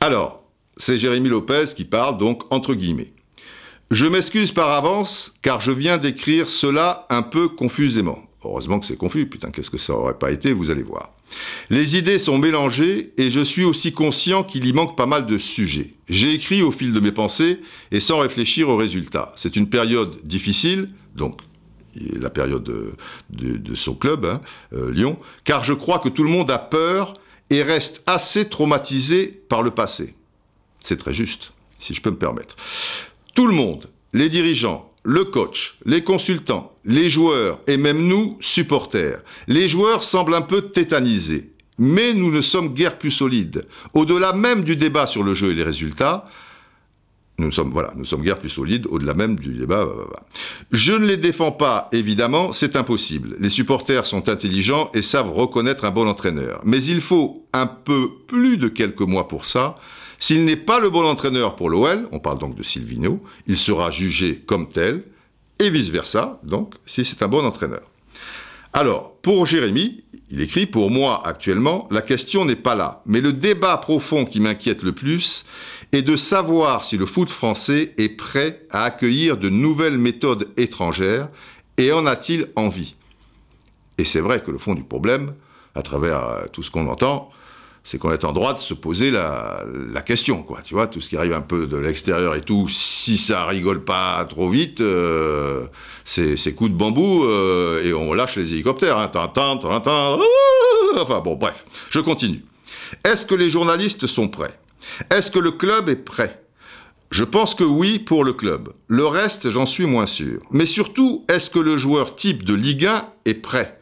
Alors, 0.00 0.44
c'est 0.76 0.98
Jérémy 0.98 1.28
Lopez 1.28 1.64
qui 1.74 1.84
parle, 1.84 2.16
donc 2.16 2.44
entre 2.50 2.74
guillemets. 2.74 3.12
Je 3.90 4.06
m'excuse 4.06 4.52
par 4.52 4.70
avance, 4.70 5.34
car 5.42 5.60
je 5.60 5.72
viens 5.72 5.98
d'écrire 5.98 6.48
cela 6.48 7.06
un 7.10 7.22
peu 7.22 7.48
confusément. 7.48 8.22
Heureusement 8.44 8.78
que 8.78 8.86
c'est 8.86 8.96
confus, 8.96 9.26
putain, 9.26 9.50
qu'est-ce 9.50 9.70
que 9.70 9.78
ça 9.78 9.94
aurait 9.94 10.16
pas 10.16 10.30
été, 10.30 10.52
vous 10.52 10.70
allez 10.70 10.84
voir. 10.84 11.10
Les 11.70 11.96
idées 11.96 12.20
sont 12.20 12.38
mélangées 12.38 13.12
et 13.18 13.32
je 13.32 13.40
suis 13.40 13.64
aussi 13.64 13.92
conscient 13.92 14.44
qu'il 14.44 14.64
y 14.64 14.72
manque 14.72 14.96
pas 14.96 15.06
mal 15.06 15.26
de 15.26 15.38
sujets. 15.38 15.90
J'ai 16.08 16.34
écrit 16.34 16.62
au 16.62 16.70
fil 16.70 16.92
de 16.92 17.00
mes 17.00 17.10
pensées 17.10 17.58
et 17.90 17.98
sans 17.98 18.20
réfléchir 18.20 18.68
aux 18.68 18.76
résultats. 18.76 19.32
C'est 19.34 19.56
une 19.56 19.68
période 19.68 20.20
difficile, 20.22 20.86
donc 21.16 21.40
la 22.20 22.30
période 22.30 22.64
de, 23.30 23.74
son 23.74 23.94
club, 23.94 24.24
hein, 24.24 24.40
euh, 24.72 24.90
Lyon, 24.90 25.18
car 25.44 25.64
je 25.64 25.72
crois 25.72 25.98
que 25.98 26.08
tout 26.08 26.22
le 26.22 26.30
monde 26.30 26.50
a 26.50 26.58
peur 26.58 27.14
et 27.50 27.62
reste 27.62 28.02
assez 28.06 28.48
traumatisé 28.48 29.42
par 29.48 29.62
le 29.62 29.70
passé. 29.70 30.14
C'est 30.80 30.98
très 30.98 31.14
juste, 31.14 31.52
si 31.78 31.94
je 31.94 32.02
peux 32.02 32.10
me 32.10 32.16
permettre. 32.16 32.56
Tout 33.34 33.46
le 33.46 33.54
monde, 33.54 33.88
les 34.12 34.28
dirigeants, 34.28 34.90
le 35.04 35.24
coach, 35.24 35.76
les 35.84 36.04
consultants, 36.04 36.76
les 36.84 37.08
joueurs 37.08 37.60
et 37.66 37.76
même 37.76 38.06
nous, 38.06 38.36
supporters. 38.40 39.22
Les 39.46 39.68
joueurs 39.68 40.04
semblent 40.04 40.34
un 40.34 40.42
peu 40.42 40.62
tétanisés. 40.62 41.52
Mais 41.78 42.12
nous 42.12 42.32
ne 42.32 42.40
sommes 42.40 42.74
guère 42.74 42.98
plus 42.98 43.12
solides. 43.12 43.66
Au-delà 43.94 44.32
même 44.32 44.64
du 44.64 44.74
débat 44.74 45.06
sur 45.06 45.22
le 45.22 45.34
jeu 45.34 45.52
et 45.52 45.54
les 45.54 45.62
résultats, 45.62 46.28
nous 47.38 47.52
sommes, 47.52 47.70
voilà, 47.70 47.92
nous 47.96 48.04
sommes 48.04 48.22
guère 48.22 48.38
plus 48.38 48.48
solides, 48.48 48.86
au-delà 48.90 49.14
même 49.14 49.36
du 49.36 49.54
débat. 49.54 49.86
Je 50.72 50.92
ne 50.92 51.06
les 51.06 51.16
défends 51.16 51.52
pas, 51.52 51.86
évidemment, 51.92 52.52
c'est 52.52 52.74
impossible. 52.74 53.36
Les 53.38 53.48
supporters 53.48 54.06
sont 54.06 54.28
intelligents 54.28 54.90
et 54.92 55.02
savent 55.02 55.32
reconnaître 55.32 55.84
un 55.84 55.92
bon 55.92 56.08
entraîneur. 56.08 56.60
Mais 56.64 56.82
il 56.82 57.00
faut 57.00 57.46
un 57.52 57.66
peu 57.66 58.10
plus 58.26 58.56
de 58.56 58.68
quelques 58.68 59.00
mois 59.00 59.28
pour 59.28 59.44
ça, 59.44 59.76
s'il 60.18 60.44
n'est 60.44 60.56
pas 60.56 60.80
le 60.80 60.90
bon 60.90 61.06
entraîneur 61.06 61.54
pour 61.54 61.70
l'OL, 61.70 62.08
on 62.10 62.18
parle 62.18 62.38
donc 62.38 62.56
de 62.56 62.64
Silvino, 62.64 63.22
il 63.46 63.56
sera 63.56 63.92
jugé 63.92 64.42
comme 64.44 64.68
tel, 64.68 65.04
et 65.60 65.70
vice-versa, 65.70 66.40
donc, 66.42 66.74
si 66.86 67.04
c'est 67.04 67.22
un 67.22 67.28
bon 67.28 67.44
entraîneur. 67.44 67.82
Alors, 68.72 69.16
pour 69.22 69.46
Jérémy, 69.46 70.04
il 70.30 70.40
écrit 70.40 70.66
Pour 70.66 70.90
moi, 70.90 71.26
actuellement, 71.26 71.88
la 71.90 72.02
question 72.02 72.44
n'est 72.44 72.56
pas 72.56 72.74
là. 72.74 73.02
Mais 73.06 73.20
le 73.20 73.32
débat 73.32 73.76
profond 73.78 74.24
qui 74.24 74.40
m'inquiète 74.40 74.82
le 74.82 74.92
plus 74.92 75.44
est 75.92 76.02
de 76.02 76.16
savoir 76.16 76.84
si 76.84 76.96
le 76.96 77.06
foot 77.06 77.30
français 77.30 77.94
est 77.96 78.10
prêt 78.10 78.66
à 78.70 78.84
accueillir 78.84 79.36
de 79.36 79.48
nouvelles 79.48 79.98
méthodes 79.98 80.48
étrangères 80.56 81.28
et 81.76 81.92
en 81.92 82.06
a-t-il 82.06 82.48
envie? 82.56 82.94
Et 83.96 84.04
c'est 84.04 84.20
vrai 84.20 84.42
que 84.42 84.50
le 84.50 84.58
fond 84.58 84.74
du 84.74 84.84
problème, 84.84 85.34
à 85.74 85.82
travers 85.82 86.24
euh, 86.24 86.44
tout 86.52 86.62
ce 86.62 86.70
qu'on 86.70 86.86
entend, 86.88 87.30
c'est 87.84 87.96
qu'on 87.96 88.12
est 88.12 88.24
en 88.24 88.32
droit 88.32 88.52
de 88.52 88.58
se 88.58 88.74
poser 88.74 89.10
la, 89.10 89.64
question, 90.04 90.42
quoi. 90.42 90.60
Tu 90.62 90.74
vois, 90.74 90.88
tout 90.88 91.00
ce 91.00 91.08
qui 91.08 91.16
arrive 91.16 91.32
un 91.32 91.40
peu 91.40 91.66
de 91.66 91.78
l'extérieur 91.78 92.34
et 92.34 92.42
tout, 92.42 92.68
si 92.68 93.16
ça 93.16 93.46
rigole 93.46 93.82
pas 93.82 94.22
trop 94.26 94.48
vite, 94.48 94.82
euh, 94.82 95.66
c'est, 96.04 96.54
coups 96.54 96.70
de 96.70 96.76
bambou 96.76 97.24
euh, 97.24 97.82
et 97.82 97.94
on 97.94 98.12
lâche 98.12 98.36
les 98.36 98.52
hélicoptères. 98.52 98.98
Hein. 98.98 99.10
enfin 99.14 101.20
bon, 101.20 101.34
bref, 101.34 101.64
je 101.90 102.00
continue. 102.00 102.44
Est-ce 103.04 103.24
que 103.24 103.34
les 103.34 103.48
journalistes 103.48 104.06
sont 104.06 104.28
prêts? 104.28 104.58
Est-ce 105.10 105.30
que 105.30 105.38
le 105.38 105.52
club 105.52 105.88
est 105.88 105.96
prêt? 105.96 106.42
Je 107.10 107.24
pense 107.24 107.54
que 107.54 107.64
oui 107.64 107.98
pour 107.98 108.22
le 108.24 108.32
club. 108.34 108.70
Le 108.86 109.06
reste, 109.06 109.50
j'en 109.50 109.66
suis 109.66 109.86
moins 109.86 110.06
sûr. 110.06 110.40
Mais 110.50 110.66
surtout, 110.66 111.24
est-ce 111.28 111.48
que 111.48 111.58
le 111.58 111.78
joueur 111.78 112.14
type 112.14 112.44
de 112.44 112.54
Ligue 112.54 112.86
1 112.86 113.06
est 113.24 113.34
prêt? 113.34 113.80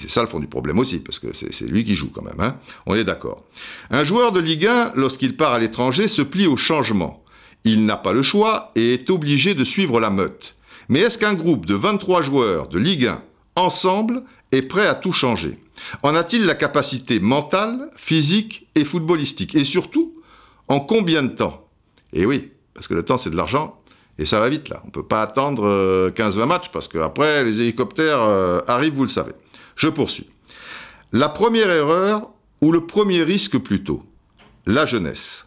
C'est 0.00 0.10
ça 0.10 0.20
le 0.20 0.28
fond 0.28 0.38
du 0.38 0.46
problème 0.46 0.78
aussi, 0.78 1.00
parce 1.00 1.18
que 1.18 1.32
c'est 1.32 1.66
lui 1.66 1.82
qui 1.82 1.94
joue 1.94 2.10
quand 2.10 2.22
même. 2.22 2.40
Hein. 2.40 2.56
On 2.86 2.94
est 2.94 3.04
d'accord. 3.04 3.44
Un 3.90 4.04
joueur 4.04 4.32
de 4.32 4.38
Ligue 4.38 4.66
1, 4.66 4.92
lorsqu'il 4.94 5.36
part 5.36 5.54
à 5.54 5.58
l'étranger, 5.58 6.08
se 6.08 6.22
plie 6.22 6.46
au 6.46 6.56
changement. 6.56 7.24
Il 7.64 7.84
n'a 7.84 7.96
pas 7.96 8.12
le 8.12 8.22
choix 8.22 8.70
et 8.76 8.94
est 8.94 9.10
obligé 9.10 9.54
de 9.54 9.64
suivre 9.64 9.98
la 9.98 10.10
meute. 10.10 10.54
Mais 10.88 11.00
est-ce 11.00 11.18
qu'un 11.18 11.34
groupe 11.34 11.66
de 11.66 11.74
23 11.74 12.22
joueurs 12.22 12.68
de 12.68 12.78
Ligue 12.78 13.06
1, 13.06 13.22
ensemble, 13.56 14.22
est 14.52 14.62
prêt 14.62 14.86
à 14.86 14.94
tout 14.94 15.12
changer? 15.12 15.58
En 16.02 16.14
a-t-il 16.14 16.44
la 16.44 16.54
capacité 16.54 17.18
mentale, 17.18 17.90
physique 17.96 18.68
et 18.74 18.84
footballistique? 18.84 19.54
Et 19.54 19.64
surtout, 19.64 20.12
en 20.68 20.80
combien 20.80 21.22
de 21.22 21.32
temps? 21.32 21.68
Eh 22.12 22.26
oui, 22.26 22.52
parce 22.74 22.88
que 22.88 22.94
le 22.94 23.04
temps 23.04 23.16
c'est 23.16 23.30
de 23.30 23.36
l'argent, 23.36 23.80
et 24.18 24.26
ça 24.26 24.40
va 24.40 24.48
vite 24.48 24.68
là. 24.68 24.80
On 24.84 24.88
ne 24.88 24.92
peut 24.92 25.06
pas 25.06 25.22
attendre 25.22 26.10
15-20 26.10 26.38
euh, 26.38 26.46
matchs, 26.46 26.68
parce 26.72 26.88
qu'après 26.88 27.44
les 27.44 27.60
hélicoptères 27.60 28.20
euh, 28.20 28.60
arrivent, 28.66 28.94
vous 28.94 29.02
le 29.02 29.08
savez. 29.08 29.32
Je 29.76 29.88
poursuis. 29.88 30.28
La 31.12 31.28
première 31.28 31.70
erreur, 31.70 32.28
ou 32.60 32.72
le 32.72 32.84
premier 32.84 33.22
risque 33.22 33.58
plutôt, 33.58 34.02
la 34.66 34.84
jeunesse. 34.84 35.46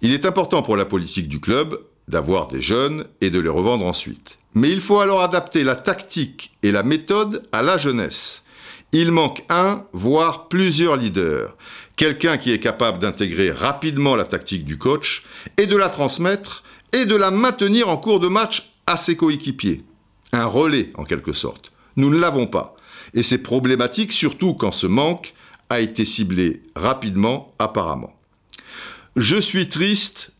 Il 0.00 0.12
est 0.12 0.24
important 0.24 0.62
pour 0.62 0.76
la 0.76 0.84
politique 0.84 1.28
du 1.28 1.40
club 1.40 1.80
d'avoir 2.06 2.46
des 2.46 2.62
jeunes 2.62 3.04
et 3.20 3.30
de 3.30 3.40
les 3.40 3.48
revendre 3.48 3.84
ensuite. 3.84 4.38
Mais 4.54 4.70
il 4.70 4.80
faut 4.80 5.00
alors 5.00 5.22
adapter 5.22 5.64
la 5.64 5.76
tactique 5.76 6.56
et 6.62 6.72
la 6.72 6.82
méthode 6.82 7.42
à 7.52 7.62
la 7.62 7.76
jeunesse. 7.76 8.42
Il 8.92 9.10
manque 9.10 9.44
un, 9.50 9.84
voire 9.92 10.48
plusieurs 10.48 10.96
leaders. 10.96 11.54
Quelqu'un 11.98 12.38
qui 12.38 12.52
est 12.52 12.60
capable 12.60 13.00
d'intégrer 13.00 13.50
rapidement 13.50 14.14
la 14.14 14.24
tactique 14.24 14.64
du 14.64 14.78
coach 14.78 15.24
et 15.56 15.66
de 15.66 15.76
la 15.76 15.88
transmettre 15.88 16.62
et 16.92 17.06
de 17.06 17.16
la 17.16 17.32
maintenir 17.32 17.88
en 17.88 17.96
cours 17.96 18.20
de 18.20 18.28
match 18.28 18.70
à 18.86 18.96
ses 18.96 19.16
coéquipiers. 19.16 19.82
Un 20.32 20.46
relais 20.46 20.92
en 20.94 21.02
quelque 21.02 21.32
sorte. 21.32 21.72
Nous 21.96 22.08
ne 22.08 22.16
l'avons 22.16 22.46
pas. 22.46 22.76
Et 23.14 23.24
c'est 23.24 23.38
problématique 23.38 24.12
surtout 24.12 24.54
quand 24.54 24.70
ce 24.70 24.86
manque 24.86 25.32
a 25.70 25.80
été 25.80 26.04
ciblé 26.04 26.62
rapidement 26.76 27.52
apparemment. 27.58 28.14
Je 29.16 29.40
suis 29.40 29.68
triste 29.68 30.30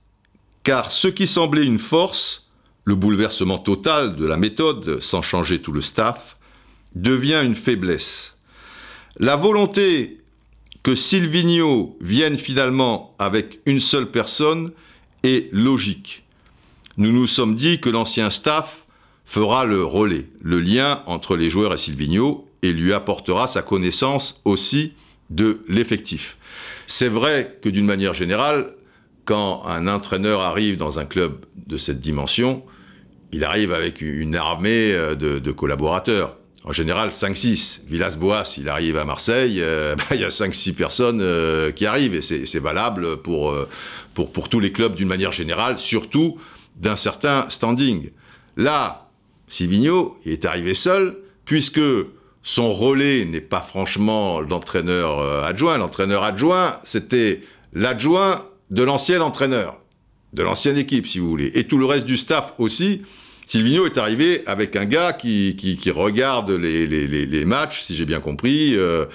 car 0.63 0.93
ce 0.93 1.09
qui 1.09 1.27
semblait 1.27 1.67
une 1.67 1.81
force, 1.81 2.47
le 2.85 2.95
bouleversement 2.95 3.59
total 3.59 4.15
de 4.15 4.27
la 4.27 4.37
méthode 4.37 5.01
sans 5.03 5.23
changer 5.23 5.61
tout 5.61 5.73
le 5.73 5.81
staff, 5.81 6.37
devient 6.95 7.43
une 7.45 7.57
faiblesse. 7.57 8.37
La 9.19 9.35
volonté 9.35 10.18
que 10.83 10.95
Silvino 10.95 11.97
vienne 12.01 12.39
finalement 12.39 13.15
avec 13.19 13.61
une 13.67 13.81
seule 13.81 14.11
personne 14.11 14.73
est 15.23 15.53
logique. 15.53 16.25
Nous 16.97 17.13
nous 17.13 17.27
sommes 17.27 17.55
dit 17.55 17.81
que 17.81 17.91
l'ancien 17.91 18.31
staff 18.31 18.87
fera 19.25 19.65
le 19.65 19.85
relais, 19.85 20.29
le 20.41 20.61
lien 20.61 21.03
entre 21.07 21.37
les 21.37 21.51
joueurs 21.51 21.75
et 21.75 21.79
Silvino, 21.79 22.49
et 22.63 22.73
lui 22.73 22.93
apportera 22.93 23.47
sa 23.47 23.63
connaissance 23.63 24.41
aussi 24.45 24.95
de 25.31 25.61
l'effectif. 25.69 26.39
C'est 26.87 27.09
vrai 27.09 27.59
que 27.63 27.69
d'une 27.69 27.85
manière 27.85 28.15
générale, 28.15 28.71
quand 29.25 29.63
un 29.67 29.87
entraîneur 29.87 30.41
arrive 30.41 30.77
dans 30.77 30.99
un 30.99 31.05
club 31.05 31.45
de 31.67 31.77
cette 31.77 32.01
dimension, 32.01 32.63
il 33.31 33.45
arrive 33.45 33.73
avec 33.73 34.01
une 34.01 34.35
armée 34.35 34.93
euh, 34.93 35.15
de, 35.15 35.53
collaborateurs. 35.53 36.38
En 36.69 36.73
général, 36.73 37.09
5-6. 37.09 37.81
Villas-Boas, 37.89 38.55
il 38.59 38.69
arrive 38.69 38.99
à 38.99 39.05
Marseille, 39.05 39.59
euh, 39.61 39.97
bah, 39.97 40.05
il 40.13 40.21
y 40.21 40.25
a 40.25 40.29
5-6 40.29 40.75
personnes 40.75 41.21
euh, 41.21 41.73
qui 41.73 41.87
arrivent, 41.87 42.15
et 42.15 42.23
c'est 42.23 42.59
valable 42.61 43.17
pour, 43.23 43.57
pour, 44.15 44.31
pour 44.31 44.49
tous 44.49 44.61
les 44.61 44.71
clubs 44.71 44.95
d'une 44.95 45.09
manière 45.09 45.33
générale, 45.33 45.79
surtout 45.79 46.39
d'un 46.77 46.97
certain 46.97 47.47
standing. 47.49 48.11
Là, 48.57 49.09
Sivigno, 49.49 50.19
il 50.25 50.33
est 50.33 50.45
arrivé 50.45 50.75
seul, 50.75 51.17
puisque 51.45 51.81
son 52.43 52.73
relais 52.73 53.25
n'est 53.25 53.41
pas 53.41 53.61
franchement 53.61 54.41
l'entraîneur 54.41 55.19
euh, 55.19 55.45
adjoint. 55.45 55.79
L'entraîneur 55.79 56.23
adjoint, 56.23 56.77
c'était 56.85 57.43
l'adjoint 57.73 58.43
de 58.71 58.83
l'ancien 58.83 59.21
entraîneur, 59.21 59.79
de 60.33 60.43
l'ancienne 60.43 60.77
équipe, 60.77 61.07
si 61.07 61.19
vous 61.19 61.29
voulez. 61.29 61.51
Et 61.55 61.65
tout 61.65 61.79
le 61.79 61.87
reste 61.87 62.05
du 62.05 62.17
staff 62.17 62.55
aussi 62.59 63.03
Silvino 63.49 63.87
est 63.87 63.97
arrivé 63.97 64.43
avec 64.45 64.77
un 64.77 64.85
gars 64.85 65.15
qui, 65.15 65.57
qui, 65.57 65.91
regarde 65.91 66.51
les, 66.51 66.87
les, 66.87 67.45
matchs, 67.47 67.81
si 67.81 67.97
j'ai 67.97 68.05
bien 68.05 68.21
compris, 68.21 68.77
euh, 68.77 69.07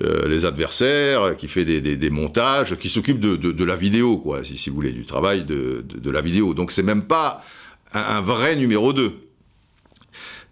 euh, 0.00 0.28
les 0.28 0.44
adversaires, 0.44 1.36
qui 1.36 1.48
fait 1.48 1.64
des, 1.64 1.80
des, 1.80 2.10
montages, 2.10 2.76
qui 2.76 2.88
s'occupe 2.88 3.18
de, 3.18 3.64
la 3.64 3.74
vidéo, 3.74 4.18
quoi, 4.18 4.44
si, 4.44 4.70
vous 4.70 4.76
voulez, 4.76 4.92
du 4.92 5.04
travail 5.04 5.42
de, 5.42 5.84
de 5.84 6.10
la 6.12 6.20
vidéo. 6.20 6.54
Donc 6.54 6.70
c'est 6.70 6.84
même 6.84 7.02
pas 7.02 7.44
un, 7.92 8.02
un 8.02 8.20
vrai 8.20 8.54
numéro 8.54 8.92
2. 8.92 9.18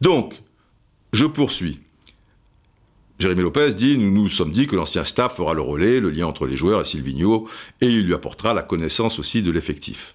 Donc, 0.00 0.34
je 1.12 1.24
poursuis. 1.24 1.78
Jérémy 3.20 3.42
Lopez 3.42 3.74
dit 3.74 3.96
Nous 3.96 4.10
nous 4.10 4.28
sommes 4.28 4.50
dit 4.50 4.66
que 4.66 4.74
l'ancien 4.74 5.04
staff 5.04 5.36
fera 5.36 5.54
le 5.54 5.62
relais, 5.62 6.00
le 6.00 6.10
lien 6.10 6.26
entre 6.26 6.48
les 6.48 6.56
joueurs 6.56 6.80
et 6.80 6.84
Silvino, 6.84 7.48
et 7.80 7.86
il 7.86 8.06
lui 8.06 8.14
apportera 8.14 8.54
la 8.54 8.62
connaissance 8.62 9.20
aussi 9.20 9.40
de 9.40 9.52
l'effectif. 9.52 10.14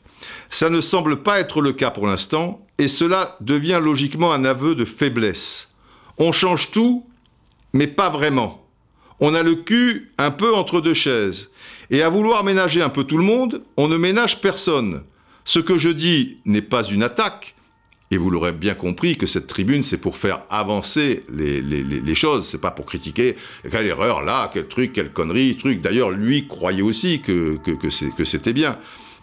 Ça 0.50 0.70
ne 0.70 0.82
semble 0.82 1.24
pas 1.24 1.40
être 1.40 1.62
le 1.62 1.74
cas 1.74 1.92
pour 1.92 2.08
l'instant, 2.08 2.66
et 2.78 2.88
cela 2.88 3.38
devient 3.42 3.80
logiquement 3.82 4.34
un 4.34 4.46
aveu 4.46 4.76
de 4.76 4.86
faiblesse. 4.86 5.70
On 6.18 6.32
change 6.32 6.72
tout, 6.72 7.06
mais 7.74 7.88
pas 7.88 8.10
vraiment. 8.10 8.66
On 9.20 9.34
a 9.34 9.44
le 9.44 9.56
cul 9.56 10.12
un 10.18 10.32
peu 10.32 10.54
entre 10.54 10.82
deux 10.82 10.94
chaises. 10.94 11.50
Et 11.90 12.02
à 12.02 12.10
vouloir 12.10 12.44
ménager 12.44 12.82
un 12.82 12.90
peu 12.90 13.04
tout 13.04 13.18
le 13.18 13.24
monde, 13.24 13.64
on 13.78 13.88
ne 13.88 13.98
ménage 13.98 14.42
personne. 14.42 15.04
Ce 15.46 15.60
que 15.60 15.78
je 15.78 15.90
dis 15.90 16.40
n'est 16.46 16.62
pas 16.62 16.84
une 16.84 17.04
attaque, 17.04 17.56
et 18.12 18.18
vous 18.18 18.30
l'aurez 18.30 18.52
bien 18.52 18.74
compris 18.74 19.16
que 19.18 19.28
cette 19.28 19.48
tribune, 19.48 19.84
c'est 19.84 19.98
pour 19.98 20.18
faire 20.18 20.42
avancer 20.50 21.24
les, 21.32 22.16
choses, 22.16 22.48
c'est 22.48 22.62
pas 22.62 22.72
pour 22.72 22.86
critiquer 22.86 23.36
quelle 23.70 23.88
erreur 23.88 24.22
là, 24.22 24.50
quel 24.54 24.68
truc, 24.68 24.94
quelle 24.94 25.12
connerie, 25.12 25.58
truc. 25.58 25.82
D'ailleurs, 25.82 26.12
lui 26.12 26.48
croyait 26.48 26.82
aussi 26.82 27.22
que, 27.22 27.58
que 27.58 28.26
c'était 28.26 28.54
bien. 28.54 28.78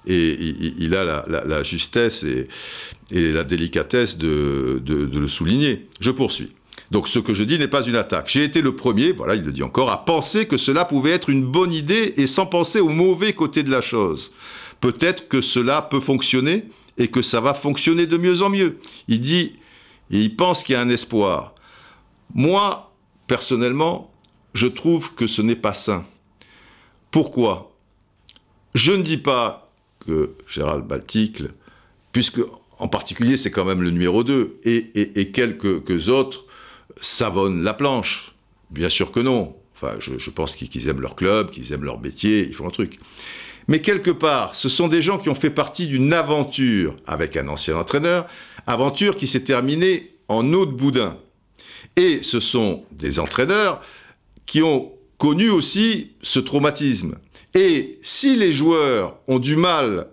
Et 0.07 0.36
il, 0.78 0.96
a 0.96 1.24
la, 1.28 1.62
justesse 1.62 2.24
et, 2.24 2.48
la 3.11 3.44
délicatesse 3.44 4.18
de, 4.18 4.80
de 4.84 5.18
le 5.18 5.28
souligner. 5.28 5.86
Je 6.00 6.11
poursuis. 6.11 6.53
Donc 6.90 7.09
ce 7.09 7.18
que 7.18 7.34
je 7.34 7.44
dis 7.44 7.59
n'est 7.59 7.68
pas 7.68 7.84
une 7.84 7.96
attaque. 7.96 8.28
J'ai 8.28 8.44
été 8.44 8.61
le 8.61 8.74
premier, 8.74 9.12
voilà, 9.12 9.34
il 9.34 9.42
le 9.42 9.53
dit 9.53 9.62
encore, 9.62 9.90
à 9.90 10.05
penser 10.05 10.46
que 10.46 10.59
cela 10.59 10.84
pouvait 10.84 11.12
être 11.12 11.30
une 11.30 11.44
bonne 11.44 11.72
idée 11.72 12.12
et 12.16 12.26
sans 12.26 12.46
penser 12.46 12.80
au 12.80 12.88
mauvais 12.88 13.32
côté 13.32 13.62
de 13.62 13.70
la 13.70 13.80
chose. 13.80 14.32
Peut-être 14.80 15.28
que 15.28 15.40
cela 15.40 15.80
peut 15.80 16.00
fonctionner, 16.00 16.64
et 16.98 17.09
que 17.09 17.22
ça 17.22 17.40
va 17.40 17.55
fonctionner 17.55 18.07
de 18.07 18.16
mieux 18.16 18.42
en 18.42 18.50
mieux. 18.50 18.78
Il 19.09 19.20
dit, 19.20 19.55
et 20.11 20.20
il 20.20 20.36
pense 20.36 20.62
qu'il 20.62 20.74
y 20.74 20.76
a 20.76 20.80
un 20.80 20.88
espoir. 20.88 21.55
Moi, 22.34 22.92
personnellement, 23.26 24.12
je 24.55 24.66
trouve 24.66 25.14
que 25.14 25.26
ce 25.26 25.42
n'est 25.42 25.57
pas 25.57 25.74
sain. 25.74 26.05
Pourquoi? 27.11 27.72
Je 28.74 28.92
ne 28.92 29.03
dis 29.03 29.18
pas 29.18 29.61
que 30.05 30.32
Gérald 30.46 30.84
Balticle, 30.86 31.50
puisque 32.12 32.40
en 32.78 32.88
particulier 32.88 33.36
c'est 33.36 33.50
quand 33.50 33.64
même 33.64 33.82
le 33.82 33.90
numéro 33.90 34.24
2, 34.24 34.61
et, 34.64 35.30
quelques, 35.32 36.09
autres 36.09 36.46
savonnent 37.00 37.62
la 37.62 37.74
planche. 37.74 38.34
Bien 38.70 38.88
sûr 38.88 39.12
que 39.12 39.20
non. 39.20 39.55
Enfin, 39.74 39.96
je, 39.98 40.30
pense 40.30 40.55
qu'ils 40.55 40.88
aiment 40.88 41.00
leur 41.00 41.16
club, 41.16 41.50
qu'ils 41.50 41.72
aiment 41.72 41.84
leur 41.84 42.00
métier, 42.00 42.46
ils 42.46 42.55
font 42.55 42.66
un 42.66 42.70
truc. 42.70 42.98
Mais 43.68 43.80
quelque 43.80 44.11
part, 44.11 44.55
ce 44.55 44.68
sont 44.68 44.88
des 44.88 45.03
gens 45.03 45.18
qui 45.18 45.28
ont 45.28 45.34
fait 45.34 45.50
partie 45.50 45.86
d'une 45.86 46.12
aventure 46.12 46.96
avec 47.07 47.36
un 47.36 47.48
ancien 47.48 47.76
entraîneur, 47.76 48.26
aventure 48.66 49.16
qui 49.16 49.26
s'est 49.26 49.42
terminée 49.42 50.14
en 50.28 50.53
eau 50.53 50.66
de 50.66 50.72
boudin. 50.72 51.16
Et 51.96 52.22
ce 52.22 52.40
sont 52.40 52.84
des 52.92 53.18
entraîneurs 53.18 53.80
qui 54.46 54.62
ont 54.62 54.92
connu 55.18 55.50
aussi 55.50 56.12
ce 56.22 56.40
traumatisme. 56.40 57.16
Et 57.55 57.98
si 58.03 58.36
les 58.36 58.53
joueurs 58.53 59.18
ont 59.28 59.38
du 59.38 59.57
mal 59.57 60.09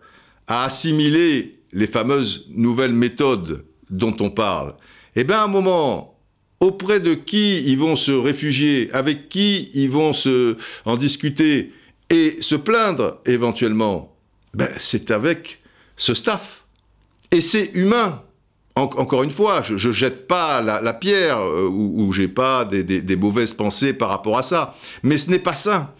à 0.47 0.65
assimiler 0.65 1.59
les 1.71 1.87
fameuses 1.87 2.45
nouvelles 2.49 2.93
méthodes 2.93 3.65
dont 3.89 4.15
on 4.19 4.29
parle, 4.29 4.75
eh 5.15 5.23
bien 5.23 5.39
à 5.39 5.43
un 5.43 5.47
moment, 5.47 6.19
auprès 6.59 6.99
de 6.99 7.13
qui 7.13 7.61
ils 7.61 7.77
vont 7.77 7.95
se 7.95 8.11
réfugier, 8.11 8.89
avec 8.93 9.29
qui 9.29 9.69
ils 9.73 9.89
vont 9.89 10.13
se 10.13 10.57
en 10.85 10.97
discuter, 10.97 11.71
et 12.09 12.37
se 12.41 12.55
plaindre 12.55 13.19
éventuellement, 13.25 14.15
ben, 14.53 14.69
c'est 14.77 15.11
avec 15.11 15.59
ce 15.95 16.13
staff. 16.13 16.63
Et 17.31 17.41
c'est 17.41 17.71
humain. 17.75 18.23
encore 18.75 19.23
une 19.23 19.31
fois, 19.31 19.61
je, 19.61 19.87
ne 19.87 19.93
jette 19.93 20.27
pas 20.27 20.61
la, 20.61 20.93
pierre 20.93 21.39
euh, 21.39 21.67
ou, 21.67 22.11
j'ai 22.13 22.27
pas 22.27 22.65
des, 22.65 23.15
mauvaises 23.15 23.53
pensées 23.53 23.93
par 23.93 24.09
rapport 24.09 24.37
à 24.37 24.43
ça. 24.43 24.75
Mais 25.03 25.17
ce 25.17 25.29
n'est 25.29 25.39
pas 25.39 25.53
ça. 25.53 25.93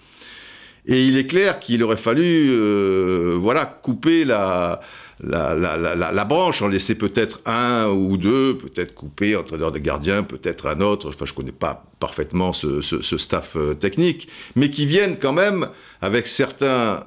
Et 0.90 1.06
il 1.06 1.18
est 1.18 1.28
clair 1.28 1.60
qu'il 1.60 1.84
aurait 1.84 1.98
fallu, 1.98 2.50
euh, 2.50 3.38
voilà, 3.40 3.66
couper 3.66 4.26
la, 4.26 4.82
la, 5.22 5.56
la, 5.56 6.26
branche, 6.26 6.64
en 6.64 6.68
laisser 6.68 6.96
peut-être 6.96 7.42
un 7.46 7.90
ou 7.90 8.18
deux, 8.18 8.58
peut-être 8.58 8.96
couper 8.96 9.36
entraîneur 9.36 9.72
de 9.72 9.78
gardien, 9.78 10.24
peut-être 10.24 10.66
un 10.66 10.82
autre. 10.82 11.10
Enfin, 11.10 11.28
je 11.28 11.34
connais 11.34 11.52
pas 11.52 11.86
parfaitement 12.00 12.54
ce, 12.54 12.82
staff 12.82 13.56
euh, 13.56 13.76
technique, 13.76 14.30
mais 14.56 14.72
qui 14.72 14.88
viennent 14.88 15.18
quand 15.18 15.32
même 15.32 15.70
avec 16.02 16.26
certains 16.26 17.04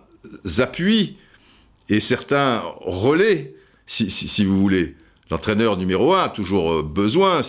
appuis 0.58 1.16
et 1.88 1.98
certains 1.98 2.62
relais, 2.82 3.56
si, 3.86 4.44
vous 4.44 4.58
voulez. 4.58 4.94
L'entraîneur 5.32 5.78
numéro 5.78 6.12
un 6.12 6.24
a 6.24 6.28
toujours 6.28 6.70
euh, 6.70 6.82
besoin 6.82 7.40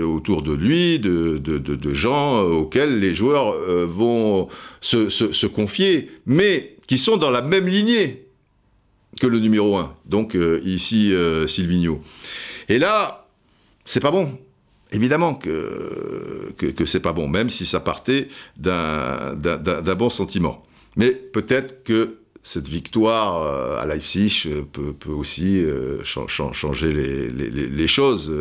autour 0.00 0.42
de 0.42 0.52
lui 0.52 1.00
de, 1.00 1.38
de, 1.38 1.94
gens 1.94 2.38
euh, 2.38 2.52
auxquels 2.52 3.00
les 3.00 3.16
joueurs 3.16 3.56
vont 3.84 4.46
se, 4.80 5.10
se, 5.10 5.46
confier, 5.48 6.08
mais 6.24 6.76
qui 6.86 6.98
sont 6.98 7.16
dans 7.16 7.32
la 7.32 7.42
même 7.42 7.66
lignée 7.66 8.28
que 9.20 9.26
le 9.26 9.40
numéro 9.40 9.76
1, 9.76 9.92
donc 10.06 10.36
euh, 10.36 10.60
ici 10.64 11.12
euh, 11.12 11.46
Silvino. 11.46 12.00
Et 12.68 12.78
là, 12.78 13.26
c'est 13.84 14.00
pas 14.00 14.10
bon. 14.10 14.38
Évidemment 14.92 15.34
que, 15.34 16.52
que, 16.56 16.84
c'est 16.84 17.00
pas 17.00 17.12
bon, 17.12 17.26
même 17.26 17.50
si 17.50 17.64
ça 17.64 17.80
partait 17.80 18.28
d'un 18.56 19.34
bon 19.96 20.10
sentiment. 20.10 20.62
Mais 20.96 21.10
peut-être 21.10 21.82
que 21.82 22.18
cette 22.42 22.68
victoire 22.68 23.42
euh, 23.42 23.80
à 23.80 23.86
Leipzig 23.86 24.48
peut, 24.72 24.92
peut 24.92 25.12
aussi 25.12 25.64
changer 26.02 26.92
les, 26.92 27.30
les, 27.30 27.88
choses. 27.88 28.32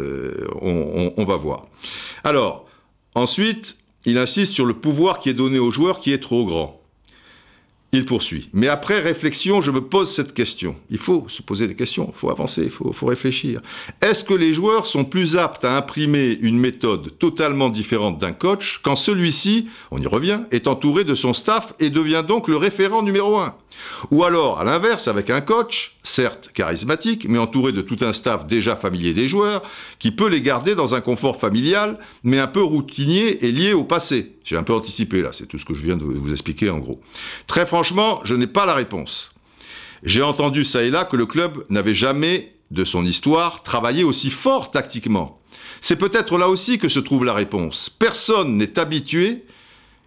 On, 0.62 1.14
on, 1.16 1.24
va 1.24 1.36
voir. 1.36 1.68
Alors, 2.24 2.68
ensuite, 3.16 3.78
il 4.06 4.18
insiste 4.18 4.54
sur 4.54 4.66
le 4.66 4.74
pouvoir 4.74 5.20
qui 5.20 5.30
est 5.30 5.34
donné 5.34 5.60
aux 5.60 5.72
joueurs 5.72 6.00
qui 6.00 6.12
est 6.12 6.22
trop 6.22 6.46
grand. 6.46 6.81
Il 7.94 8.06
poursuit. 8.06 8.48
Mais 8.54 8.70
après 8.70 9.00
réflexion, 9.00 9.62
je 9.62 9.70
me 9.70 9.82
pose 9.82 10.10
cette 10.10 10.34
question. 10.34 10.78
Il 10.90 10.98
faut 10.98 11.26
se 11.28 11.42
poser 11.42 11.68
des 11.68 11.76
questions, 11.76 12.08
il 12.08 12.18
faut 12.18 12.30
avancer, 12.30 12.64
il 12.64 12.70
faut, 12.70 13.06
réfléchir. 13.06 13.60
Est-ce 14.02 14.24
que 14.24 14.34
les 14.34 14.54
joueurs 14.54 14.88
sont 14.88 15.04
plus 15.04 15.36
aptes 15.36 15.66
à 15.66 15.76
imprimer 15.76 16.38
une 16.42 16.58
méthode 16.58 17.18
totalement 17.18 17.68
différente 17.68 18.18
d'un 18.18 18.32
coach 18.32 18.80
quand 18.82 18.96
celui-ci, 18.96 19.68
on 19.92 20.02
y 20.02 20.08
revient, 20.08 20.40
est 20.52 20.68
entouré 20.68 21.04
de 21.04 21.16
son 21.16 21.34
staff 21.34 21.74
et 21.80 21.90
devient 21.90 22.24
donc 22.26 22.48
le 22.48 22.56
référent 22.56 23.04
numéro 23.04 23.40
un? 23.40 23.56
Ou 24.10 24.24
alors, 24.24 24.60
à 24.60 24.64
l'inverse, 24.64 25.10
avec 25.10 25.30
un 25.30 25.42
coach, 25.42 25.98
certes 26.04 26.50
charismatique, 26.54 27.26
mais 27.28 27.40
entouré 27.40 27.74
de 27.74 27.82
tout 27.82 27.98
un 28.02 28.14
staff 28.14 28.48
déjà 28.48 28.78
familier 28.78 29.14
des 29.14 29.28
joueurs, 29.28 29.64
qui 30.00 30.12
peut 30.12 30.30
les 30.30 30.42
garder 30.42 30.76
dans 30.76 30.96
un 30.96 31.02
confort 31.02 31.36
familial, 31.38 31.98
mais 32.24 32.40
un 32.40 32.48
peu 32.48 32.64
routinier 32.64 33.46
et 33.46 33.52
lié 33.52 33.74
au 33.74 33.84
passé? 33.84 34.34
J'ai 34.44 34.58
un 34.58 34.64
peu 34.64 34.74
anticipé 34.74 35.22
là, 35.22 35.32
c'est 35.34 35.46
tout 35.46 35.60
ce 35.60 35.66
que 35.66 35.74
je 35.74 35.82
viens 35.82 35.98
de 35.98 36.04
vous 36.04 36.32
expliquer 36.32 36.70
en 36.70 36.80
gros. 36.80 37.00
Très 37.48 37.66
franchement, 37.66 38.22
je 38.24 38.36
n'ai 38.36 38.48
pas 38.48 38.66
la 38.66 38.74
réponse. 38.74 39.32
J'ai 40.04 40.24
entendu 40.24 40.66
ça 40.66 40.84
et 40.84 40.90
là 40.90 41.04
que 41.04 41.16
le 41.16 41.26
club 41.26 41.64
n'avait 41.70 41.94
jamais, 41.94 42.54
de 42.72 42.86
son 42.86 43.06
histoire, 43.06 43.64
travaillé 43.64 44.04
aussi 44.04 44.32
fort 44.32 44.72
tactiquement. 44.72 45.40
C'est 45.82 45.96
peut-être 45.96 46.38
là 46.38 46.48
aussi 46.48 46.78
que 46.78 46.88
se 46.88 47.00
trouve 47.00 47.26
la 47.26 47.34
réponse. 47.34 47.90
Personne 47.90 48.58
n'est 48.58 48.80
habitué, 48.80 49.40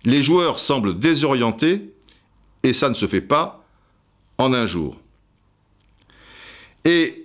les 0.05 0.22
joueurs 0.22 0.59
semblent 0.59 0.99
désorientés, 0.99 1.93
et 2.62 2.72
ça 2.72 2.89
ne 2.89 2.95
se 2.95 3.07
fait 3.07 3.20
pas 3.20 3.64
en 4.39 4.53
un 4.53 4.66
jour. 4.66 4.97
Et 6.85 7.24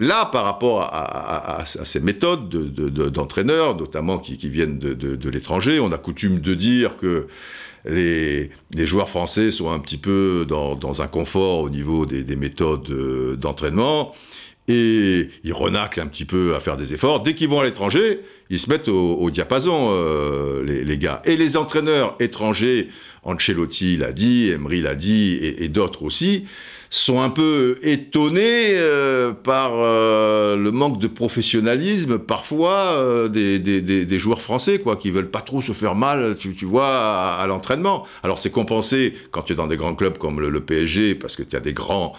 là, 0.00 0.26
par 0.26 0.44
rapport 0.44 0.82
à, 0.82 1.64
ces 1.66 2.00
méthodes 2.00 2.48
d'entraîneurs, 2.48 3.76
notamment 3.76 4.18
qui, 4.18 4.48
viennent 4.48 4.78
de, 4.78 5.28
l'étranger, 5.28 5.80
on 5.80 5.92
a 5.92 5.98
coutume 5.98 6.40
de 6.40 6.54
dire 6.54 6.96
que 6.96 7.26
les, 7.84 8.50
joueurs 8.76 9.08
français 9.08 9.50
sont 9.50 9.70
un 9.70 9.78
petit 9.78 9.98
peu 9.98 10.46
dans, 10.48 11.02
un 11.02 11.08
confort 11.08 11.60
au 11.60 11.70
niveau 11.70 12.06
des, 12.06 12.36
méthodes 12.36 12.88
euh, 12.90 13.36
d'entraînement 13.36 14.12
et 14.70 15.30
ils 15.44 15.52
renaclent 15.54 16.00
un 16.00 16.06
petit 16.06 16.26
peu 16.26 16.54
à 16.54 16.60
faire 16.60 16.76
des 16.76 16.92
efforts. 16.92 17.22
Dès 17.22 17.34
qu'ils 17.34 17.48
vont 17.48 17.60
à 17.60 17.64
l'étranger, 17.64 18.20
ils 18.50 18.58
se 18.58 18.68
mettent 18.68 18.88
au, 18.88 19.30
diapason, 19.30 19.90
euh, 19.92 20.62
les, 20.62 20.98
gars. 20.98 21.22
Et 21.24 21.38
les 21.38 21.56
entraîneurs 21.56 22.16
étrangers, 22.20 22.88
Ancelotti 23.22 23.96
l'a 23.96 24.12
dit, 24.12 24.48
Emery 24.48 24.82
l'a 24.82 24.94
dit, 24.94 25.38
et 25.40 25.68
d'autres 25.68 26.02
aussi, 26.02 26.44
sont 26.90 27.20
un 27.20 27.30
peu 27.30 27.76
étonnés 27.82 28.72
euh, 28.76 29.32
par 29.32 29.72
euh, 29.74 30.56
le 30.56 30.70
manque 30.70 30.98
de 30.98 31.06
professionnalisme 31.06 32.18
parfois 32.18 32.72
euh, 32.72 33.28
des, 33.28 33.58
des, 33.58 33.82
des, 33.82 34.18
joueurs 34.18 34.40
français, 34.40 34.78
quoi, 34.78 34.96
qui 34.96 35.10
veulent 35.10 35.30
pas 35.30 35.42
trop 35.42 35.60
se 35.60 35.72
faire 35.72 35.94
mal, 35.94 36.36
tu, 36.36 36.54
tu 36.54 36.64
vois, 36.64 36.88
à, 36.88 37.46
l'entraînement. 37.46 38.06
Alors 38.22 38.38
c'est 38.38 38.50
compensé 38.50 39.14
quand 39.30 39.42
tu 39.42 39.52
es 39.52 39.56
dans 39.56 39.66
des 39.66 39.76
grands 39.76 39.94
clubs 39.94 40.16
comme 40.16 40.40
le, 40.40 40.58
PSG, 40.60 41.14
parce 41.14 41.36
que 41.36 41.42
tu 41.42 41.56
as 41.56 41.60
des 41.60 41.72
grands 41.72 42.12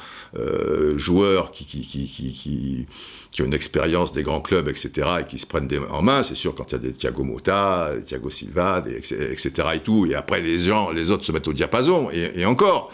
joueurs 0.96 1.52
qui 1.52 1.66
qui, 1.66 1.82
qui, 1.82 2.06
qui, 2.06 2.88
qui, 3.32 3.42
ont 3.42 3.46
une 3.46 3.54
expérience 3.54 4.12
des 4.12 4.24
grands 4.24 4.42
clubs, 4.42 4.70
etc., 4.70 5.08
et 5.22 5.24
qui 5.26 5.40
se 5.40 5.46
prennent 5.46 5.68
des, 5.68 5.80
en 5.80 6.02
main. 6.02 6.24
C'est 6.24 6.36
sûr 6.36 6.56
quand 6.56 6.72
il 6.72 6.74
y 6.74 6.76
a 6.76 6.80
des 6.80 6.94
Thiago 6.94 7.24
Motta, 7.24 7.92
Thiago 8.06 8.30
Silva, 8.30 8.82
des, 8.82 8.96
etc., 8.96 9.52
et 9.76 9.80
tout. 9.80 10.06
Et 10.06 10.16
après 10.16 10.42
les 10.42 10.58
gens, 10.60 10.92
les 10.92 11.12
autres 11.12 11.26
se 11.26 11.32
mettent 11.32 11.48
au 11.48 11.54
diapason, 11.54 12.10
et, 12.12 12.40
et 12.40 12.46
encore. 12.46 12.92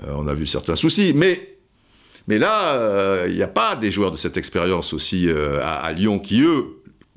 Euh, 0.00 0.12
on 0.16 0.26
a 0.26 0.34
vu 0.34 0.46
certains 0.46 0.76
soucis, 0.76 1.12
mais, 1.14 1.56
mais 2.28 2.38
là, 2.38 2.74
euh, 2.74 3.26
il 3.28 3.34
n'y 3.34 3.42
a 3.42 3.48
pas 3.48 3.76
des 3.76 3.90
joueurs 3.90 4.10
de 4.10 4.16
cette 4.16 4.36
expérience 4.36 4.92
aussi 4.92 5.28
euh, 5.28 5.60
à, 5.62 5.92
Lyon 5.92 6.18
qui, 6.18 6.42
eux, 6.42 6.66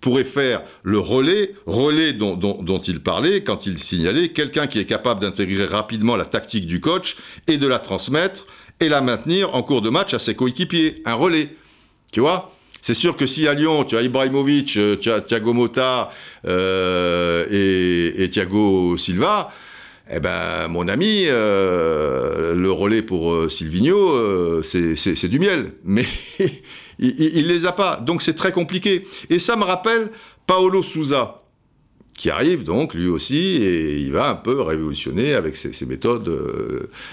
pourraient 0.02 0.24
faire 0.24 0.64
le 0.84 1.00
relais, 1.00 1.56
relais 1.66 2.14
dont, 2.14 2.82
il 2.88 3.02
parlait 3.02 3.44
quand 3.44 3.66
il 3.66 3.80
signalait 3.80 4.30
quelqu'un 4.30 4.68
qui 4.68 4.80
est 4.80 4.86
capable 4.86 5.22
d'intégrer 5.22 5.66
rapidement 5.66 6.16
la 6.16 6.26
tactique 6.26 6.68
du 6.68 6.80
coach 6.80 7.16
et 7.48 7.58
de 7.58 7.68
la 7.68 7.80
transmettre 7.80 8.46
et 8.80 8.90
la 8.90 9.02
maintenir 9.02 9.56
en 9.56 9.64
cours 9.64 9.82
de 9.82 9.90
match 9.90 10.14
à 10.14 10.20
ses 10.20 10.36
coéquipiers. 10.36 11.02
Un 11.06 11.16
relais, 11.16 11.56
tu 12.12 12.20
vois? 12.20 12.52
C'est 12.82 12.94
sûr 12.94 13.18
que 13.18 13.26
si 13.26 13.48
à 13.48 13.56
Lyon, 13.56 13.84
tu 13.84 13.98
as 13.98 14.04
Ibrahimovic, 14.04 14.78
tu 15.00 15.12
as 15.12 15.22
Thiago 15.22 15.54
Motta 15.54 16.12
et, 16.48 18.14
et, 18.24 18.30
Thiago 18.30 18.96
Silva, 18.98 19.50
eh 20.12 20.20
ben, 20.20 20.68
mon 20.68 20.88
ami, 20.88 21.24
euh, 21.26 22.54
le 22.54 22.72
relais 22.72 23.02
pour 23.02 23.34
euh, 23.34 23.50
Silvino, 23.50 24.12
euh, 24.12 24.62
c'est 24.62 25.28
du 25.28 25.40
miel. 25.40 25.74
Mais 25.84 26.06
il, 27.00 27.16
il, 27.20 27.48
les 27.48 27.66
a 27.66 27.72
pas. 27.72 27.98
Donc 27.98 28.22
c'est 28.22 28.36
très 28.36 28.52
compliqué. 28.52 29.04
Et 29.30 29.40
ça 29.40 29.56
me 29.56 29.64
rappelle 29.64 30.12
Paolo 30.46 30.84
Souza, 30.84 31.42
qui 32.16 32.30
arrive 32.30 32.64
donc 32.64 32.94
lui 32.94 33.08
aussi, 33.08 33.38
et 33.38 33.98
il 33.98 34.12
va 34.12 34.30
un 34.30 34.36
peu 34.36 34.62
révolutionner 34.62 35.34
avec 35.34 35.56
ses, 35.56 35.86
méthodes, 35.88 36.32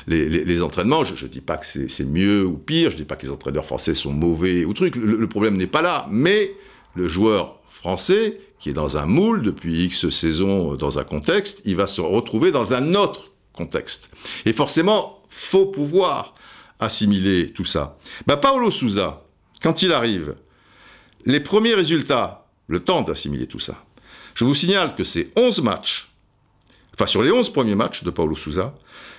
les, 0.06 0.62
entraînements. 0.62 1.04
Je 1.04 1.24
ne 1.24 1.30
dis 1.30 1.40
pas 1.40 1.56
que 1.56 1.66
c'est 1.88 2.04
mieux 2.04 2.44
ou 2.44 2.58
pire, 2.58 2.90
je 2.90 2.96
ne 2.96 3.00
dis 3.00 3.06
pas 3.06 3.16
que 3.16 3.24
les 3.24 3.32
entraîneurs 3.32 3.64
français 3.64 3.94
sont 3.94 4.12
mauvais 4.12 4.66
ou 4.66 4.74
truc. 4.74 4.96
le 4.96 5.26
problème 5.26 5.56
n'est 5.56 5.66
pas 5.66 5.82
là. 5.82 6.06
Mais 6.10 6.52
le 6.94 7.08
joueur 7.08 7.60
français 7.68 8.40
qui 8.58 8.70
est 8.70 8.74
dans 8.74 8.96
un 8.96 9.06
moule 9.06 9.42
depuis 9.42 9.84
X 9.84 10.08
saisons 10.10 10.74
dans 10.74 10.98
un 10.98 11.04
contexte, 11.04 11.60
il 11.64 11.74
va 11.74 11.88
se 11.88 12.00
retrouver 12.00 12.52
dans 12.52 12.74
un 12.74 12.94
autre 12.94 13.32
contexte. 13.52 14.10
Et 14.44 14.52
forcément, 14.52 15.22
faut 15.28 15.66
pouvoir 15.66 16.34
assimiler 16.78 17.52
tout 17.52 17.64
ça. 17.64 17.98
Bah, 18.26 18.36
Paolo 18.36 18.70
Souza, 18.70 19.24
quand 19.62 19.82
il 19.82 19.92
arrive, 19.92 20.36
les 21.24 21.40
premiers 21.40 21.74
résultats, 21.74 22.46
le 22.68 22.80
temps 22.80 23.02
d'assimiler 23.02 23.46
tout 23.46 23.60
ça. 23.60 23.84
Je 24.34 24.44
vous 24.44 24.54
signale 24.54 24.94
que 24.94 25.04
c'est 25.04 25.28
11 25.36 25.62
matchs, 25.62 26.08
enfin 26.94 27.06
sur 27.06 27.22
les 27.22 27.30
11 27.30 27.52
premiers 27.52 27.74
matchs 27.74 28.02
de 28.02 28.10
Paolo 28.10 28.34
Souza, 28.34 28.74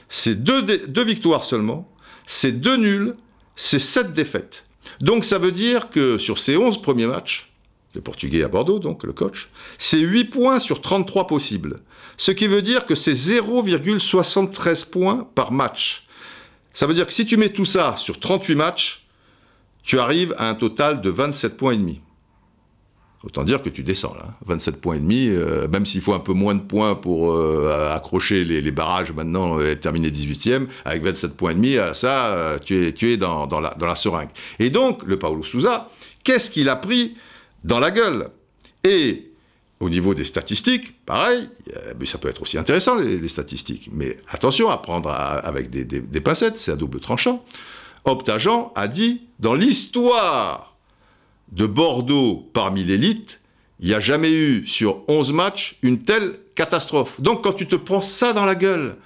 c'est 0.09 0.35
deux, 0.35 0.61
deux 0.61 1.03
victoires 1.03 1.43
seulement, 1.43 1.91
c'est 2.25 2.51
deux 2.51 2.77
nuls, 2.77 3.13
c'est 3.55 3.79
sept 3.79 4.13
défaites. 4.13 4.63
Donc 5.01 5.25
ça 5.25 5.37
veut 5.37 5.51
dire 5.51 5.89
que 5.89 6.17
sur 6.17 6.39
ces 6.39 6.57
11 6.57 6.81
premiers 6.81 7.07
matchs, 7.07 7.52
le 7.95 8.01
Portugais 8.01 8.43
à 8.43 8.47
Bordeaux, 8.47 8.79
donc 8.79 9.03
le 9.03 9.13
coach, 9.13 9.47
c'est 9.77 9.99
8 9.99 10.25
points 10.25 10.59
sur 10.59 10.81
33 10.81 11.27
possibles. 11.27 11.75
Ce 12.17 12.31
qui 12.31 12.47
veut 12.47 12.61
dire 12.61 12.85
que 12.85 12.95
c'est 12.95 13.13
0,73 13.13 14.89
points 14.89 15.27
par 15.35 15.51
match. 15.51 16.07
Ça 16.73 16.87
veut 16.87 16.93
dire 16.93 17.05
que 17.05 17.13
si 17.13 17.25
tu 17.25 17.37
mets 17.37 17.49
tout 17.49 17.65
ça 17.65 17.95
sur 17.97 18.19
38 18.19 18.55
matchs, 18.55 19.05
tu 19.83 19.99
arrives 19.99 20.33
à 20.37 20.49
un 20.49 20.55
total 20.55 21.01
de 21.01 21.09
27 21.09 21.57
points 21.57 21.73
et 21.73 21.77
demi. 21.77 22.01
Autant 23.23 23.45
dire 23.45 23.61
que 23.61 23.69
tu 23.69 23.83
descends 23.83 24.13
là, 24.15 24.33
27 24.47 24.81
points 24.81 24.95
et 24.95 24.99
demi, 24.99 25.27
euh, 25.29 25.67
même 25.69 25.85
s'il 25.85 26.01
faut 26.01 26.13
un 26.13 26.19
peu 26.19 26.33
moins 26.33 26.55
de 26.55 26.61
points 26.61 26.93
pour 26.95 27.31
euh, 27.31 27.89
accrocher 27.93 28.43
les, 28.43 28.71
barrages 28.71 29.13
maintenant 29.13 29.61
et 29.61 29.79
terminer 29.79 30.09
18e, 30.09 30.67
avec 30.83 31.03
27 31.03 31.33
points 31.33 31.51
et 31.51 31.55
demi, 31.55 31.77
euh, 31.77 31.93
ça, 31.93 32.59
tu 32.65 32.85
es, 32.85 33.17
dans, 33.17 33.47
la, 33.61 33.75
dans 33.75 33.95
seringue. 33.95 34.29
Et 34.59 34.69
donc, 34.69 35.03
le 35.05 35.17
Paulo 35.17 35.41
Souza, 35.41 35.87
qu'est-ce 36.25 36.49
qu'il 36.49 36.67
a 36.67 36.75
pris 36.75 37.15
dans 37.63 37.79
la 37.79 37.91
gueule. 37.91 38.29
Et 38.83 39.31
au 39.79 39.89
niveau 39.89 40.13
des 40.13 40.23
statistiques, 40.23 41.05
pareil, 41.05 41.49
mais 41.99 42.05
ça 42.05 42.17
peut 42.17 42.29
être 42.29 42.41
aussi 42.41 42.57
intéressant 42.57 42.95
les, 42.95 43.27
statistiques, 43.27 43.89
mais 43.91 44.17
attention 44.29 44.69
à 44.69 44.77
prendre 44.77 45.09
avec 45.09 45.69
des, 45.69 45.83
des 45.85 46.21
pincettes, 46.21 46.57
c'est 46.57 46.71
à 46.71 46.75
double 46.75 46.99
tranchant. 46.99 47.43
Optagent 48.05 48.71
a 48.75 48.87
dit, 48.87 49.21
dans 49.39 49.53
l'histoire 49.53 50.75
de 51.51 51.65
Bordeaux 51.65 52.49
parmi 52.53 52.83
l'élite, 52.83 53.39
il 53.79 53.87
n'y 53.87 53.93
a 53.93 53.99
jamais 53.99 54.31
eu 54.31 54.65
sur 54.65 55.01
11 55.07 55.33
matchs 55.33 55.77
une 55.81 56.03
telle 56.03 56.39
catastrophe. 56.55 57.19
Donc 57.21 57.43
quand 57.43 57.53
tu 57.53 57.67
te 57.67 57.75
prends 57.75 58.01
ça 58.01 58.33
dans 58.33 58.45
la 58.45 58.55
gueule, 58.55 58.97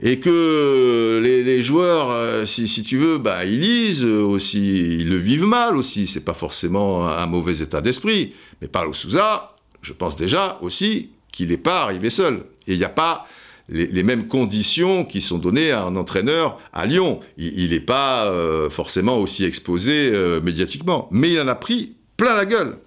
et 0.00 0.20
que 0.20 1.20
les, 1.22 1.62
joueurs, 1.62 2.10
euh, 2.10 2.44
si, 2.44 2.82
tu 2.82 2.98
veux, 2.98 3.18
bah, 3.18 3.44
ils 3.44 3.60
lisent 3.60 4.04
aussi, 4.04 4.80
ils 4.80 5.08
le 5.08 5.16
vivent 5.16 5.46
mal 5.46 5.76
aussi. 5.76 6.06
C'est 6.06 6.24
pas 6.24 6.34
forcément 6.34 7.08
un 7.08 7.26
mauvais 7.26 7.62
état 7.62 7.80
d'esprit. 7.80 8.34
Mais 8.60 8.68
Paulo 8.68 8.92
Souza, 8.92 9.56
je 9.80 9.92
pense 9.92 10.16
déjà 10.16 10.58
aussi 10.60 11.10
qu'il 11.32 11.48
n'est 11.48 11.56
pas 11.56 11.82
arrivé 11.82 12.10
seul. 12.10 12.44
Et 12.66 12.74
il 12.74 12.78
n'y 12.78 12.84
a 12.84 12.90
pas 12.90 13.26
les, 13.68 14.02
mêmes 14.02 14.26
conditions 14.28 15.04
qui 15.04 15.20
sont 15.20 15.38
données 15.38 15.70
à 15.70 15.82
un 15.82 15.96
entraîneur 15.96 16.58
à 16.72 16.86
Lyon. 16.86 17.20
Il 17.38 17.70
n'est 17.70 17.80
pas 17.80 18.26
euh, 18.26 18.68
forcément 18.70 19.18
aussi 19.18 19.44
exposé 19.44 20.10
euh, 20.12 20.40
médiatiquement. 20.40 21.08
Mais 21.10 21.32
il 21.32 21.40
en 21.40 21.48
a 21.48 21.54
pris 21.54 21.94
plein 22.16 22.34
la 22.36 22.46
gueule. 22.46 22.78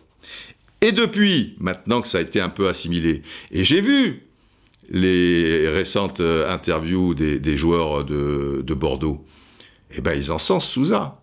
Et 0.82 0.92
depuis, 0.92 1.56
maintenant 1.60 2.02
que 2.02 2.08
ça 2.08 2.20
a 2.20 2.22
été 2.22 2.40
un 2.40 2.50
peu 2.50 2.70
assimilé, 2.70 3.24
et 3.52 3.66
j'ai 3.66 3.82
vu 3.82 4.29
les 4.90 5.68
récentes 5.70 6.20
euh, 6.20 6.52
interviews 6.52 7.14
des, 7.14 7.58
joueurs 7.58 8.04
de, 8.04 8.74
Bordeaux, 8.74 9.26
eh 9.96 10.02
ben, 10.02 10.14
ils 10.14 10.32
encensent 10.32 10.68
Souza. 10.68 11.20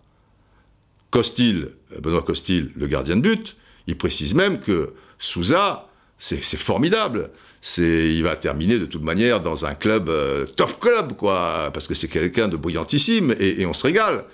Costil, 1.11 1.69
Benoît 2.01 2.21
Costil, 2.21 2.71
le 2.75 2.87
gardien 2.87 3.15
de 3.15 3.21
but, 3.21 3.55
il 3.87 3.97
précise 3.97 4.33
même 4.33 4.59
que 4.59 4.93
Souza, 5.19 5.87
c'est 6.17 6.41
formidable. 6.57 7.31
Il 7.77 8.23
va 8.23 8.35
terminer 8.35 8.79
de 8.79 8.85
toute 8.85 9.03
manière 9.03 9.41
dans 9.41 9.65
un 9.65 9.73
club, 9.73 10.09
euh, 10.09 10.45
top 10.45 10.79
club, 10.79 11.13
quoi, 11.13 11.69
parce 11.73 11.87
que 11.87 11.93
c'est 11.93 12.07
quelqu'un 12.07 12.47
de 12.47 12.57
brillantissime 12.57 13.33
et, 13.39 13.65
on 13.65 13.73
se 13.73 13.83
régale. 13.83 14.25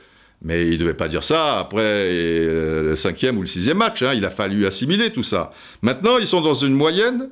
Mais 0.41 0.65
il 0.65 0.73
ne 0.73 0.77
devait 0.77 0.93
pas 0.93 1.07
dire 1.07 1.23
ça 1.23 1.59
après 1.59 1.81
euh, 1.81 2.84
le 2.84 2.95
cinquième 2.95 3.38
ou 3.38 3.41
le 3.41 3.47
sixième 3.47 3.77
match. 3.77 4.01
Hein. 4.01 4.13
Il 4.13 4.25
a 4.25 4.29
fallu 4.29 4.65
assimiler 4.65 5.11
tout 5.11 5.23
ça. 5.23 5.53
Maintenant, 5.81 6.17
ils 6.17 6.27
sont 6.27 6.41
dans 6.41 6.53
une 6.53 6.73
moyenne 6.73 7.29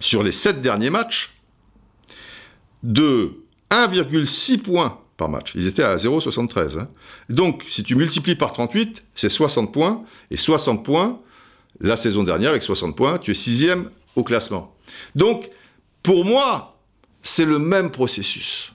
sur 0.00 0.22
les 0.22 0.32
sept 0.32 0.60
derniers 0.60 0.90
matchs 0.90 1.34
de 2.82 3.44
1,6 3.70 4.58
points 4.58 5.00
par 5.16 5.28
match. 5.28 5.52
Ils 5.54 5.66
étaient 5.66 5.82
à 5.82 5.96
0,73. 5.96 6.78
Hein. 6.78 6.88
Donc, 7.28 7.64
si 7.68 7.82
tu 7.82 7.94
multiplies 7.94 8.34
par 8.34 8.52
38, 8.52 9.04
c'est 9.14 9.28
60 9.28 9.72
points. 9.72 10.04
Et 10.30 10.36
60 10.36 10.84
points, 10.84 11.20
la 11.80 11.96
saison 11.96 12.24
dernière, 12.24 12.50
avec 12.50 12.62
60 12.62 12.96
points, 12.96 13.18
tu 13.18 13.30
es 13.30 13.34
sixième 13.34 13.90
au 14.16 14.24
classement. 14.24 14.74
Donc, 15.14 15.50
pour 16.02 16.24
moi, 16.24 16.78
c'est 17.22 17.44
le 17.44 17.58
même 17.58 17.90
processus. 17.90 18.72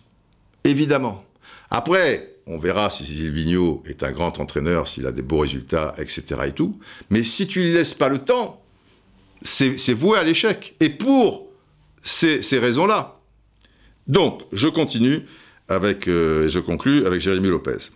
Évidemment. 0.63 1.25
Après, 1.71 2.35
on 2.47 2.59
verra 2.59 2.91
si 2.91 3.05
Silvino 3.05 3.81
est 3.87 4.03
un 4.03 4.11
grand 4.11 4.39
entraîneur, 4.39 4.87
s'il 4.87 5.07
a 5.07 5.11
des 5.11 5.23
beaux 5.23 5.39
résultats, 5.39 5.95
etc. 5.97 6.23
et 6.45 6.51
tout. 6.51 6.79
Mais 7.09 7.23
si 7.23 7.47
tu 7.47 7.59
ne 7.59 7.65
lui 7.65 7.73
laisses 7.73 7.95
pas 7.95 8.09
le 8.09 8.19
temps, 8.19 8.63
c'est 9.45 9.93
voué 9.93 10.17
à 10.17 10.23
l'échec. 10.23 10.75
Et 10.79 10.89
pour 10.89 11.45
ces, 12.01 12.59
raisons-là. 12.59 13.19
Donc, 14.07 14.41
je 14.51 14.67
continue 14.67 15.25
avec, 15.67 16.07
euh, 16.07 16.47
je 16.47 16.59
conclus 16.59 17.05
avec 17.05 17.21
Jérémy 17.21 17.47
Lopez. 17.47 17.89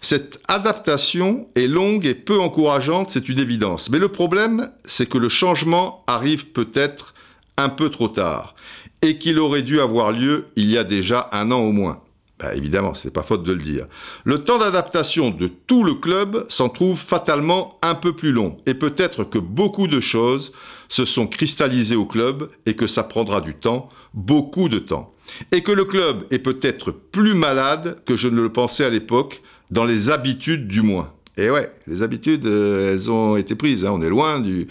Cette 0.00 0.40
adaptation 0.46 1.48
est 1.54 1.66
longue 1.66 2.06
et 2.06 2.14
peu 2.14 2.38
encourageante, 2.38 3.10
c'est 3.10 3.28
une 3.28 3.38
évidence. 3.38 3.90
Mais 3.90 3.98
le 3.98 4.08
problème, 4.08 4.70
c'est 4.84 5.08
que 5.08 5.18
le 5.18 5.28
changement 5.28 6.04
arrive 6.06 6.48
peut-être 6.48 7.14
un 7.56 7.68
peu 7.68 7.90
trop 7.90 8.08
tard 8.08 8.54
et 9.02 9.18
qu'il 9.18 9.38
aurait 9.38 9.62
dû 9.62 9.80
avoir 9.80 10.12
lieu 10.12 10.46
il 10.56 10.70
y 10.70 10.78
a 10.78 10.84
déjà 10.84 11.28
un 11.32 11.50
an 11.50 11.60
au 11.60 11.72
moins. 11.72 12.02
Bah, 12.38 12.54
évidemment, 12.54 12.94
ce 12.94 13.06
n'est 13.06 13.12
pas 13.12 13.22
faute 13.22 13.42
de 13.42 13.52
le 13.52 13.58
dire. 13.58 13.86
Le 14.24 14.44
temps 14.44 14.58
d'adaptation 14.58 15.30
de 15.30 15.48
tout 15.48 15.82
le 15.82 15.94
club 15.94 16.46
s'en 16.48 16.68
trouve 16.68 16.98
fatalement 16.98 17.78
un 17.82 17.96
peu 17.96 18.14
plus 18.14 18.30
long. 18.30 18.56
Et 18.66 18.74
peut-être 18.74 19.24
que 19.24 19.38
beaucoup 19.38 19.88
de 19.88 20.00
choses 20.00 20.52
se 20.88 21.04
sont 21.04 21.26
cristallisées 21.26 21.96
au 21.96 22.06
club 22.06 22.48
et 22.64 22.74
que 22.74 22.86
ça 22.86 23.02
prendra 23.02 23.40
du 23.40 23.54
temps, 23.54 23.88
beaucoup 24.14 24.68
de 24.68 24.78
temps. 24.78 25.12
Et 25.52 25.62
que 25.62 25.72
le 25.72 25.84
club 25.84 26.26
est 26.30 26.38
peut-être 26.38 26.92
plus 26.92 27.34
malade 27.34 27.98
que 28.06 28.16
je 28.16 28.28
ne 28.28 28.40
le 28.40 28.52
pensais 28.52 28.84
à 28.84 28.90
l'époque, 28.90 29.42
dans 29.70 29.84
les 29.84 30.08
habitudes 30.08 30.66
du 30.66 30.80
moins. 30.80 31.12
Et 31.38 31.50
ouais, 31.50 31.72
les 31.86 32.02
habitudes, 32.02 32.46
euh, 32.46 32.92
elles 32.92 33.10
ont 33.12 33.36
été 33.36 33.54
prises. 33.54 33.84
Hein. 33.84 33.92
On 33.92 34.02
est 34.02 34.08
loin 34.08 34.40
du, 34.40 34.66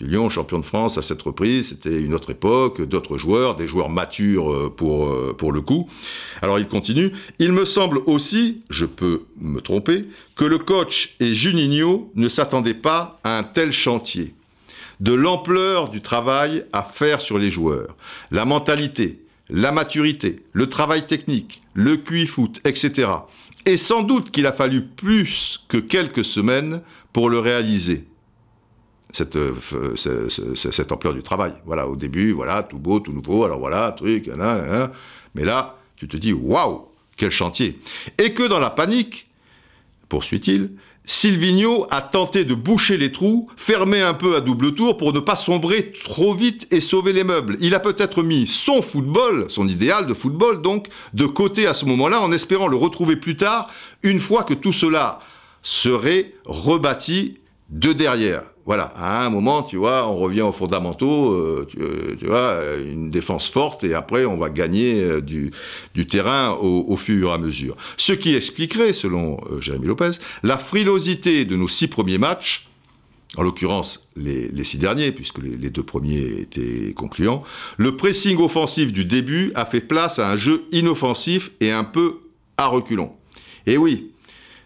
Lyon 0.00 0.28
champion 0.30 0.58
de 0.58 0.64
France 0.64 0.98
à 0.98 1.02
cette 1.02 1.22
reprise. 1.22 1.68
C'était 1.68 2.00
une 2.00 2.14
autre 2.14 2.30
époque, 2.30 2.82
d'autres 2.82 3.18
joueurs, 3.18 3.54
des 3.54 3.68
joueurs 3.68 3.88
matures 3.88 4.52
euh, 4.52 4.72
pour, 4.74 5.06
euh, 5.06 5.34
pour 5.36 5.52
le 5.52 5.60
coup. 5.60 5.88
Alors 6.42 6.58
il 6.58 6.66
continue. 6.66 7.12
Il 7.38 7.52
me 7.52 7.64
semble 7.64 7.98
aussi, 8.06 8.62
je 8.70 8.84
peux 8.84 9.22
me 9.40 9.60
tromper, 9.60 10.04
que 10.34 10.44
le 10.44 10.58
coach 10.58 11.14
et 11.20 11.34
Juninho 11.34 12.10
ne 12.14 12.28
s'attendaient 12.28 12.74
pas 12.74 13.20
à 13.22 13.38
un 13.38 13.42
tel 13.42 13.72
chantier. 13.72 14.34
De 15.00 15.12
l'ampleur 15.12 15.88
du 15.88 16.00
travail 16.00 16.64
à 16.72 16.82
faire 16.82 17.20
sur 17.20 17.38
les 17.38 17.50
joueurs, 17.50 17.96
la 18.30 18.44
mentalité, 18.44 19.20
la 19.50 19.72
maturité, 19.72 20.42
le 20.52 20.68
travail 20.68 21.06
technique, 21.06 21.62
le 21.74 21.96
QI 21.96 22.26
foot, 22.26 22.60
etc. 22.64 23.08
Et 23.64 23.76
sans 23.76 24.02
doute 24.02 24.30
qu'il 24.30 24.46
a 24.46 24.52
fallu 24.52 24.82
plus 24.82 25.64
que 25.68 25.76
quelques 25.76 26.24
semaines 26.24 26.82
pour 27.12 27.30
le 27.30 27.38
réaliser. 27.38 28.06
Cette, 29.12 29.36
euh, 29.36 29.94
cette, 30.54 30.90
ampleur 30.90 31.14
du 31.14 31.22
travail. 31.22 31.52
Voilà, 31.66 31.86
au 31.86 31.96
début, 31.96 32.32
voilà, 32.32 32.62
tout 32.62 32.78
beau, 32.78 32.98
tout 32.98 33.12
nouveau, 33.12 33.44
alors 33.44 33.58
voilà, 33.58 33.92
truc, 33.92 34.30
mais 35.34 35.44
là, 35.44 35.76
tu 35.96 36.08
te 36.08 36.16
dis, 36.16 36.32
waouh, 36.32 36.88
quel 37.16 37.30
chantier. 37.30 37.74
Et 38.16 38.32
que 38.32 38.48
dans 38.48 38.58
la 38.58 38.70
panique, 38.70 39.28
poursuit-il, 40.08 40.70
Silvino 41.04 41.86
a 41.90 42.00
tenté 42.00 42.44
de 42.44 42.54
boucher 42.54 42.96
les 42.96 43.10
trous, 43.10 43.50
fermer 43.56 44.00
un 44.00 44.14
peu 44.14 44.36
à 44.36 44.40
double 44.40 44.72
tour 44.72 44.96
pour 44.96 45.12
ne 45.12 45.18
pas 45.18 45.34
sombrer 45.34 45.90
trop 45.90 46.32
vite 46.32 46.68
et 46.70 46.80
sauver 46.80 47.12
les 47.12 47.24
meubles. 47.24 47.56
Il 47.60 47.74
a 47.74 47.80
peut-être 47.80 48.22
mis 48.22 48.46
son 48.46 48.82
football, 48.82 49.46
son 49.48 49.66
idéal 49.66 50.06
de 50.06 50.14
football 50.14 50.62
donc, 50.62 50.86
de 51.12 51.26
côté 51.26 51.66
à 51.66 51.74
ce 51.74 51.84
moment-là 51.86 52.20
en 52.20 52.30
espérant 52.30 52.68
le 52.68 52.76
retrouver 52.76 53.16
plus 53.16 53.36
tard, 53.36 53.68
une 54.02 54.20
fois 54.20 54.44
que 54.44 54.54
tout 54.54 54.72
cela 54.72 55.18
serait 55.62 56.34
rebâti 56.44 57.38
de 57.70 57.92
derrière. 57.92 58.51
Voilà, 58.64 58.92
à 58.96 59.26
un 59.26 59.30
moment, 59.30 59.64
tu 59.64 59.76
vois, 59.76 60.06
on 60.08 60.16
revient 60.18 60.42
aux 60.42 60.52
fondamentaux, 60.52 61.32
euh, 61.32 61.66
euh, 61.80 62.14
tu, 62.16 62.26
vois, 62.26 62.56
une 62.80 63.10
défense 63.10 63.50
forte, 63.50 63.82
et 63.82 63.92
après, 63.92 64.24
on 64.24 64.36
va 64.36 64.50
gagner 64.50 65.02
euh, 65.02 65.20
du, 65.20 65.50
terrain 66.06 66.52
au, 66.52 66.96
fur 66.96 67.30
et 67.30 67.32
à 67.32 67.38
mesure. 67.38 67.76
Ce 67.96 68.12
qui 68.12 68.36
expliquerait, 68.36 68.92
selon 68.92 69.40
Jérémy 69.60 69.86
Lopez, 69.86 70.12
la 70.44 70.58
frilosité 70.58 71.44
de 71.44 71.56
nos 71.56 71.66
six 71.66 71.88
premiers 71.88 72.18
matchs, 72.18 72.68
en 73.36 73.42
l'occurrence 73.42 74.06
les, 74.14 74.62
six 74.62 74.78
derniers, 74.78 75.10
puisque 75.10 75.38
les, 75.38 75.56
les, 75.56 75.70
deux 75.70 75.82
premiers 75.82 76.42
étaient 76.42 76.92
concluants, 76.94 77.42
le 77.78 77.96
pressing 77.96 78.38
offensif 78.38 78.92
du 78.92 79.04
début 79.04 79.50
a 79.56 79.64
fait 79.64 79.80
place 79.80 80.20
à 80.20 80.30
un 80.30 80.36
jeu 80.36 80.64
inoffensif 80.70 81.50
et 81.60 81.72
un 81.72 81.84
peu 81.84 82.20
à 82.58 82.66
reculons. 82.66 83.10
Et 83.66 83.76
oui, 83.76 84.12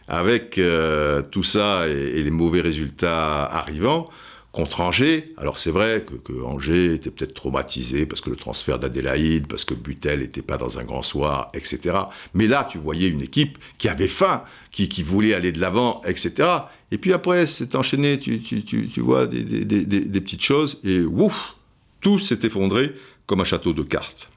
avec 0.08 0.58
euh, 0.58 1.22
tout 1.22 1.42
ça 1.42 1.88
et, 1.88 2.22
les 2.22 2.30
mauvais 2.30 2.60
résultats 2.60 3.44
arrivant, 3.44 4.08
contre 4.52 4.80
Angers, 4.80 5.34
alors 5.36 5.58
c'est 5.58 5.70
vrai 5.70 6.02
que, 6.24 6.42
Angers 6.42 6.94
était 6.94 7.10
peut-être 7.10 7.34
traumatisé 7.34 8.06
parce 8.06 8.22
que 8.22 8.30
le 8.30 8.36
transfert 8.36 8.78
d'Adélaïde, 8.78 9.46
parce 9.46 9.66
que 9.66 9.74
Butel 9.74 10.20
n'était 10.20 10.40
pas 10.40 10.56
dans 10.56 10.78
un 10.78 10.84
grand 10.84 11.02
soir, 11.02 11.50
etc. 11.52 11.94
Mais 12.32 12.46
là, 12.46 12.64
tu 12.64 12.78
voyais 12.78 13.08
une 13.08 13.20
équipe 13.20 13.58
qui 13.76 13.88
avait 13.88 14.08
faim, 14.08 14.44
qui, 14.70 15.02
voulait 15.02 15.34
aller 15.34 15.52
de 15.52 15.60
l'avant, 15.60 16.00
etc. 16.06 16.48
Et 16.90 16.96
puis 16.96 17.12
après, 17.12 17.46
c'est 17.46 17.74
enchaîné, 17.74 18.18
tu, 18.18 19.00
vois, 19.00 19.26
des, 19.26 19.42
des 19.64 20.20
petites 20.22 20.42
choses, 20.42 20.80
et 20.84 21.00
ouf, 21.00 21.54
tout 22.00 22.18
s'est 22.18 22.38
effondré 22.42 22.94
comme 23.26 23.42
un 23.42 23.44
château 23.44 23.74
de 23.74 23.82
cartes. 23.82 24.30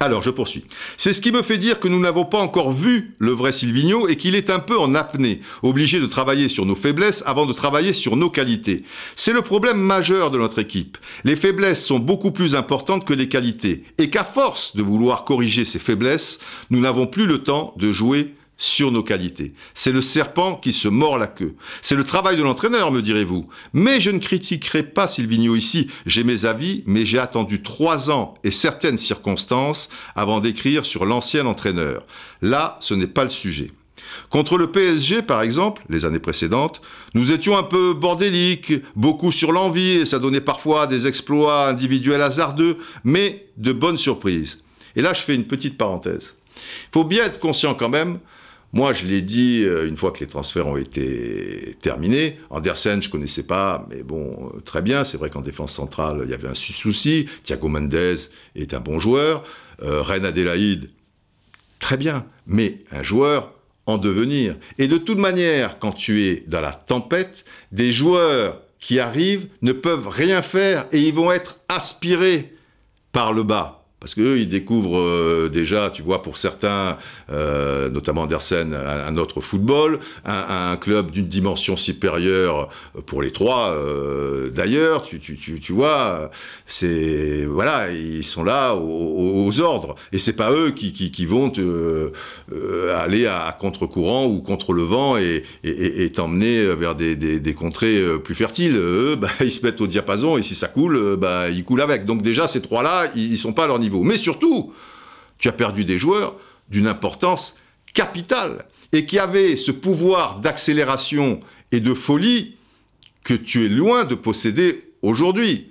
Alors, 0.00 0.22
je 0.22 0.30
poursuis. 0.30 0.64
C'est 0.96 1.12
ce 1.12 1.20
qui 1.20 1.32
me 1.32 1.42
fait 1.42 1.58
dire 1.58 1.78
que 1.78 1.86
nous 1.86 2.00
n'avons 2.00 2.24
pas 2.24 2.40
encore 2.40 2.72
vu 2.72 3.14
le 3.18 3.32
vrai 3.32 3.52
Silvino 3.52 4.08
et 4.08 4.16
qu'il 4.16 4.34
est 4.34 4.50
un 4.50 4.58
peu 4.58 4.78
en 4.78 4.94
apnée, 4.94 5.40
obligé 5.62 6.00
de 6.00 6.06
travailler 6.06 6.48
sur 6.48 6.66
nos 6.66 6.74
faiblesses 6.74 7.22
avant 7.26 7.46
de 7.46 7.52
travailler 7.52 7.92
sur 7.92 8.16
nos 8.16 8.30
qualités. 8.30 8.84
C'est 9.16 9.32
le 9.32 9.42
problème 9.42 9.78
majeur 9.78 10.30
de 10.30 10.38
notre 10.38 10.58
équipe. 10.58 10.98
Les 11.24 11.36
faiblesses 11.36 11.84
sont 11.84 11.98
beaucoup 11.98 12.32
plus 12.32 12.56
importantes 12.56 13.04
que 13.04 13.14
les 13.14 13.28
qualités 13.28 13.84
et 13.98 14.10
qu'à 14.10 14.24
force 14.24 14.74
de 14.74 14.82
vouloir 14.82 15.24
corriger 15.24 15.64
ces 15.64 15.78
faiblesses, 15.78 16.38
nous 16.70 16.80
n'avons 16.80 17.06
plus 17.06 17.26
le 17.26 17.42
temps 17.42 17.74
de 17.76 17.92
jouer 17.92 18.34
sur 18.62 18.92
nos 18.92 19.02
qualités. 19.02 19.54
C'est 19.74 19.90
le 19.90 20.00
serpent 20.00 20.54
qui 20.54 20.72
se 20.72 20.86
mord 20.86 21.18
la 21.18 21.26
queue. 21.26 21.56
C'est 21.82 21.96
le 21.96 22.04
travail 22.04 22.36
de 22.36 22.44
l'entraîneur, 22.44 22.92
me 22.92 23.02
direz-vous. 23.02 23.48
Mais 23.72 24.00
je 24.00 24.12
ne 24.12 24.20
critiquerai 24.20 24.84
pas 24.84 25.08
Silvino 25.08 25.56
ici. 25.56 25.88
J'ai 26.06 26.22
mes 26.22 26.44
avis, 26.44 26.84
mais 26.86 27.04
j'ai 27.04 27.18
attendu 27.18 27.60
trois 27.60 28.12
ans 28.12 28.34
et 28.44 28.52
certaines 28.52 28.98
circonstances 28.98 29.88
avant 30.14 30.38
d'écrire 30.38 30.86
sur 30.86 31.06
l'ancien 31.06 31.44
entraîneur. 31.46 32.06
Là, 32.40 32.76
ce 32.78 32.94
n'est 32.94 33.08
pas 33.08 33.24
le 33.24 33.30
sujet. 33.30 33.72
Contre 34.30 34.56
le 34.56 34.70
PSG, 34.70 35.22
par 35.22 35.42
exemple, 35.42 35.82
les 35.88 36.04
années 36.04 36.20
précédentes, 36.20 36.82
nous 37.14 37.32
étions 37.32 37.56
un 37.58 37.64
peu 37.64 37.94
bordéliques, 37.94 38.74
beaucoup 38.94 39.32
sur 39.32 39.50
l'envie, 39.50 39.90
et 39.90 40.06
ça 40.06 40.20
donnait 40.20 40.40
parfois 40.40 40.86
des 40.86 41.08
exploits 41.08 41.66
individuels 41.66 42.22
hasardeux, 42.22 42.78
mais 43.02 43.48
de 43.56 43.72
bonnes 43.72 43.98
surprises. 43.98 44.58
Et 44.94 45.02
là, 45.02 45.14
je 45.14 45.22
fais 45.22 45.34
une 45.34 45.48
petite 45.48 45.76
parenthèse. 45.76 46.36
Il 46.54 46.92
faut 46.92 47.04
bien 47.04 47.24
être 47.24 47.40
conscient 47.40 47.74
quand 47.74 47.88
même 47.88 48.20
moi, 48.74 48.94
je 48.94 49.04
l'ai 49.04 49.20
dit 49.20 49.64
euh, 49.64 49.86
une 49.86 49.98
fois 49.98 50.12
que 50.12 50.20
les 50.20 50.26
transferts 50.26 50.66
ont 50.66 50.78
été 50.78 51.76
terminés. 51.82 52.38
Andersen, 52.48 53.02
je 53.02 53.10
connaissais 53.10 53.42
pas, 53.42 53.86
mais 53.90 54.02
bon, 54.02 54.50
euh, 54.54 54.60
très 54.60 54.80
bien. 54.80 55.04
C'est 55.04 55.18
vrai 55.18 55.28
qu'en 55.28 55.42
défense 55.42 55.72
centrale, 55.72 56.22
il 56.24 56.30
y 56.30 56.34
avait 56.34 56.48
un 56.48 56.54
souci. 56.54 57.26
Thiago 57.42 57.68
Mendes 57.68 58.16
est 58.54 58.72
un 58.72 58.80
bon 58.80 58.98
joueur. 58.98 59.44
Euh, 59.82 60.00
Ren 60.00 60.24
Adelaide, 60.24 60.88
très 61.80 61.98
bien. 61.98 62.24
Mais 62.46 62.78
un 62.90 63.02
joueur 63.02 63.52
en 63.84 63.98
devenir. 63.98 64.56
Et 64.78 64.88
de 64.88 64.96
toute 64.96 65.18
manière, 65.18 65.78
quand 65.78 65.92
tu 65.92 66.22
es 66.22 66.44
dans 66.48 66.62
la 66.62 66.72
tempête, 66.72 67.44
des 67.72 67.92
joueurs 67.92 68.62
qui 68.78 69.00
arrivent 69.00 69.48
ne 69.60 69.72
peuvent 69.72 70.08
rien 70.08 70.40
faire 70.40 70.86
et 70.92 71.00
ils 71.00 71.14
vont 71.14 71.30
être 71.30 71.58
aspirés 71.68 72.54
par 73.12 73.34
le 73.34 73.42
bas 73.42 73.81
parce 74.02 74.16
qu'eux, 74.16 74.38
ils 74.38 74.48
découvrent 74.48 74.98
euh, 74.98 75.48
déjà, 75.48 75.88
tu 75.88 76.02
vois, 76.02 76.22
pour 76.22 76.36
certains, 76.36 76.98
euh, 77.30 77.88
notamment 77.88 78.22
Andersen, 78.22 78.74
un, 78.74 79.16
autre 79.16 79.40
football, 79.40 80.00
un, 80.24 80.76
club 80.76 81.12
d'une 81.12 81.28
dimension 81.28 81.76
supérieure 81.76 82.68
pour 83.06 83.22
les 83.22 83.30
trois. 83.30 83.70
Euh, 83.70 84.50
d'ailleurs, 84.50 85.04
tu, 85.06 85.72
vois, 85.72 86.32
c'est 86.66 87.44
voilà, 87.44 87.92
ils 87.92 88.24
sont 88.24 88.42
là 88.42 88.74
aux, 88.74 89.60
ordres, 89.60 89.94
et 90.10 90.18
c'est 90.18 90.32
pas 90.32 90.50
eux 90.50 90.72
qui, 90.72 91.24
vont 91.24 91.52
aller 92.96 93.26
à, 93.26 93.56
contre-courant 93.56 94.26
ou 94.26 94.40
contre 94.40 94.72
le 94.72 94.82
vent 94.82 95.16
et, 95.16 95.44
t'emmener 96.12 96.74
vers 96.74 96.96
des, 96.96 97.54
contrées 97.54 98.02
plus 98.24 98.34
fertiles. 98.34 98.74
Eux, 98.74 99.14
bah, 99.20 99.28
ils 99.40 99.52
se 99.52 99.64
mettent 99.64 99.80
au 99.80 99.86
diapason 99.86 100.38
et 100.38 100.42
si 100.42 100.56
ça 100.56 100.66
coule, 100.66 101.16
bah, 101.16 101.50
ils 101.50 101.62
coulent 101.62 101.82
avec. 101.82 102.04
Donc 102.04 102.22
déjà, 102.22 102.48
ces 102.48 102.60
trois-là, 102.60 103.04
ils, 103.14 103.34
ils 103.34 103.38
sont 103.38 103.52
pas 103.52 103.64
à 103.64 103.66
leur 103.68 103.78
niveau. 103.78 103.91
Mais 104.00 104.16
surtout, 104.16 104.72
tu 105.38 105.48
as 105.48 105.52
perdu 105.52 105.84
des 105.84 105.98
joueurs 105.98 106.36
d'une 106.68 106.86
importance 106.86 107.56
capitale 107.92 108.64
et 108.92 109.06
qui 109.06 109.18
avaient 109.18 109.56
ce 109.56 109.70
pouvoir 109.70 110.40
d'accélération 110.40 111.40
et 111.70 111.80
de 111.80 111.94
folie 111.94 112.56
que 113.24 113.34
tu 113.34 113.66
es 113.66 113.68
loin 113.68 114.04
de 114.04 114.14
posséder 114.14 114.92
aujourd'hui. 115.02 115.68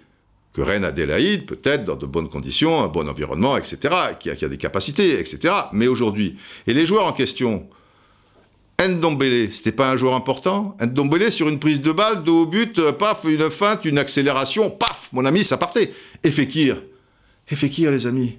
Que 0.53 0.61
Reine 0.61 0.83
Adélaïde, 0.83 1.45
peut-être 1.45 1.85
dans 1.85 1.95
de 1.95 2.05
bonnes 2.05 2.27
conditions, 2.27 2.83
un 2.83 2.89
bon 2.89 3.07
environnement, 3.07 3.55
etc., 3.55 3.77
qui 4.19 4.29
a, 4.29 4.35
qui 4.35 4.43
a 4.43 4.49
des 4.49 4.57
capacités, 4.57 5.17
etc. 5.17 5.53
Mais 5.71 5.87
aujourd'hui, 5.87 6.37
et 6.67 6.73
les 6.73 6.85
joueurs 6.85 7.05
en 7.05 7.13
question, 7.13 7.69
Ndombele, 8.87 9.53
c'était 9.53 9.71
pas 9.71 9.91
un 9.91 9.97
joueur 9.97 10.15
important? 10.15 10.75
Ndombele, 10.81 11.31
sur 11.31 11.47
une 11.47 11.59
prise 11.59 11.81
de 11.81 11.91
balle, 11.91 12.23
de 12.23 12.31
haut 12.31 12.45
but, 12.45 12.79
euh, 12.79 12.91
paf, 12.91 13.23
une 13.25 13.49
feinte, 13.49 13.85
une 13.85 13.97
accélération, 13.97 14.69
paf, 14.69 15.09
mon 15.13 15.25
ami, 15.25 15.45
ça 15.45 15.57
partait. 15.57 15.93
Et 16.23 16.31
Fekir, 16.31 16.81
et 17.51 17.55
Fekir, 17.55 17.91
les 17.91 18.07
amis. 18.07 18.37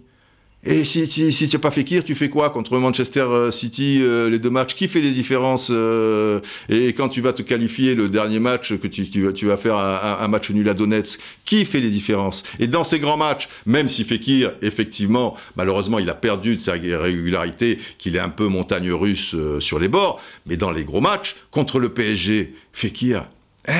Et 0.65 0.85
si, 0.85 1.09
tu 1.09 1.29
n'as 1.29 1.59
pas 1.59 1.73
Fekir, 1.73 2.05
tu 2.05 2.15
fais 2.15 2.29
quoi 2.29 2.51
contre 2.51 2.79
Manchester 2.79 3.25
euh, 3.29 3.51
City, 3.51 3.99
euh, 4.01 4.31
les 4.31 4.39
deux 4.39 4.49
matchs? 4.49 4.75
Qui 4.77 4.87
fait 4.87 5.01
les 5.01 5.11
différences 5.11 5.71
euh, 5.73 6.39
Et 6.69 6.93
quand 6.93 7.09
tu 7.09 7.21
vas 7.21 7.33
te 7.33 7.43
qualifier 7.43 7.97
le 7.97 8.09
dernier 8.09 8.39
match, 8.39 8.77
que 8.77 8.87
tu, 8.87 9.11
tu, 9.11 9.47
vas 9.47 9.57
faire 9.57 9.77
un, 9.77 10.29
match 10.29 10.51
nul 10.51 10.69
à 10.69 10.75
Donetsk, 10.75 11.19
qui 11.45 11.65
fait 11.65 11.81
les 11.81 11.91
différences? 11.91 12.45
Et 12.61 12.69
dans 12.69 12.85
ces 12.85 13.01
grands 13.01 13.17
matchs, 13.17 13.49
même 13.67 13.89
si 13.89 14.05
Fekir, 14.05 14.53
effectivement, 14.63 15.37
malheureusement, 15.57 15.99
il 15.99 16.09
a 16.09 16.15
perdu 16.15 16.55
de 16.55 16.61
sa 16.61 16.75
régularité, 16.75 17.81
qu'il 17.99 18.15
est 18.15 18.21
un 18.21 18.29
peu 18.29 18.47
montagne 18.47 18.93
russe 18.93 19.35
sur 19.59 19.81
les 19.81 19.89
bords, 19.89 20.23
mais 20.47 20.57
dans 20.57 20.71
les 20.71 20.85
gros 20.85 21.01
matchs, 21.01 21.35
contre 21.51 21.81
le 21.81 21.89
PSG, 21.89 22.55
Fekir, 22.73 23.27
eh! 23.69 23.73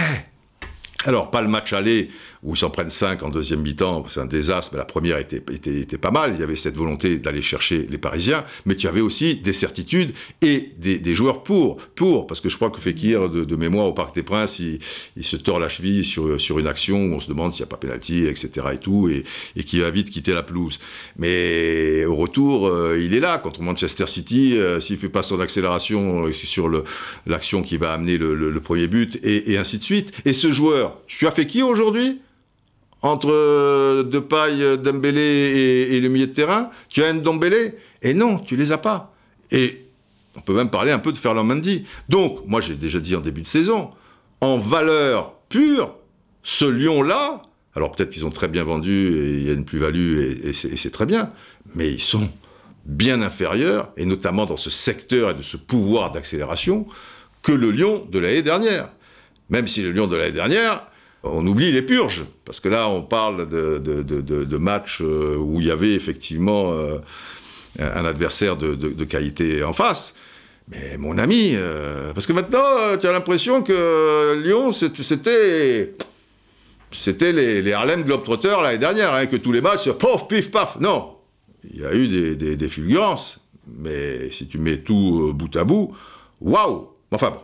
Alors, 1.05 1.31
pas 1.31 1.43
le 1.43 1.49
match 1.49 1.73
aller 1.73 2.11
où 2.43 2.55
ils 2.55 2.59
s'en 2.59 2.71
prennent 2.71 2.91
5 2.91 3.23
en 3.23 3.29
deuxième 3.29 3.61
mi-temps, 3.61 4.05
c'est 4.09 4.19
un 4.19 4.27
désastre, 4.27 4.71
mais 4.73 4.79
la 4.79 4.85
première 4.85 5.19
était, 5.19 5.43
était, 5.53 5.99
pas 5.99 6.11
mal. 6.11 6.33
Il 6.35 6.41
y 6.41 6.43
avait 6.43 6.57
cette 6.57 6.77
volonté 6.77 7.19
d'aller 7.19 7.41
chercher 7.41 7.87
les 7.89 7.99
Parisiens, 7.99 8.45
mais 8.67 8.75
tu 8.75 8.89
avais 8.89 9.01
aussi 9.01 9.37
des 9.37 9.53
certitudes 9.53 10.13
et 10.41 10.73
des, 10.77 11.15
joueurs 11.15 11.45
pour, 11.45 11.77
pour, 11.95 12.27
parce 12.27 12.41
que 12.41 12.49
je 12.49 12.57
crois 12.57 12.71
que 12.71 12.81
Fekir, 12.81 13.29
de, 13.29 13.57
mémoire 13.57 13.87
au 13.87 13.93
Parc 13.93 14.13
des 14.15 14.25
Princes, 14.25 14.59
il, 14.59 14.81
se 15.25 15.37
tord 15.37 15.61
la 15.61 15.69
cheville 15.69 16.05
sur, 16.05 16.59
une 16.59 16.67
action 16.67 16.99
où 16.99 17.15
on 17.15 17.21
se 17.21 17.29
demande 17.29 17.53
s'il 17.53 17.63
n'y 17.63 17.69
a 17.69 17.71
pas 17.71 17.77
pénalty, 17.77 18.27
etc. 18.27 18.67
et 18.73 18.79
tout, 18.79 19.09
et, 19.09 19.23
qui 19.63 19.79
va 19.79 19.91
vite 19.91 20.11
quitter 20.11 20.33
la 20.33 20.43
pelouse. 20.43 20.81
Mais 21.17 22.05
au 22.07 22.17
retour, 22.17 22.67
euh, 22.67 22.99
il 23.01 23.15
est 23.15 23.21
là 23.21 23.39
contre 23.39 23.63
Manchester 23.63 24.09
City, 24.09 24.59
euh, 24.59 24.81
s'il 24.81 24.97
fait 24.97 25.09
pas 25.09 25.23
son 25.23 25.39
accélération 25.39 26.27
euh, 26.27 26.33
sur 26.33 26.69
l'action 27.27 27.63
qui 27.63 27.77
va 27.77 27.93
amener 27.93 28.19
le, 28.19 28.61
premier 28.61 28.89
but, 28.89 29.19
et 29.23 29.57
ainsi 29.59 29.79
de 29.79 29.83
suite. 29.83 30.13
Et 30.25 30.33
ce 30.33 30.51
joueur, 30.51 30.99
tu 31.07 31.27
as 31.27 31.31
fait 31.31 31.47
qui 31.47 31.63
aujourd'hui? 31.63 32.21
Entre 33.03 34.03
Depay, 34.05 34.79
Dembélé 34.79 35.21
et, 35.21 35.97
et, 35.97 36.01
le 36.01 36.09
milieu 36.09 36.29
de 36.29 36.33
terrain, 36.33 36.71
tu 36.89 37.03
as 37.03 37.13
Ndombélé 37.13 37.75
Et 38.03 38.15
non, 38.15 38.39
tu 38.39 38.57
les 38.57 38.73
as 38.73 38.79
pas. 38.79 39.15
Et 39.51 39.87
on 40.37 40.41
peut 40.41 40.55
même 40.55 40.71
parler 40.71 40.93
un 40.93 40.99
peu 40.99 41.13
de 41.13 41.19
Ferland 41.19 41.45
Mendy. 41.45 41.85
Donc, 42.09 42.47
moi 42.47 42.61
j'ai 42.61 42.77
déjà 42.77 43.01
dit 43.01 43.17
en 43.17 43.21
début 43.21 43.43
de 43.43 43.47
saison, 43.47 43.91
en 44.41 44.59
valeur 44.59 45.35
pure, 45.49 45.95
ce 46.43 46.65
Lyon-là, 46.65 47.43
alors 47.75 47.93
peut-être 47.93 48.11
qu'ils 48.11 48.25
ont 48.25 48.31
très 48.31 48.49
bien 48.49 48.65
vendu 48.65 49.15
et 49.15 49.37
il 49.39 49.47
y 49.47 49.51
a 49.51 49.53
une 49.53 49.65
plus-value 49.65 50.19
et, 50.19 50.49
et 50.49 50.53
c'est 50.53 50.91
très 50.91 51.07
bien, 51.07 51.29
mais 51.75 51.91
ils 51.91 52.01
sont 52.01 52.29
bien 52.85 53.23
inférieurs, 53.23 53.93
et 53.97 54.05
notamment 54.05 54.47
dans 54.47 54.57
ce 54.57 54.71
secteur 54.71 55.31
et 55.31 55.35
de 55.35 55.43
ce 55.43 55.57
pouvoir 55.57 56.11
d'accélération, 56.11 56.87
que 57.43 57.53
le 57.53 57.71
Lyon 57.71 58.07
de 58.11 58.19
l'année 58.19 58.43
dernière. 58.43 58.91
Même 59.51 59.69
si 59.69 59.83
le 59.83 59.91
Lyon 59.93 60.07
de 60.07 60.17
l'année 60.17 60.33
dernière, 60.33 60.87
on 61.25 61.47
oublie 61.47 61.71
les 61.71 61.83
purges, 61.83 62.25
parce 62.45 62.61
que 62.61 62.69
là, 62.69 62.89
on 62.89 63.03
parle 63.03 63.49
de, 63.49 63.79
de, 63.79 64.03
de, 64.03 64.57
matchs 64.57 65.01
euh, 65.03 65.37
où 65.37 65.61
il 65.61 65.67
y 65.67 65.71
avait 65.71 65.95
effectivement 65.95 66.73
euh, 66.73 66.99
un 67.79 68.05
adversaire 68.05 68.57
de, 68.57 69.05
qualité 69.05 69.63
en 69.63 69.73
face. 69.73 70.15
Mais 70.69 70.97
mon 70.97 71.19
ami, 71.19 71.53
euh, 71.55 72.13
parce 72.13 72.27
que 72.27 72.33
maintenant, 72.33 72.97
tu 73.01 73.07
as 73.07 73.13
l'impression 73.13 73.63
que 73.63 74.41
Lyon, 74.43 74.73
c'était 74.73 75.93
les, 77.33 77.73
Harlem 77.73 78.03
Globetrotters 78.03 78.61
l'année 78.63 78.79
dernière, 78.79 79.15
hein, 79.15 79.27
que 79.27 79.37
tous 79.37 79.53
les 79.53 79.61
matchs, 79.61 79.91
pof, 79.91 80.27
pif, 80.29 80.51
paf. 80.51 80.79
Non, 80.81 81.17
il 81.73 81.81
y 81.81 81.85
a 81.85 81.95
eu 81.95 82.09
des, 82.09 82.37
des, 82.37 82.57
des 82.57 82.69
fulgurances, 82.69 83.39
mais 83.67 84.31
si 84.31 84.47
tu 84.47 84.59
mets 84.59 84.79
tout 84.79 85.33
bout 85.35 85.55
à 85.57 85.65
bout, 85.65 85.95
waouh 86.41 86.89
Enfin 87.13 87.31
bon, 87.31 87.41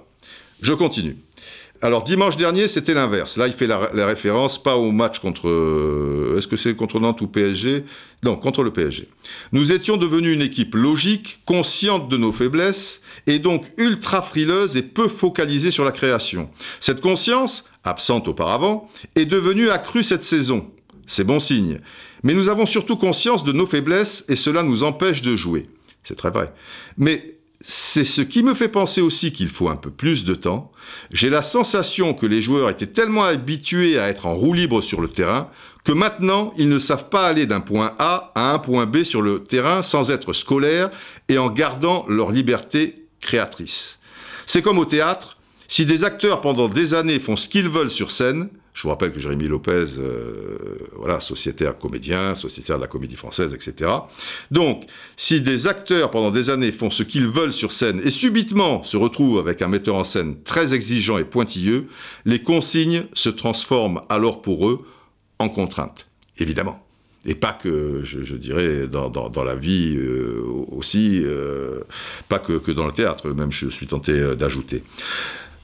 je 0.62 0.72
continue. 0.72 1.16
Alors 1.80 2.02
dimanche 2.02 2.36
dernier, 2.36 2.66
c'était 2.66 2.92
l'inverse. 2.92 3.36
Là, 3.36 3.46
il 3.46 3.52
fait 3.52 3.68
la, 3.68 4.06
référence 4.06 4.60
pas 4.60 4.76
au 4.76 4.90
match 4.90 5.20
contre. 5.20 5.48
Euh, 5.48 6.34
est-ce 6.36 6.48
que 6.48 6.56
c'est 6.56 6.74
contre 6.74 6.98
Nantes 6.98 7.20
ou 7.20 7.28
PSG 7.28 7.84
Non, 8.24 8.34
contre 8.34 8.64
le 8.64 8.72
PSG. 8.72 9.06
Nous 9.52 9.70
étions 9.70 9.96
devenus 9.96 10.34
une 10.34 10.42
équipe 10.42 10.74
logique, 10.74 11.40
consciente 11.44 12.08
de 12.08 12.16
nos 12.16 12.32
faiblesses, 12.32 13.00
et 13.28 13.38
donc 13.38 13.64
ultra 13.76 14.22
frileuse 14.22 14.76
et 14.76 14.82
peu 14.82 15.06
focalisée 15.06 15.70
sur 15.70 15.84
la 15.84 15.92
création. 15.92 16.50
Cette 16.80 17.00
conscience, 17.00 17.64
absente 17.84 18.26
auparavant, 18.26 18.88
est 19.14 19.26
devenue 19.26 19.70
accrue 19.70 20.02
cette 20.02 20.24
saison. 20.24 20.68
C'est 21.06 21.24
bon 21.24 21.38
signe. 21.38 21.78
Mais 22.24 22.34
nous 22.34 22.48
avons 22.48 22.66
surtout 22.66 22.96
conscience 22.96 23.44
de 23.44 23.52
nos 23.52 23.66
faiblesses 23.66 24.24
et 24.28 24.34
cela 24.34 24.64
nous 24.64 24.82
empêche 24.82 25.22
de 25.22 25.36
jouer. 25.36 25.68
C'est 26.02 26.16
très 26.16 26.30
vrai. 26.30 26.52
Mais 26.96 27.37
c'est 27.60 28.04
ce 28.04 28.20
qui 28.20 28.42
me 28.42 28.54
fait 28.54 28.68
penser 28.68 29.00
aussi 29.00 29.32
qu'il 29.32 29.48
faut 29.48 29.68
un 29.68 29.76
peu 29.76 29.90
plus 29.90 30.24
de 30.24 30.34
temps. 30.34 30.70
J'ai 31.12 31.28
la 31.28 31.42
sensation 31.42 32.14
que 32.14 32.26
les 32.26 32.40
joueurs 32.40 32.70
étaient 32.70 32.86
tellement 32.86 33.24
habitués 33.24 33.98
à 33.98 34.08
être 34.08 34.26
en 34.26 34.34
roue 34.34 34.52
libre 34.52 34.80
sur 34.80 35.00
le 35.00 35.08
terrain 35.08 35.50
que 35.84 35.92
maintenant 35.92 36.52
ils 36.56 36.68
ne 36.68 36.78
savent 36.78 37.08
pas 37.08 37.26
aller 37.26 37.46
d'un 37.46 37.60
point 37.60 37.94
A 37.98 38.30
à 38.34 38.52
un 38.52 38.58
point 38.58 38.86
B 38.86 39.02
sur 39.02 39.22
le 39.22 39.42
terrain 39.42 39.82
sans 39.82 40.10
être 40.10 40.32
scolaires 40.32 40.90
et 41.28 41.38
en 41.38 41.50
gardant 41.50 42.04
leur 42.08 42.30
liberté 42.30 43.06
créatrice. 43.20 43.98
C'est 44.46 44.62
comme 44.62 44.78
au 44.78 44.84
théâtre, 44.84 45.36
si 45.66 45.84
des 45.84 46.04
acteurs 46.04 46.40
pendant 46.40 46.68
des 46.68 46.94
années 46.94 47.18
font 47.18 47.36
ce 47.36 47.48
qu'ils 47.48 47.68
veulent 47.68 47.90
sur 47.90 48.10
scène, 48.10 48.48
je 48.78 48.84
vous 48.84 48.90
rappelle 48.90 49.10
que 49.10 49.18
Jérémy 49.18 49.48
Lopez, 49.48 49.86
euh, 49.98 50.56
voilà, 50.94 51.18
sociétaire 51.18 51.76
comédien, 51.76 52.36
sociétaire 52.36 52.76
de 52.76 52.82
la 52.82 52.86
comédie 52.86 53.16
française, 53.16 53.52
etc. 53.52 53.90
Donc, 54.52 54.84
si 55.16 55.40
des 55.40 55.66
acteurs 55.66 56.12
pendant 56.12 56.30
des 56.30 56.48
années 56.48 56.70
font 56.70 56.88
ce 56.88 57.02
qu'ils 57.02 57.26
veulent 57.26 57.52
sur 57.52 57.72
scène 57.72 58.00
et 58.04 58.12
subitement 58.12 58.84
se 58.84 58.96
retrouvent 58.96 59.40
avec 59.40 59.62
un 59.62 59.68
metteur 59.68 59.96
en 59.96 60.04
scène 60.04 60.40
très 60.44 60.74
exigeant 60.74 61.18
et 61.18 61.24
pointilleux, 61.24 61.88
les 62.24 62.40
consignes 62.40 63.06
se 63.14 63.30
transforment 63.30 64.02
alors 64.08 64.42
pour 64.42 64.68
eux 64.68 64.78
en 65.40 65.48
contraintes, 65.48 66.06
évidemment. 66.38 66.80
Et 67.26 67.34
pas 67.34 67.54
que, 67.54 68.02
je, 68.04 68.36
dirais, 68.36 68.86
dans, 68.86 69.44
la 69.44 69.56
vie 69.56 69.96
euh, 69.96 70.40
aussi, 70.70 71.20
euh, 71.24 71.80
pas 72.28 72.38
que, 72.38 72.70
dans 72.70 72.86
le 72.86 72.92
théâtre, 72.92 73.30
même 73.30 73.50
je 73.50 73.70
suis 73.70 73.88
tenté 73.88 74.36
d'ajouter. 74.36 74.84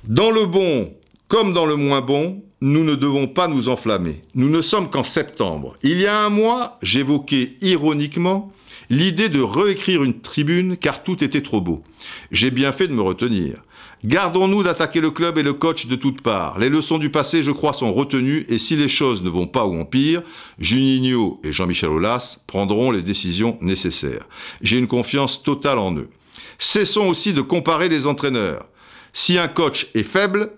Dans 0.02 0.32
le 0.32 0.46
bon 0.46 0.92
comme 1.29 1.53
dans 1.53 1.66
le 1.66 1.77
moins 1.77 2.01
bon, 2.01 2.43
nous 2.61 2.85
ne 2.85 2.95
devons 2.95 3.27
pas 3.27 3.49
nous 3.49 3.68
enflammer. 3.68 4.22
Nous 4.35 4.49
ne 4.49 4.61
sommes 4.61 4.91
qu'en 4.91 5.05
septembre. 5.05 5.77
Il 5.83 6.01
y 6.01 6.07
a 6.07 6.25
un 6.25 6.31
mois, 6.31 6.79
j'évoquais 6.83 7.57
ironiquement 7.61 8.53
l'idée 8.91 9.29
de 9.29 9.41
réécrire 9.41 10.03
une 10.03 10.20
tribune 10.20 10.77
car 10.77 11.03
tout 11.03 11.25
était 11.25 11.43
trop 11.43 11.61
beau. 11.61 11.83
J'ai 12.31 12.51
bien 12.51 12.72
fait 12.72 12.89
de 12.89 12.93
me 12.93 13.03
retenir. 13.03 13.57
Gardons-nous 14.05 14.62
d'attaquer 14.62 15.01
le 15.01 15.11
club 15.11 15.39
et 15.39 15.43
le 15.43 15.55
coach 15.55 15.87
de 15.87 15.97
toutes 15.97 16.20
parts. 16.20 16.59
Les 16.59 16.68
leçons 16.68 16.99
du 16.99 17.09
passé, 17.09 17.43
je 17.43 17.51
crois, 17.51 17.72
sont 17.72 17.93
retenues 17.95 18.45
et 18.51 18.59
si 18.59 18.77
les 18.77 18.89
choses 18.89 19.22
ne 19.22 19.31
vont 19.31 19.47
pas 19.47 19.64
ou 19.64 19.81
empirent, 19.81 20.22
Juninho 20.59 21.41
et 21.43 21.53
Jean-Michel 21.53 21.89
Aulas 21.89 22.39
prendront 22.47 22.91
les 22.91 23.03
décisions 23.03 23.57
nécessaires. 23.62 24.29
J'ai 24.61 24.79
une 24.79 24.87
confiance 24.87 25.43
totale 25.43 25.79
en 25.79 25.95
eux. 25.97 26.11
Cessons 26.59 27.09
aussi 27.09 27.33
de 27.33 27.41
comparer 27.41 27.89
les 27.89 28.07
entraîneurs. 28.07 28.66
Si 29.14 29.39
un 29.39 29.49
coach 29.49 29.87
est 29.95 30.03
faible, 30.03 30.51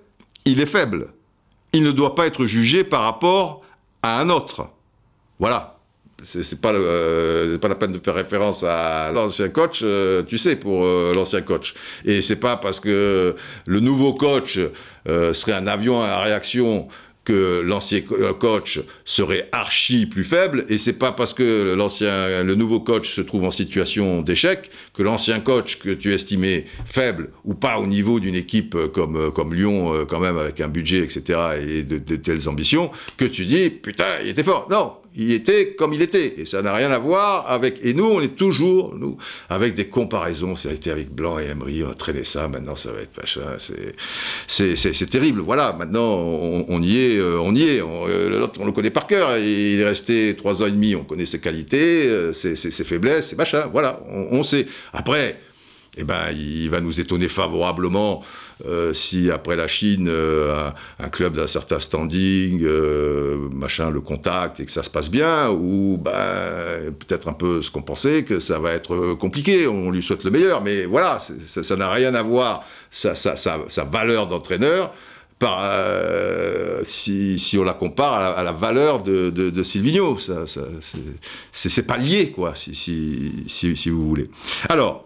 il 0.47 0.61
est 0.61 0.67
faible. 0.67 1.09
Il 1.73 1.83
ne 1.83 1.93
doit 1.93 2.15
pas 2.15 2.27
être 2.27 2.47
jugé 2.47 2.85
par 2.85 3.03
rapport 3.03 3.61
à 4.03 4.21
un 4.21 4.31
autre. 4.31 4.69
Voilà. 5.39 5.75
C'est 6.23 6.59
pas, 6.63 6.73
euh, 6.73 7.59
pas 7.59 7.69
la 7.69 7.75
peine 7.75 7.93
de 7.93 8.01
faire 8.03 8.15
référence 8.15 8.65
à 8.65 9.13
l'ancien 9.13 9.51
coach, 9.51 9.81
euh, 9.83 10.23
tu 10.23 10.39
sais, 10.39 10.57
pour 10.57 10.87
euh, 10.87 11.13
l'ancien 11.15 11.43
coach. 11.43 11.75
Et 12.07 12.23
c'est 12.23 12.37
pas 12.37 12.57
parce 12.57 12.81
que 12.81 13.37
le 13.67 13.81
nouveau 13.81 14.15
coach 14.15 14.59
euh, 15.09 15.35
serait 15.35 15.53
un 15.53 15.67
avion 15.67 16.03
à 16.03 16.21
réaction 16.23 16.89
que 17.27 17.61
l'ancien 17.61 18.01
coach 18.39 18.81
serait 19.05 19.49
archi 19.53 20.07
plus 20.07 20.25
faible 20.25 20.65
et 20.69 20.79
c'est 20.79 20.93
pas 20.93 21.11
parce 21.11 21.35
que 21.35 21.75
l'ancien 21.75 22.45
le 22.45 22.55
nouveau 22.55 22.81
coach 22.81 23.15
se 23.15 23.21
trouve 23.21 23.45
en 23.45 23.51
situation 23.51 24.23
d'échec 24.23 24.71
que 24.95 25.03
l'ancien 25.03 25.41
coach 25.41 25.79
que 25.79 25.91
tu 25.91 26.15
estimais 26.15 26.65
faible 26.87 27.31
ou 27.45 27.55
pas 27.55 27.79
au 27.79 27.87
niveau 27.87 28.21
d'une 28.21 28.37
équipe 28.37 28.77
comme 28.95 29.33
comme 29.33 29.53
Lyon 29.53 29.93
euh, 29.93 30.05
quand 30.05 30.21
même 30.21 30.39
avec 30.39 30.61
un 30.61 30.69
budget 30.69 31.01
etc 31.01 31.39
et 31.61 31.83
de, 31.83 31.99
de 31.99 32.17
telles 32.17 32.49
ambitions 32.49 32.93
que 33.17 33.25
tu 33.25 33.45
dis 33.45 33.71
putain 33.71 34.05
il 34.23 34.29
était 34.29 34.45
fort. 34.45 34.69
Non 34.71 34.93
il 35.17 35.33
était 35.33 35.75
comme 35.75 35.93
il 35.93 36.03
était. 36.03 36.35
Et 36.39 36.45
ça 36.45 36.63
n'a 36.63 36.75
rien 36.75 36.91
à 36.91 36.99
voir 36.99 37.51
avec. 37.51 37.79
Et 37.83 37.95
nous, 37.95 38.05
on 38.05 38.21
est 38.21 38.37
toujours, 38.37 38.95
nous, 38.95 39.17
avec 39.49 39.75
des 39.75 39.87
comparaisons. 39.87 40.55
Ça 40.55 40.69
a 40.69 40.73
été 40.73 40.91
avec 40.91 41.11
Blanc 41.11 41.39
et 41.39 41.45
Emery, 41.45 41.83
on 41.85 41.91
a 41.91 41.95
traîné 41.95 42.25
ça, 42.25 42.49
maintenant 42.49 42.77
ça 42.77 42.93
va 42.93 43.01
être 43.01 43.17
machin. 43.17 43.43
C'est 44.47 45.11
terrible. 45.11 45.41
Voilà, 45.41 45.73
maintenant, 45.73 46.15
on, 46.17 46.67
on, 46.69 46.83
y 46.83 46.99
est, 46.99 47.21
on 47.21 47.55
y 47.55 47.63
est. 47.63 47.81
Euh, 47.83 48.39
l'autre, 48.39 48.61
on, 48.61 48.67
le 48.67 48.73
connaît 48.73 48.91
par 48.91 49.07
cœur. 49.07 49.37
Il 49.39 49.81
est 49.81 49.87
resté 49.87 50.35
trois 50.37 50.63
ans 50.63 50.67
et 50.67 50.73
demi, 50.73 50.95
on 50.95 51.05
connaît 51.05 51.27
ses 51.27 51.41
qualités, 51.41 52.07
euh, 52.09 52.33
ses, 52.33 52.57
ses, 52.57 52.71
ses 52.71 52.85
faiblesses, 52.85 53.29
ses 53.29 53.37
machins. 53.37 53.65
Voilà, 53.73 54.01
on, 54.09 54.39
on 54.39 54.43
sait. 54.43 54.67
Après 54.93 55.39
eh 55.97 56.05
ben, 56.05 56.31
il 56.33 56.69
va 56.69 56.81
nous 56.81 57.01
étonner 57.01 57.29
favorablement 57.29 58.23
euh, 58.67 58.93
si 58.93 59.31
après 59.31 59.57
la 59.57 59.69
Chine, 59.69 60.09
euh, 60.09 60.71
un, 60.99 61.09
club 61.09 61.35
d'un 61.35 61.47
certain 61.47 61.81
standing, 61.81 62.63
euh, 62.65 63.37
machin, 63.53 63.91
le 63.91 64.01
contact 64.01 64.61
et 64.61 64.67
que 64.67 64.73
ça 64.73 64.83
se 64.83 64.91
passe 64.91 65.11
bien, 65.11 65.51
ou 65.51 65.99
ben, 65.99 66.93
peut-être 66.99 67.29
un 67.29 67.33
peu 67.33 67.63
ce 67.63 67.71
qu'on 67.71 67.83
pensait, 67.83 68.25
que 68.25 68.41
ça 68.41 68.59
va 68.59 68.73
être 68.73 69.15
compliqué, 69.15 69.67
on 69.67 69.91
lui 69.91 70.03
souhaite 70.03 70.25
le 70.25 70.31
meilleur, 70.31 70.63
mais 70.63 70.87
voilà, 70.87 71.19
ça 71.43 71.77
n'a 71.77 71.91
rien 71.91 72.15
à 72.15 72.23
voir, 72.23 72.65
sa, 72.91 73.15
sa, 73.15 73.37
sa, 73.37 73.61
sa 73.69 73.85
valeur 73.85 74.27
d'entraîneur, 74.27 74.93
par, 75.39 75.61
euh, 75.63 76.81
si, 76.83 77.39
si, 77.39 77.59
on 77.59 77.65
la 77.65 77.75
compare 77.75 78.39
à 78.39 78.43
la, 78.43 78.53
valeur 78.53 79.03
de, 79.03 79.29
de, 79.29 79.51
de 79.51 79.63
Silvino. 79.63 80.17
Ça, 80.17 80.47
ça, 80.47 80.63
c'est 81.53 81.83
pas 81.83 81.99
lié, 81.99 82.31
quoi, 82.31 82.55
si, 82.55 82.75
si, 82.75 83.33
si 83.47 83.91
vous 83.91 84.09
voulez. 84.09 84.29
Alors, 84.71 85.06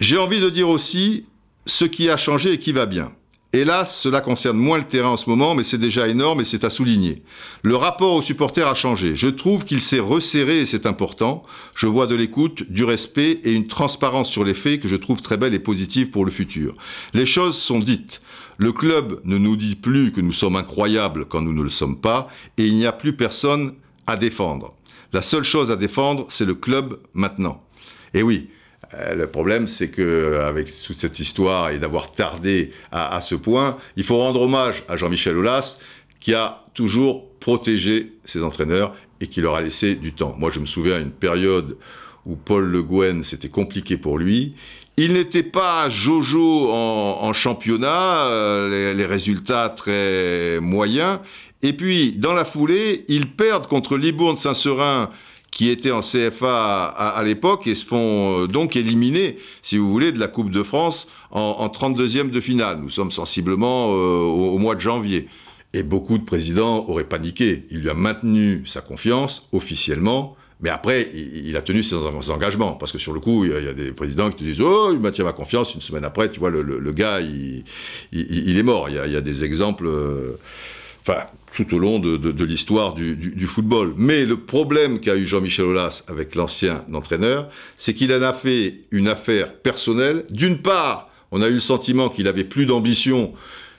j'ai 0.00 0.16
envie 0.16 0.40
de 0.40 0.50
dire 0.50 0.68
aussi 0.68 1.26
ce 1.66 1.84
qui 1.84 2.08
a 2.10 2.16
changé 2.16 2.54
et 2.54 2.58
qui 2.58 2.72
va 2.72 2.86
bien. 2.86 3.12
Hélas, 3.52 4.00
cela 4.00 4.20
concerne 4.20 4.56
moins 4.56 4.78
le 4.78 4.84
terrain 4.84 5.08
en 5.08 5.16
ce 5.16 5.28
moment, 5.28 5.56
mais 5.56 5.64
c'est 5.64 5.76
déjà 5.76 6.06
énorme 6.06 6.40
et 6.40 6.44
c'est 6.44 6.62
à 6.62 6.70
souligner. 6.70 7.24
Le 7.62 7.74
rapport 7.74 8.14
aux 8.14 8.22
supporters 8.22 8.68
a 8.68 8.76
changé. 8.76 9.16
Je 9.16 9.26
trouve 9.26 9.64
qu'il 9.64 9.80
s'est 9.80 9.98
resserré 9.98 10.60
et 10.60 10.66
c'est 10.66 10.86
important. 10.86 11.42
Je 11.74 11.88
vois 11.88 12.06
de 12.06 12.14
l'écoute, 12.14 12.70
du 12.70 12.84
respect 12.84 13.40
et 13.42 13.52
une 13.52 13.66
transparence 13.66 14.30
sur 14.30 14.44
les 14.44 14.54
faits 14.54 14.80
que 14.80 14.88
je 14.88 14.94
trouve 14.94 15.20
très 15.20 15.36
belle 15.36 15.52
et 15.52 15.58
positive 15.58 16.10
pour 16.10 16.24
le 16.24 16.30
futur. 16.30 16.76
Les 17.12 17.26
choses 17.26 17.58
sont 17.58 17.80
dites. 17.80 18.20
Le 18.56 18.72
club 18.72 19.20
ne 19.24 19.36
nous 19.36 19.56
dit 19.56 19.74
plus 19.74 20.12
que 20.12 20.20
nous 20.20 20.32
sommes 20.32 20.54
incroyables 20.54 21.24
quand 21.24 21.42
nous 21.42 21.52
ne 21.52 21.62
le 21.62 21.70
sommes 21.70 22.00
pas 22.00 22.28
et 22.56 22.66
il 22.66 22.76
n'y 22.76 22.86
a 22.86 22.92
plus 22.92 23.16
personne 23.16 23.74
à 24.06 24.16
défendre. 24.16 24.76
La 25.12 25.22
seule 25.22 25.44
chose 25.44 25.72
à 25.72 25.76
défendre, 25.76 26.26
c'est 26.28 26.44
le 26.44 26.54
club 26.54 27.00
maintenant. 27.14 27.64
Et 28.14 28.22
oui, 28.22 28.48
le 28.92 29.26
problème, 29.26 29.68
c'est 29.68 29.88
que 29.88 30.40
avec 30.40 30.68
toute 30.82 30.98
cette 30.98 31.20
histoire 31.20 31.70
et 31.70 31.78
d'avoir 31.78 32.12
tardé 32.12 32.72
à, 32.90 33.20
ce 33.20 33.34
point, 33.34 33.76
il 33.96 34.04
faut 34.04 34.18
rendre 34.18 34.42
hommage 34.42 34.82
à 34.88 34.96
Jean-Michel 34.96 35.36
Aulas, 35.36 35.78
qui 36.18 36.34
a 36.34 36.64
toujours 36.74 37.28
protégé 37.40 38.12
ses 38.24 38.42
entraîneurs 38.42 38.94
et 39.20 39.26
qui 39.26 39.40
leur 39.40 39.54
a 39.54 39.60
laissé 39.60 39.94
du 39.94 40.12
temps. 40.12 40.34
Moi, 40.38 40.50
je 40.52 40.60
me 40.60 40.66
souviens 40.66 40.98
d'une 40.98 41.10
période 41.10 41.76
où 42.26 42.36
Paul 42.36 42.64
Le 42.64 42.82
Guen, 42.82 43.22
c'était 43.22 43.48
compliqué 43.48 43.96
pour 43.96 44.18
lui. 44.18 44.54
Il 44.96 45.14
n'était 45.14 45.42
pas 45.42 45.88
Jojo 45.88 46.70
en, 46.70 47.32
championnat, 47.32 48.26
euh, 48.26 48.94
les, 48.94 49.06
résultats 49.06 49.70
très 49.70 50.58
moyens. 50.60 51.20
Et 51.62 51.72
puis, 51.72 52.12
dans 52.12 52.34
la 52.34 52.44
foulée, 52.44 53.04
ils 53.08 53.30
perdent 53.30 53.66
contre 53.66 53.96
Libourne 53.96 54.36
Saint-Seurin 54.36 55.10
qui 55.50 55.68
étaient 55.68 55.90
en 55.90 56.00
CFA 56.00 56.86
à, 56.86 57.22
l'époque 57.22 57.66
et 57.66 57.74
se 57.74 57.84
font 57.84 58.42
euh, 58.42 58.46
donc 58.46 58.76
éliminer, 58.76 59.36
si 59.62 59.78
vous 59.78 59.90
voulez, 59.90 60.12
de 60.12 60.18
la 60.18 60.28
Coupe 60.28 60.50
de 60.50 60.62
France 60.62 61.08
en, 61.30 61.66
32e 61.66 62.30
de 62.30 62.40
finale. 62.40 62.78
Nous 62.80 62.90
sommes 62.90 63.10
sensiblement 63.10 63.92
euh, 63.92 64.20
au, 64.20 64.58
mois 64.58 64.74
de 64.74 64.80
janvier. 64.80 65.28
Et 65.72 65.82
beaucoup 65.82 66.18
de 66.18 66.24
présidents 66.24 66.84
auraient 66.88 67.04
paniqué. 67.04 67.66
Il 67.70 67.80
lui 67.80 67.90
a 67.90 67.94
maintenu 67.94 68.64
sa 68.66 68.80
confiance 68.80 69.42
officiellement, 69.52 70.36
mais 70.62 70.68
après, 70.68 71.08
il, 71.14 71.56
a 71.56 71.62
tenu 71.62 71.82
ses, 71.82 71.94
engagements. 71.94 72.72
Parce 72.72 72.90
que 72.92 72.98
sur 72.98 73.12
le 73.12 73.20
coup, 73.20 73.44
il 73.44 73.52
y, 73.52 73.68
a, 73.68 73.72
des 73.72 73.92
présidents 73.92 74.30
qui 74.30 74.36
te 74.36 74.44
disent 74.44 74.60
Oh, 74.60 74.90
il 74.92 75.00
maintient 75.00 75.24
ma 75.24 75.32
confiance. 75.32 75.74
Une 75.74 75.80
semaine 75.80 76.04
après, 76.04 76.28
tu 76.28 76.40
vois, 76.40 76.50
le, 76.50 76.92
gars, 76.92 77.20
il, 77.20 77.64
est 78.12 78.62
mort. 78.62 78.88
Il 78.88 78.96
y 78.96 79.16
a, 79.16 79.20
des 79.20 79.44
exemples. 79.44 79.86
Euh, 79.86 80.38
enfin, 81.02 81.24
tout 81.52 81.74
au 81.74 81.78
long 81.78 81.98
de, 81.98 82.44
l'histoire 82.44 82.94
du, 82.94 83.46
football. 83.46 83.94
Mais 83.96 84.24
le 84.24 84.38
problème 84.38 85.00
qu'a 85.00 85.16
eu 85.16 85.24
Jean-Michel 85.24 85.66
Aulas 85.66 86.02
avec 86.08 86.34
l'ancien 86.34 86.84
entraîneur, 86.92 87.48
c'est 87.76 87.94
qu'il 87.94 88.12
en 88.12 88.22
a 88.22 88.32
fait 88.32 88.82
une 88.90 89.08
affaire 89.08 89.54
personnelle. 89.54 90.24
D'une 90.30 90.58
part, 90.58 91.10
on 91.32 91.42
a 91.42 91.48
eu 91.48 91.54
le 91.54 91.60
sentiment 91.60 92.08
qu'il 92.08 92.28
avait 92.28 92.44
plus 92.44 92.66
d'ambition 92.66 93.32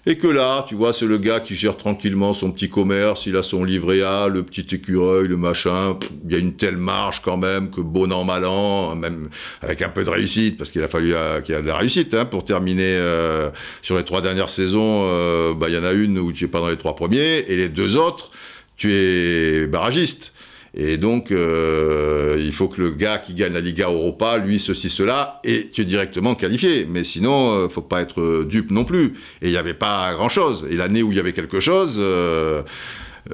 et 0.06 0.18
que 0.18 0.28
là, 0.28 0.66
tu 0.68 0.74
vois, 0.74 0.94
c'est 0.94 1.06
le 1.06 1.20
gars 1.20 1.40
qui 1.40 1.56
gère 1.56 1.78
tranquillement 1.78 2.34
son 2.34 2.52
petit 2.52 2.70
commerce, 2.70 3.28
il 3.28 3.36
a 3.36 3.44
son 3.44 3.64
livret 3.64 4.02
A, 4.02 4.28
le 4.30 4.42
petit 4.42 4.66
écureuil, 4.76 5.28
le 5.28 5.38
machin. 5.38 5.98
Il 6.26 6.32
y 6.32 6.36
a 6.36 6.40
une 6.40 6.56
telle 6.56 6.78
marge 6.78 7.22
quand 7.22 7.38
même 7.38 7.70
que 7.70 7.82
bon 7.82 8.12
an, 8.12 8.24
mal 8.24 8.46
an, 8.46 8.96
même 8.96 9.30
avec 9.62 9.84
un 9.84 9.90
peu 9.90 10.04
de 10.04 10.10
réussite, 10.10 10.58
parce 10.58 10.72
qu'il 10.72 10.82
a 10.84 10.88
fallu 10.88 11.14
euh, 11.14 11.42
qu'il 11.42 11.54
y 11.54 11.58
ait 11.58 11.62
de 11.62 11.68
la 11.68 11.78
réussite 11.78 12.16
hein, 12.16 12.26
pour 12.26 12.44
terminer 12.44 12.96
euh, 12.98 13.52
sur 13.84 13.96
les 13.96 14.04
trois 14.04 14.22
dernières 14.22 14.50
saisons. 14.50 15.04
Euh, 15.06 15.54
bah, 15.54 15.68
il 15.70 15.76
y 15.76 15.78
en 15.78 15.84
a 15.84 15.94
une 15.94 16.18
où 16.18 16.32
tu 16.32 16.46
es 16.46 16.48
pas 16.48 16.62
dans 16.62 16.70
les 16.70 16.78
trois 16.78 16.96
premiers, 16.96 17.46
et 17.48 17.56
les 17.56 17.70
deux 17.70 17.96
autres, 17.96 18.32
tu 18.78 18.92
es 18.94 19.68
barragiste. 19.68 20.34
Et 20.74 20.98
donc, 20.98 21.32
euh, 21.32 22.38
il 22.40 22.54
faut 22.54 22.70
que 22.70 22.82
le 22.82 22.92
gars 22.92 23.18
qui 23.18 23.34
gagne 23.34 23.54
la 23.54 23.60
Liga 23.60 23.88
Europa, 23.88 24.38
lui, 24.38 24.58
ceci, 24.58 24.90
cela, 24.90 25.42
et 25.44 25.70
tu 25.70 25.82
es 25.82 25.86
directement 25.86 26.34
qualifié. 26.34 26.86
Mais 26.90 27.04
sinon, 27.04 27.52
euh, 27.52 27.70
faut 27.70 27.82
pas 27.82 28.02
être 28.02 28.44
dupe 28.44 28.72
non 28.72 28.86
plus. 28.86 29.14
Et 29.42 29.48
il 29.48 29.52
n'y 29.52 29.58
avait 29.58 29.74
pas 29.74 30.14
grand-chose. 30.14 30.66
Et 30.70 30.76
l'année 30.76 31.04
où 31.04 31.12
il 31.12 31.18
y 31.18 31.20
avait 31.20 31.34
quelque 31.34 31.60
chose, 31.60 31.98
euh, 32.00 32.64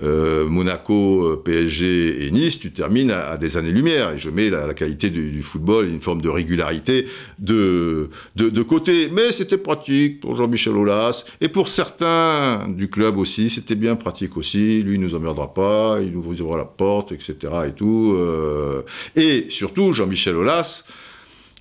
euh, 0.03 0.47
Monaco, 0.47 1.23
euh, 1.23 1.41
PSG 1.43 2.25
et 2.25 2.31
Nice, 2.31 2.59
tu 2.59 2.71
termines 2.71 3.11
à, 3.11 3.37
des 3.37 3.57
années-lumière. 3.57 4.11
Et 4.11 4.19
je 4.19 4.29
mets 4.29 4.49
la, 4.49 4.73
qualité 4.73 5.09
du, 5.09 5.41
football, 5.41 5.87
une 5.87 6.01
forme 6.01 6.21
de 6.21 6.29
régularité 6.29 7.07
de, 7.39 8.09
de, 8.35 8.61
côté. 8.61 9.09
Mais 9.11 9.31
c'était 9.31 9.57
pratique 9.57 10.19
pour 10.19 10.35
Jean-Michel 10.35 10.75
Aulas. 10.75 11.25
Et 11.41 11.47
pour 11.47 11.69
certains 11.69 12.67
du 12.69 12.89
club 12.89 13.17
aussi, 13.17 13.49
c'était 13.49 13.75
bien 13.75 13.95
pratique 13.95 14.37
aussi. 14.37 14.83
Lui, 14.83 14.95
il 14.95 15.01
nous 15.01 15.15
emmerdera 15.15 15.53
pas, 15.53 15.99
il 16.01 16.11
nous 16.11 16.25
ouvrira 16.25 16.57
la 16.57 16.65
porte, 16.65 17.11
etc. 17.11 17.35
Et 17.67 17.71
tout. 17.71 18.15
Euh. 18.17 18.83
Et 19.15 19.45
surtout, 19.49 19.93
Jean-Michel 19.93 20.35
Aulas, 20.35 20.83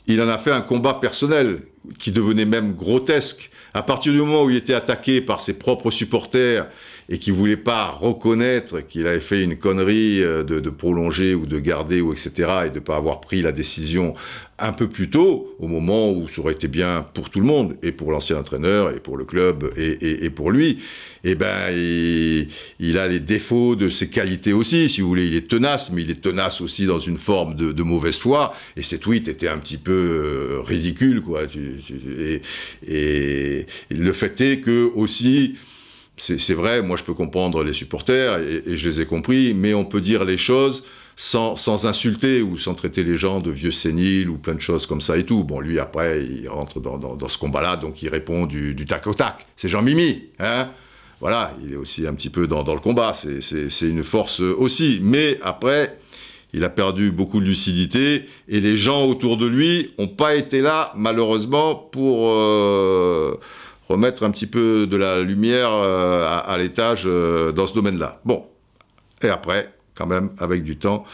il 0.06 0.20
en 0.20 0.28
a 0.28 0.38
fait 0.38 0.52
un 0.52 0.60
combat 0.60 0.94
personnel 0.94 1.60
qui 1.98 2.12
devenait 2.12 2.44
même 2.44 2.74
grotesque. 2.74 3.50
À 3.74 3.82
partir 3.82 4.12
du 4.12 4.18
moment 4.20 4.44
où 4.44 4.50
il 4.50 4.56
était 4.56 4.74
attaqué 4.74 5.20
par 5.20 5.40
ses 5.40 5.52
propres 5.52 5.90
supporters 5.90 6.66
et 7.08 7.18
qui 7.18 7.30
voulait 7.30 7.56
pas 7.56 7.86
reconnaître 7.86 8.80
qu'il 8.80 9.06
avait 9.06 9.20
fait 9.20 9.44
une 9.44 9.56
connerie 9.56 10.22
euh, 10.22 10.42
de, 10.42 10.60
de, 10.60 10.70
prolonger 10.70 11.34
ou 11.34 11.46
de 11.46 11.58
garder 11.58 12.00
ou 12.00 12.12
etc. 12.12 12.30
et 12.66 12.70
de 12.70 12.80
pas 12.80 12.96
avoir 12.96 13.20
pris 13.20 13.42
la 13.42 13.52
décision 13.52 14.14
un 14.58 14.72
peu 14.72 14.88
plus 14.88 15.10
tôt, 15.10 15.54
au 15.58 15.68
moment 15.68 16.10
où 16.10 16.28
ça 16.28 16.40
aurait 16.40 16.54
été 16.54 16.66
bien 16.66 17.06
pour 17.14 17.28
tout 17.28 17.40
le 17.40 17.46
monde, 17.46 17.76
et 17.82 17.92
pour 17.92 18.10
l'ancien 18.10 18.38
entraîneur, 18.38 18.90
et 18.90 19.00
pour 19.00 19.18
le 19.18 19.24
club, 19.24 19.70
et, 19.76 19.90
et, 19.90 20.24
et 20.24 20.30
pour 20.30 20.50
lui, 20.50 20.78
eh 21.24 21.34
ben, 21.34 21.70
il, 21.72 22.48
il, 22.80 22.96
a 22.96 23.06
les 23.06 23.20
défauts 23.20 23.76
de 23.76 23.90
ses 23.90 24.08
qualités 24.08 24.54
aussi, 24.54 24.88
si 24.88 25.02
vous 25.02 25.08
voulez. 25.08 25.26
Il 25.26 25.34
est 25.34 25.48
tenace, 25.48 25.90
mais 25.92 26.02
il 26.02 26.10
est 26.10 26.22
tenace 26.22 26.60
aussi 26.62 26.86
dans 26.86 26.98
une 26.98 27.18
forme 27.18 27.54
de, 27.54 27.72
de 27.72 27.82
mauvaise 27.82 28.16
foi, 28.16 28.54
et 28.76 28.82
ses 28.82 28.98
tweets 28.98 29.28
étaient 29.28 29.48
un 29.48 29.58
petit 29.58 29.76
peu 29.76 29.92
euh, 29.92 30.60
ridicules, 30.62 31.20
quoi. 31.20 31.42
Et, 32.10 32.40
et, 32.88 33.66
le 33.90 34.12
fait 34.12 34.40
est 34.40 34.60
que 34.60 34.90
aussi, 34.94 35.56
c'est 36.16 36.54
vrai, 36.54 36.82
moi 36.82 36.96
je 36.96 37.04
peux 37.04 37.14
comprendre 37.14 37.62
les 37.62 37.72
supporters 37.72 38.38
et, 38.38 38.76
je 38.76 38.88
les 38.88 39.00
ai 39.02 39.06
compris, 39.06 39.52
mais 39.54 39.74
on 39.74 39.84
peut 39.84 40.00
dire 40.00 40.24
les 40.24 40.38
choses 40.38 40.82
sans, 41.14 41.56
sans, 41.56 41.86
insulter 41.86 42.42
ou 42.42 42.56
sans 42.58 42.74
traiter 42.74 43.02
les 43.02 43.16
gens 43.16 43.40
de 43.40 43.50
vieux 43.50 43.70
séniles 43.70 44.28
ou 44.28 44.36
plein 44.36 44.54
de 44.54 44.60
choses 44.60 44.86
comme 44.86 45.00
ça 45.00 45.16
et 45.16 45.24
tout. 45.24 45.44
Bon, 45.44 45.60
lui 45.60 45.78
après, 45.78 46.24
il 46.24 46.48
rentre 46.48 46.80
dans, 46.80 46.98
dans, 46.98 47.28
ce 47.28 47.38
combat-là, 47.38 47.76
donc 47.76 48.02
il 48.02 48.08
répond 48.08 48.46
du, 48.46 48.74
tac 48.86 49.06
au 49.06 49.14
tac. 49.14 49.46
C'est 49.56 49.68
Jean-Mimi, 49.68 50.24
hein 50.38 50.70
Voilà, 51.20 51.54
il 51.64 51.72
est 51.72 51.76
aussi 51.76 52.06
un 52.06 52.14
petit 52.14 52.30
peu 52.30 52.46
dans, 52.46 52.62
dans 52.62 52.74
le 52.74 52.80
combat, 52.80 53.12
c'est 53.14 53.88
une 53.88 54.04
force 54.04 54.40
aussi. 54.40 55.00
Mais 55.02 55.38
après, 55.42 55.98
il 56.52 56.64
a 56.64 56.70
perdu 56.70 57.10
beaucoup 57.10 57.40
de 57.40 57.46
lucidité 57.46 58.22
et 58.48 58.60
les 58.60 58.76
gens 58.76 59.04
autour 59.04 59.36
de 59.36 59.46
lui 59.46 59.92
n'ont 59.98 60.08
pas 60.08 60.34
été 60.34 60.60
là, 60.60 60.92
malheureusement, 60.96 61.74
pour... 61.74 62.30
Euh, 62.30 63.38
remettre 63.88 64.22
un 64.24 64.30
petit 64.30 64.46
peu 64.46 64.86
de 64.86 64.96
la 64.96 65.22
lumière 65.22 65.70
euh, 65.72 66.40
à, 66.44 66.56
l'étage 66.58 67.02
euh, 67.06 67.52
dans 67.52 67.66
ce 67.66 67.74
domaine-là. 67.74 68.20
Bon, 68.24 68.44
et 69.22 69.28
après, 69.28 69.72
quand 69.94 70.06
même, 70.06 70.30
avec 70.38 70.62
du 70.64 70.76
temps, 70.76 71.04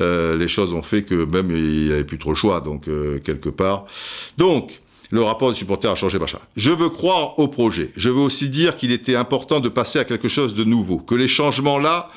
euh, 0.00 0.36
les 0.36 0.48
choses 0.48 0.74
ont 0.74 0.82
fait 0.82 1.02
que 1.02 1.14
même 1.14 1.50
il 1.50 1.88
n'avait 1.88 2.04
plus 2.04 2.18
trop 2.18 2.30
le 2.30 2.36
choix, 2.36 2.60
donc 2.60 2.88
quelque 3.24 3.48
part. 3.48 3.86
Donc, 4.38 4.72
le 5.10 5.22
rapport 5.22 5.50
des 5.50 5.56
supporters 5.56 5.92
a 5.92 5.94
changé, 5.94 6.18
machin. 6.18 6.38
Je 6.56 6.70
veux 6.70 6.88
croire 6.88 7.38
au 7.38 7.48
projet. 7.48 7.90
Je 7.96 8.08
veux 8.08 8.20
aussi 8.20 8.48
dire 8.48 8.76
qu'il 8.76 8.90
était 8.90 9.14
important 9.14 9.60
de 9.60 9.68
passer 9.68 9.98
à 9.98 10.04
quelque 10.04 10.28
chose 10.28 10.54
de 10.54 10.64
nouveau, 10.64 10.98
que 10.98 11.14
les 11.14 11.28
changements 11.28 11.78
là 11.78 12.10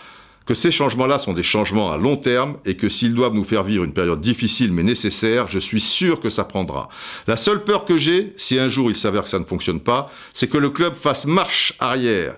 que 0.48 0.56
ces 0.56 0.72
changements-là 0.72 1.20
sont 1.20 1.34
des 1.34 1.44
changements 1.44 1.92
à 1.92 1.98
long 1.98 2.16
terme 2.16 2.58
et 2.66 2.76
que 2.76 2.88
s'ils 2.88 3.14
doivent 3.14 3.34
nous 3.34 3.44
faire 3.44 3.64
vivre 3.64 3.84
une 3.84 3.94
période 3.94 4.22
difficile 4.22 4.72
mais 4.72 4.82
nécessaire, 4.82 5.48
je 5.50 5.60
suis 5.60 5.82
sûr 5.82 6.22
que 6.22 6.30
ça 6.30 6.46
prendra. 6.46 6.88
La 7.28 7.36
seule 7.36 7.64
peur 7.64 7.84
que 7.84 7.98
j'ai, 7.98 8.34
si 8.38 8.58
un 8.58 8.70
jour 8.70 8.90
il 8.90 8.96
s'avère 8.96 9.24
que 9.24 9.30
ça 9.30 9.40
ne 9.40 9.46
fonctionne 9.46 9.82
pas, 9.82 10.10
c'est 10.34 10.48
que 10.48 10.58
le 10.58 10.70
club 10.70 10.96
fasse 10.96 11.26
marche 11.26 11.74
arrière. 11.80 12.38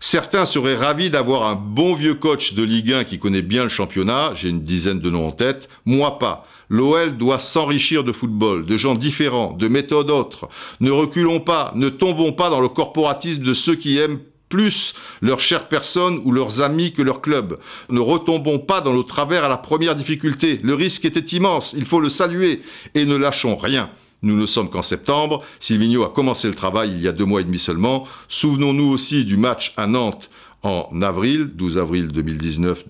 Certains 0.00 0.46
seraient 0.46 0.76
ravis 0.76 1.10
d'avoir 1.10 1.48
un 1.48 1.56
bon 1.56 1.94
vieux 1.94 2.14
coach 2.14 2.54
de 2.54 2.62
Ligue 2.62 2.92
1 2.92 3.02
qui 3.02 3.18
connaît 3.18 3.42
bien 3.42 3.64
le 3.64 3.68
championnat, 3.68 4.32
j'ai 4.36 4.50
une 4.50 4.62
dizaine 4.62 5.00
de 5.00 5.10
noms 5.10 5.26
en 5.26 5.32
tête, 5.32 5.68
moi 5.84 6.20
pas. 6.20 6.46
L'OL 6.70 7.16
doit 7.16 7.40
s'enrichir 7.40 8.04
de 8.04 8.12
football, 8.12 8.66
de 8.66 8.76
gens 8.76 8.94
différents, 8.94 9.52
de 9.54 9.66
méthodes 9.66 10.10
autres. 10.10 10.48
Ne 10.78 10.92
reculons 10.92 11.40
pas, 11.40 11.72
ne 11.74 11.88
tombons 11.88 12.32
pas 12.32 12.50
dans 12.50 12.60
le 12.60 12.68
corporatisme 12.68 13.42
de 13.42 13.54
ceux 13.54 13.74
qui 13.74 13.98
aiment 13.98 14.20
plus 14.48 14.94
leurs 15.20 15.40
chères 15.40 15.68
personnes 15.68 16.20
ou 16.24 16.32
leurs 16.32 16.60
amis 16.60 16.92
que 16.92 17.02
leur 17.02 17.20
club. 17.20 17.58
Ne 17.90 18.00
retombons 18.00 18.58
pas 18.58 18.80
dans 18.80 18.94
nos 18.94 19.02
travers 19.02 19.44
à 19.44 19.48
la 19.48 19.58
première 19.58 19.94
difficulté. 19.94 20.60
Le 20.62 20.74
risque 20.74 21.04
était 21.04 21.36
immense, 21.36 21.74
il 21.76 21.84
faut 21.84 22.00
le 22.00 22.08
saluer, 22.08 22.62
et 22.94 23.04
ne 23.04 23.16
lâchons 23.16 23.56
rien. 23.56 23.90
Nous 24.22 24.36
ne 24.36 24.46
sommes 24.46 24.68
qu'en 24.68 24.82
septembre. 24.82 25.44
Silvino 25.60 26.02
a 26.02 26.10
commencé 26.10 26.48
le 26.48 26.54
travail 26.54 26.90
il 26.92 27.00
y 27.00 27.08
a 27.08 27.12
deux 27.12 27.24
mois 27.24 27.40
et 27.40 27.44
demi 27.44 27.58
seulement. 27.58 28.06
Souvenons-nous 28.28 28.88
aussi 28.88 29.24
du 29.24 29.36
match 29.36 29.72
à 29.76 29.86
Nantes 29.86 30.30
en 30.62 30.88
avril, 31.02 31.50
12 31.54 31.78
avril 31.78 32.08
2019, 32.08 32.84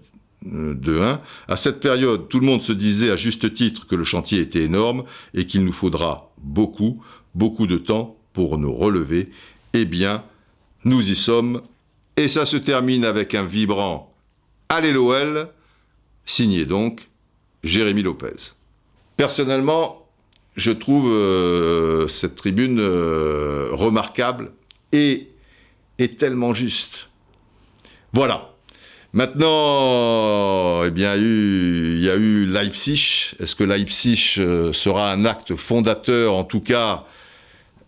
2-1. 0.47 0.89
Euh, 0.89 1.17
à 1.49 1.57
cette 1.57 1.81
période, 1.81 2.29
tout 2.29 2.41
le 2.41 2.47
monde 2.47 2.63
se 2.63 2.73
disait 2.73 3.11
à 3.11 3.17
juste 3.17 3.53
titre 3.53 3.87
que 3.87 3.95
le 3.95 4.05
chantier 4.05 4.41
était 4.41 4.63
énorme 4.63 5.05
et 5.35 5.47
qu'il 5.47 5.65
nous 5.65 5.73
faudra 5.73 6.33
beaucoup, 6.39 7.03
beaucoup 7.35 7.67
de 7.67 7.77
temps 7.77 8.17
pour 8.33 8.57
nous 8.57 8.73
relever. 8.73 9.27
Eh 9.75 9.85
bien, 9.85 10.23
nous 10.85 11.11
y 11.11 11.17
sommes, 11.17 11.63
et 12.17 12.29
ça 12.29 12.47
se 12.47 12.57
termine 12.57 13.05
avec 13.05 13.35
un 13.35 13.45
vibrant 13.45 14.13
Allez 14.69 14.93
l'OL, 14.93 15.49
signé 16.27 16.67
donc 16.67 17.09
Jérémy 17.65 18.03
Lopez. 18.03 18.53
Personnellement, 19.17 20.07
je 20.57 20.73
trouve 20.73 21.09
euh, 21.11 22.07
cette 22.09 22.35
tribune 22.35 22.81
euh, 22.81 23.69
remarquable 23.73 24.53
est, 24.93 25.29
est 25.99 26.19
tellement 26.19 26.53
juste. 26.53 27.09
Voilà. 28.13 28.51
Maintenant, 29.15 30.85
eh 30.85 30.91
bien, 30.91 31.15
il 31.17 32.01
y 32.01 32.11
a 32.11 32.17
eu 32.17 32.45
Leipzig. 32.47 33.33
Est-ce 33.41 33.57
que 33.57 33.65
Leipzig 33.65 34.35
euh, 34.39 34.73
sera 34.75 35.11
un 35.11 35.25
acte 35.25 35.55
fondateur, 35.57 36.35
en 36.35 36.45
tout 36.45 36.61
cas, 36.61 37.07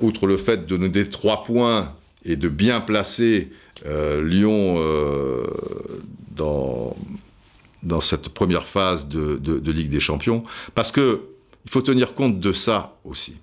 outre 0.01 0.27
le 0.27 0.39
fait 0.39 0.65
de 0.67 0.77
donner 0.77 1.09
trois 1.09 1.45
points 1.45 1.95
et 2.25 2.37
de 2.37 2.49
bien 2.49 2.81
placer 2.81 3.51
euh, 3.87 4.23
Lyon 4.23 4.77
euh, 4.79 5.45
dans, 6.31 8.01
cette 8.01 8.29
première 8.29 8.67
phase 8.67 9.09
de, 9.09 9.37
de, 9.37 9.73
Ligue 9.73 9.89
des 9.89 10.01
Champions 10.01 10.43
Parce 10.75 10.93
que 10.93 11.23
il 11.67 11.71
faut 11.71 11.83
tenir 11.83 12.15
compte 12.15 12.41
de 12.41 12.53
ça 12.53 12.97
aussi. 13.05 13.37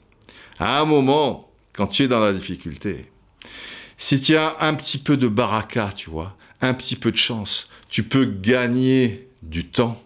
À 0.60 0.82
un 0.82 0.86
moment, 0.86 1.52
quand 1.74 1.88
tu 1.88 2.04
es 2.04 2.08
dans 2.08 2.20
la 2.20 2.34
difficulté, 2.34 3.06
si 3.98 4.20
tu 4.20 4.36
as 4.36 4.58
un 4.60 4.74
petit 4.74 4.98
peu 4.98 5.18
de 5.18 5.28
baraka, 5.28 5.92
tu 5.96 6.10
vois, 6.10 6.36
un 6.62 6.74
petit 6.74 6.96
peu 6.96 7.12
de 7.12 7.18
chance, 7.18 7.70
tu 7.90 8.04
peux 8.04 8.26
gagner 8.26 9.28
du 9.44 9.68
temps. 9.68 10.02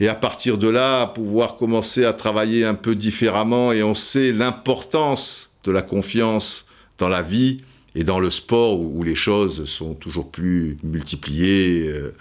Et 0.00 0.08
à 0.08 0.14
partir 0.14 0.58
de 0.58 0.68
là, 0.68 1.06
pouvoir 1.06 1.56
commencer 1.56 2.04
à 2.04 2.12
travailler 2.12 2.64
un 2.64 2.74
peu 2.74 2.96
différemment. 2.96 3.72
Et 3.72 3.82
on 3.82 3.94
sait 3.94 4.32
l'importance 4.32 5.50
de 5.62 5.70
la 5.70 5.82
confiance 5.82 6.66
dans 6.98 7.08
la 7.08 7.22
vie 7.22 7.58
et 7.94 8.04
dans 8.04 8.18
le 8.18 8.30
sport 8.30 8.80
où, 8.80 9.02
les 9.02 9.14
choses 9.14 9.66
sont 9.66 9.94
toujours 9.94 10.30
plus 10.30 10.76
multipliées, 10.82 11.88
euh, 11.88 12.14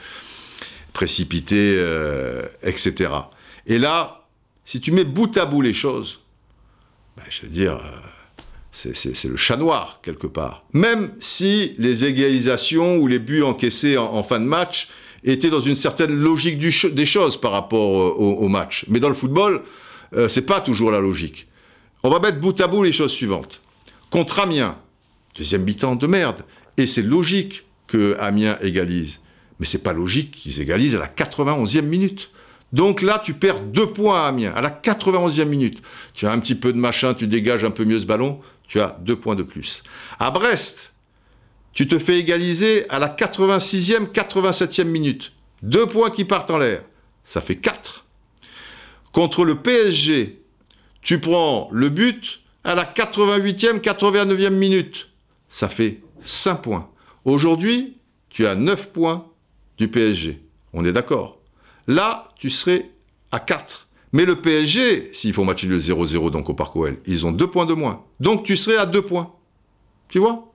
précipitées, 0.93 1.75
euh, 1.77 2.43
etc. 2.61 3.11
Et 3.65 3.79
là, 3.79 4.25
si 4.65 4.79
tu 4.79 4.91
mets 4.91 5.03
bout 5.03 5.35
à 5.37 5.45
bout 5.45 5.61
les 5.61 5.73
choses, 5.73 6.21
ben, 7.17 7.23
je 7.29 7.43
veux 7.43 7.47
dire, 7.49 7.73
euh, 7.73 8.13
c'est 8.71 9.25
le 9.25 9.37
chat 9.37 9.57
noir, 9.57 9.99
quelque 10.01 10.27
part. 10.27 10.63
Même 10.73 11.13
si 11.19 11.75
les 11.77 12.05
égalisations 12.05 12.97
ou 12.97 13.07
les 13.07 13.19
buts 13.19 13.43
encaissés 13.43 13.97
en, 13.97 14.23
fin 14.23 14.39
de 14.39 14.45
match 14.45 14.87
étaient 15.23 15.49
dans 15.49 15.59
une 15.59 15.75
certaine 15.75 16.13
logique 16.13 16.57
des 16.57 17.05
choses 17.05 17.39
par 17.39 17.51
rapport 17.51 18.19
au, 18.19 18.47
match. 18.47 18.85
Mais 18.89 18.99
dans 18.99 19.09
le 19.09 19.13
football, 19.13 19.61
euh, 20.15 20.27
c'est 20.27 20.41
pas 20.41 20.59
toujours 20.59 20.91
la 20.91 20.99
logique. 20.99 21.47
On 22.03 22.09
va 22.09 22.19
mettre 22.19 22.39
bout 22.39 22.59
à 22.59 22.67
bout 22.67 22.83
les 22.83 22.91
choses 22.91 23.11
suivantes. 23.11 23.61
Contre 24.09 24.39
Amiens, 24.39 24.77
deuxième 25.35 25.63
mi-temps 25.63 25.95
de 25.95 26.07
merde. 26.07 26.43
Et 26.77 26.87
c'est 26.87 27.01
logique 27.01 27.63
que 27.87 28.17
Amiens 28.19 28.57
égalise. 28.61 29.19
Mais 29.59 29.65
c'est 29.65 29.83
pas 29.83 29.93
logique 29.93 30.31
qu'ils 30.31 30.61
égalisent 30.61 30.95
à 30.95 30.99
la 30.99 31.07
91e 31.07 31.83
minute. 31.83 32.29
Donc 32.71 33.03
là, 33.03 33.21
tu 33.23 33.35
perds 33.35 33.61
deux 33.61 33.85
points 33.85 34.23
à 34.23 34.27
Amiens, 34.27 34.51
à 34.55 34.61
la 34.61 34.71
91e 34.71 35.45
minute. 35.45 35.81
Tu 36.13 36.25
as 36.25 36.31
un 36.31 36.39
petit 36.39 36.55
peu 36.55 36.73
de 36.73 36.77
machin, 36.77 37.13
tu 37.13 37.27
dégages 37.27 37.63
un 37.63 37.69
peu 37.69 37.85
mieux 37.85 37.99
ce 37.99 38.05
ballon, 38.05 38.39
tu 38.67 38.79
as 38.79 38.97
deux 39.01 39.15
points 39.15 39.35
de 39.35 39.43
plus. 39.43 39.83
À 40.19 40.31
Brest, 40.31 40.91
tu 41.71 41.87
te 41.87 41.99
fais 41.99 42.17
égaliser 42.17 42.89
à 42.89 42.97
la 42.97 43.09
86e, 43.09 44.07
87e 44.07 44.85
minute. 44.85 45.33
Deux 45.61 45.85
points 45.85 46.09
qui 46.09 46.25
partent 46.25 46.49
en 46.49 46.57
l'air. 46.57 46.83
Ça 47.25 47.41
fait 47.41 47.55
quatre. 47.55 48.05
Contre 49.11 49.45
le 49.45 49.55
PSG, 49.55 50.41
tu 51.01 51.19
prends 51.19 51.69
le 51.71 51.89
but 51.89 52.41
à 52.63 52.73
la 52.73 52.83
88e, 52.83 53.79
89e 53.79 54.49
minute. 54.49 55.09
Ça 55.53 55.69
fait 55.69 56.01
cinq 56.23 56.63
points. 56.63 56.89
Aujourd'hui, 57.25 57.99
tu 58.29 58.47
as 58.47 58.55
neuf 58.55 58.89
points 58.91 59.27
du 59.77 59.87
PSG. 59.87 60.41
On 60.73 60.83
est 60.83 60.91
d'accord 60.91 61.37
Là, 61.85 62.23
tu 62.35 62.49
serais 62.49 62.85
à 63.31 63.39
4. 63.39 63.87
Mais 64.13 64.25
le 64.25 64.41
PSG, 64.41 65.11
s'ils 65.13 65.31
font 65.31 65.45
match 65.45 65.63
le 65.65 65.77
0-0 65.77 66.31
donc 66.31 66.49
au 66.49 66.55
Parc 66.55 66.75
OL, 66.75 66.97
ils 67.05 67.27
ont 67.27 67.31
2 67.31 67.45
points 67.45 67.67
de 67.67 67.75
moins. 67.75 68.03
Donc 68.19 68.41
tu 68.43 68.57
serais 68.57 68.77
à 68.77 68.87
2 68.87 69.03
points. 69.03 69.31
Tu 70.09 70.17
vois? 70.17 70.51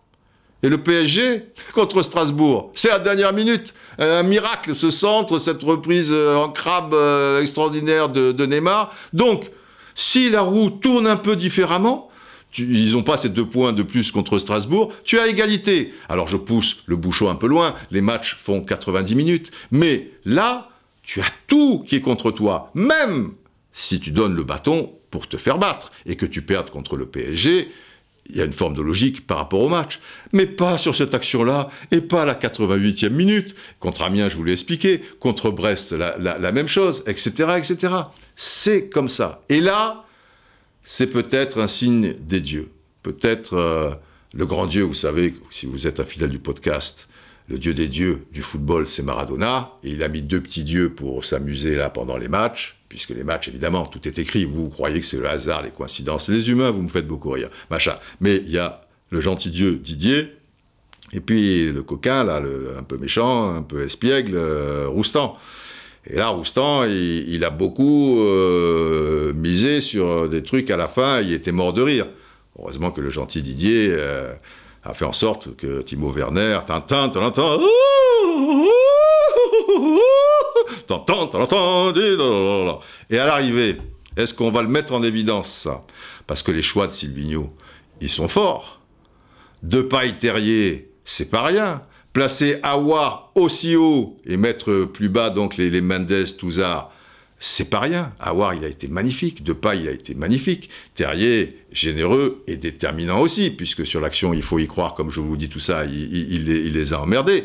Et 0.65 0.69
le 0.69 0.83
PSG 0.83 1.47
contre 1.75 2.03
Strasbourg, 2.03 2.73
c'est 2.75 2.89
la 2.89 2.99
dernière 2.99 3.33
minute. 3.33 3.75
Un 4.01 4.25
miracle, 4.25 4.75
ce 4.75 4.91
centre, 4.91 5.39
cette 5.39 5.63
reprise 5.63 6.11
euh, 6.11 6.35
en 6.35 6.49
crabe 6.49 6.93
euh, 6.93 7.41
extraordinaire 7.41 8.09
de, 8.09 8.47
Neymar. 8.47 8.93
Donc, 9.13 9.49
si 9.95 10.29
la 10.29 10.41
roue 10.41 10.71
tourne 10.71 11.07
un 11.07 11.17
peu 11.17 11.37
différemment, 11.37 12.08
ils 12.57 12.93
n'ont 12.93 13.03
pas 13.03 13.17
ces 13.17 13.29
deux 13.29 13.47
points 13.47 13.73
de 13.73 13.83
plus 13.83 14.11
contre 14.11 14.39
Strasbourg, 14.39 14.93
tu 15.05 15.19
as 15.19 15.29
égalité. 15.29 15.93
Alors 16.09 16.29
je 16.29 16.37
pousse 16.37 16.83
le 16.87 16.97
bouchon 16.97 17.29
un 17.29 17.35
peu 17.35 17.47
loin, 17.47 17.75
les 17.91 18.01
matchs 18.01 18.37
font 18.37 18.63
90 18.63 19.15
minutes. 19.15 19.51
Mais 19.71 20.11
là, 20.25 20.71
tu 21.03 21.21
as 21.21 21.31
tout 21.47 21.85
qui 21.87 21.97
est 21.97 22.01
contre 22.01 22.31
toi, 22.31 22.71
même 22.75 23.33
si 23.73 24.01
tu 24.01 24.11
donnes 24.11 24.35
le 24.35 24.45
bâton 24.45 24.93
pour 25.11 25.29
te 25.29 25.37
faire 25.37 25.59
battre 25.59 25.93
et 26.07 26.17
que 26.17 26.27
tu 26.27 26.43
perdes 26.43 26.71
contre 26.71 26.97
le 26.97 27.07
PSG. 27.07 27.71
Il 28.31 28.37
y 28.37 28.43
a 28.43 28.45
une 28.45 28.53
forme 28.53 28.75
de 28.75 28.83
logique 28.83 29.27
par 29.27 29.39
rapport 29.39 29.61
au 29.61 29.71
match, 29.71 30.01
mais 30.33 30.45
pas 30.45 30.77
sur 30.77 30.95
cette 30.95 31.15
action-là 31.15 31.71
et 31.91 32.03
pas 32.03 32.23
à 32.23 32.25
la 32.27 32.35
88e 32.35 33.09
minute. 33.09 33.55
Contre 33.81 34.03
Amiens, 34.03 34.29
je 34.29 34.37
vous 34.37 34.45
l'ai 34.45 34.53
expliqué, 34.53 35.01
contre 35.19 35.51
Brest, 35.51 35.93
la, 35.93 36.53
même 36.53 36.69
chose, 36.69 37.03
etc., 37.07 37.55
etc. 37.57 37.95
C'est 38.37 38.91
comme 38.91 39.09
ça. 39.09 39.41
Et 39.49 39.63
là, 39.63 40.05
c'est 40.83 41.09
peut-être 41.09 41.61
un 41.61 41.69
signe 41.69 42.15
des 42.15 42.41
dieux. 42.41 42.71
Peut-être 43.03 43.55
euh, 43.55 43.91
le 44.35 44.47
grand 44.47 44.67
Dieu, 44.67 44.83
vous 44.83 44.95
savez, 44.95 45.35
si 45.51 45.67
vous 45.67 45.87
êtes 45.87 46.01
un 46.01 46.05
fidèle 46.05 46.31
du 46.31 46.39
podcast, 46.39 47.09
le 47.49 47.59
dieu 47.59 47.73
des 47.73 47.89
dieux 47.89 48.27
du 48.33 48.43
football, 48.43 48.87
c'est 48.87 49.03
Maradona, 49.03 49.73
et 49.83 49.91
il 49.91 50.03
a 50.03 50.09
mis 50.09 50.21
deux 50.21 50.41
petits 50.41 50.65
dieux 50.65 50.91
pour 50.91 51.25
s'amuser 51.25 51.77
là 51.77 51.89
pendant 51.89 52.19
les 52.19 52.29
matchs, 52.29 52.79
puisque 52.89 53.11
les 53.11 53.25
matchs, 53.25 53.49
évidemment, 53.49 53.87
tout 53.87 54.07
est 54.07 54.19
écrit. 54.19 54.45
Vous, 54.45 54.69
croyez 54.69 55.01
que 55.01 55.07
c'est 55.07 55.17
le 55.17 55.29
hasard, 55.29 55.63
les 55.63 55.71
coïncidences, 55.71 56.29
les 56.29 56.51
humains, 56.51 56.71
vous 56.71 56.83
me 56.83 56.89
faites 56.89 57.07
beaucoup 57.07 57.31
rire, 57.31 57.49
machin. 57.71 57.99
Mais 58.21 58.37
il 58.37 58.51
y 58.51 58.59
a 58.59 58.83
le 59.11 59.21
gentil 59.21 59.51
dieu 59.51 59.77
Didier, 59.77 60.35
et 61.13 61.21
puis 61.21 61.73
le 61.73 61.83
coquin, 61.83 62.25
là, 62.25 62.43
un 62.79 62.83
peu 62.83 62.99
méchant, 62.99 63.55
un 63.55 63.63
peu 63.63 63.85
espiègle, 63.85 64.35
euh, 64.35 64.87
Roustan. 64.89 65.39
Et 66.11 66.17
là, 66.17 66.29
Roustan, 66.29 66.85
il, 66.85 67.45
a 67.45 67.51
beaucoup 67.51 68.21
euh, 68.21 69.33
misé 69.35 69.81
sur 69.81 70.29
des 70.29 70.43
trucs 70.43 70.71
à 70.71 70.77
la 70.77 70.89
fin, 70.89 71.21
il 71.21 71.33
était 71.33 71.53
mort 71.53 71.73
de 71.73 71.83
rire. 71.83 72.07
Heureusement 72.59 72.91
que 72.91 73.01
le 73.01 73.11
gentil 73.11 73.43
Didier... 73.43 73.89
Euh, 73.91 74.33
a 74.85 74.95
fait 74.95 75.05
en 75.05 75.13
sorte 75.13 75.55
que 75.57 75.83
Timo 75.83 76.11
Werner, 76.11 76.61
Tintin, 76.67 77.09
Tintin, 77.09 77.59
et 83.11 83.19
à 83.19 83.27
l'arrivée, 83.27 83.77
est-ce 84.17 84.33
qu'on 84.35 84.51
va 84.51 84.63
le 84.63 84.69
mettre 84.69 84.95
en 84.95 85.03
évidence, 85.03 85.51
ça 85.51 85.85
Parce 86.27 86.43
que 86.43 86.51
les 86.51 86.63
choix 86.63 86.87
de 86.87 86.93
Silvino, 86.93 87.51
ils 88.01 88.09
sont 88.09 88.29
forts. 88.29 88.81
De 89.63 89.83
paille 89.83 90.19
terrier, 90.19 90.91
c'est 91.05 91.31
pas 91.31 91.43
rien. 91.43 91.83
Placer 92.13 92.59
Awar 92.63 93.31
aussi 93.35 93.77
haut 93.77 94.17
et 94.25 94.37
mettre 94.37 94.85
plus 94.85 95.09
bas 95.09 95.31
donc 95.31 95.57
les, 95.57 95.81
Mendes, 95.81 96.37
Touzard, 96.37 96.93
c'est 97.39 97.71
pas 97.71 97.81
rien. 97.81 98.13
Awar, 98.19 98.55
il 98.55 98.65
a 98.65 98.69
été 98.69 98.89
magnifique. 98.89 99.45
Depay, 99.45 99.81
il 99.83 99.89
a 99.89 99.93
été 99.93 100.15
magnifique. 100.15 100.71
Terrier, 100.95 101.59
généreux 101.71 102.43
et 102.47 102.57
déterminant 102.57 103.21
aussi, 103.21 103.51
puisque 103.51 103.87
sur 103.87 104.01
l'action, 104.01 104.35
il 104.35 104.43
faut 104.43 104.59
y 104.59 104.67
croire, 104.67 104.95
comme 104.95 105.11
je 105.11 105.21
vous 105.21 105.37
dis 105.37 105.49
tout 105.49 105.61
ça, 105.61 105.85
il, 105.85 106.45
les, 106.47 106.93
a 106.93 107.01
emmerdés. 107.01 107.45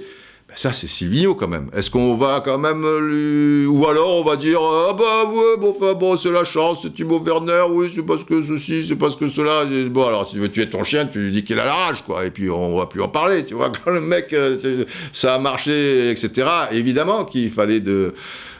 Ben 0.54 0.58
ça, 0.60 0.72
c'est 0.72 0.88
Silvino 0.88 1.34
quand 1.34 1.48
même. 1.48 1.72
Est-ce 1.74 1.90
qu'on 1.90 2.16
va 2.16 2.40
quand 2.46 2.60
même 2.60 2.86
lui... 3.00 3.66
Ou 3.66 3.88
alors 3.88 4.18
on 4.18 4.24
va 4.24 4.36
dire 4.36 4.60
Ah 4.62 4.94
bah 4.94 5.26
ouais, 5.26 5.96
bon, 5.96 6.16
c'est 6.16 6.32
la 6.32 6.44
chance, 6.44 6.80
c'est 6.84 6.94
Thibaut 6.94 7.20
Werner, 7.20 7.64
oui, 7.72 7.92
c'est 7.94 8.04
parce 8.04 8.24
que 8.24 8.40
ceci, 8.42 8.86
c'est 8.88 8.96
parce 8.96 9.16
que 9.16 9.28
cela. 9.28 9.66
Bon, 9.90 10.06
alors 10.06 10.28
si 10.28 10.36
tu 10.36 10.40
veux 10.40 10.50
tuer 10.50 10.70
ton 10.70 10.84
chien, 10.84 11.06
tu 11.06 11.20
lui 11.20 11.32
dis 11.32 11.44
qu'il 11.44 11.60
a 11.60 11.66
la 11.66 11.74
rage, 11.74 12.04
quoi. 12.04 12.26
Et 12.26 12.30
puis 12.30 12.52
on 12.52 12.78
va 12.78 12.86
plus 12.86 13.02
en 13.02 13.08
parler, 13.08 13.44
tu 13.44 13.56
vois. 13.56 13.72
Quand 13.84 13.90
le 13.90 14.02
mec, 14.02 14.32
euh, 14.34 14.86
ça 15.12 15.34
a 15.34 15.40
marché, 15.40 16.12
etc. 16.12 16.48
Évidemment 16.72 17.26
qu'il 17.26 17.50
fallait 17.50 17.80
de 17.80 18.14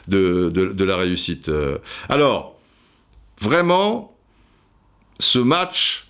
de, 0.08 0.84
la 0.84 0.96
réussite. 0.96 1.48
Euh. 1.48 1.78
Alors, 2.08 2.56
vraiment, 3.40 4.16
ce 5.20 5.38
match, 5.38 6.03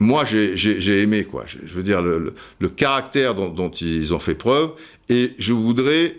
moi 0.00 0.24
j'ai 0.24 1.02
aimé, 1.02 1.24
quoi. 1.24 1.44
Je, 1.46 1.72
veux 1.74 1.82
dire, 1.82 2.02
le, 2.02 2.34
caractère 2.68 3.34
dont, 3.34 3.70
ils 3.70 4.12
ont 4.14 4.18
fait 4.18 4.34
preuve, 4.34 4.72
et 5.08 5.32
je 5.38 5.52
voudrais 5.52 6.16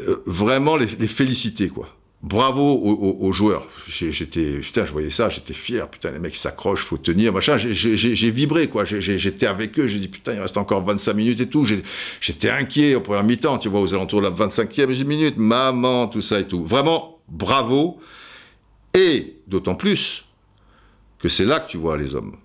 euh, 0.00 0.16
vraiment 0.26 0.76
les, 0.76 0.86
féliciter, 0.86 1.68
quoi 1.68 1.88
bravo 2.22 2.74
aux, 3.20 3.32
joueurs. 3.32 3.68
J'étais, 3.88 4.58
putain, 4.58 4.84
je 4.84 4.90
voyais 4.90 5.10
ça, 5.10 5.28
j'étais 5.28 5.54
fier. 5.54 5.88
Putain, 5.88 6.10
les 6.10 6.18
mecs 6.18 6.34
s'accrochent, 6.34 6.82
faut 6.82 6.96
tenir, 6.96 7.32
machin. 7.32 7.56
J'ai 7.56 8.30
vibré, 8.30 8.68
quoi. 8.68 8.84
J'étais 8.84 9.46
avec 9.46 9.78
eux. 9.78 9.86
J'ai 9.86 10.00
dit, 10.00 10.08
putain, 10.08 10.34
il 10.34 10.40
reste 10.40 10.56
encore 10.56 10.82
25 10.84 11.14
minutes 11.14 11.40
et 11.40 11.48
tout. 11.48 11.64
J'étais 12.20 12.50
inquiet 12.50 12.96
au 12.96 13.00
premier 13.00 13.22
mi-temps, 13.22 13.58
tu 13.58 13.68
vois, 13.68 13.80
aux 13.80 13.94
alentours 13.94 14.20
de 14.20 14.26
la 14.26 14.32
25e 14.32 15.04
minute. 15.04 15.36
Maman, 15.36 16.08
tout 16.08 16.20
ça 16.20 16.40
et 16.40 16.46
tout. 16.46 16.64
Vraiment, 16.64 17.20
bravo. 17.28 18.00
Et 18.92 19.36
d'autant 19.46 19.76
plus 19.76 20.25
que 21.18 21.28
c'est 21.28 21.44
là 21.44 21.60
que 21.60 21.68
tu 21.68 21.76
vois 21.76 21.96
les 21.96 22.14
hommes. 22.14 22.36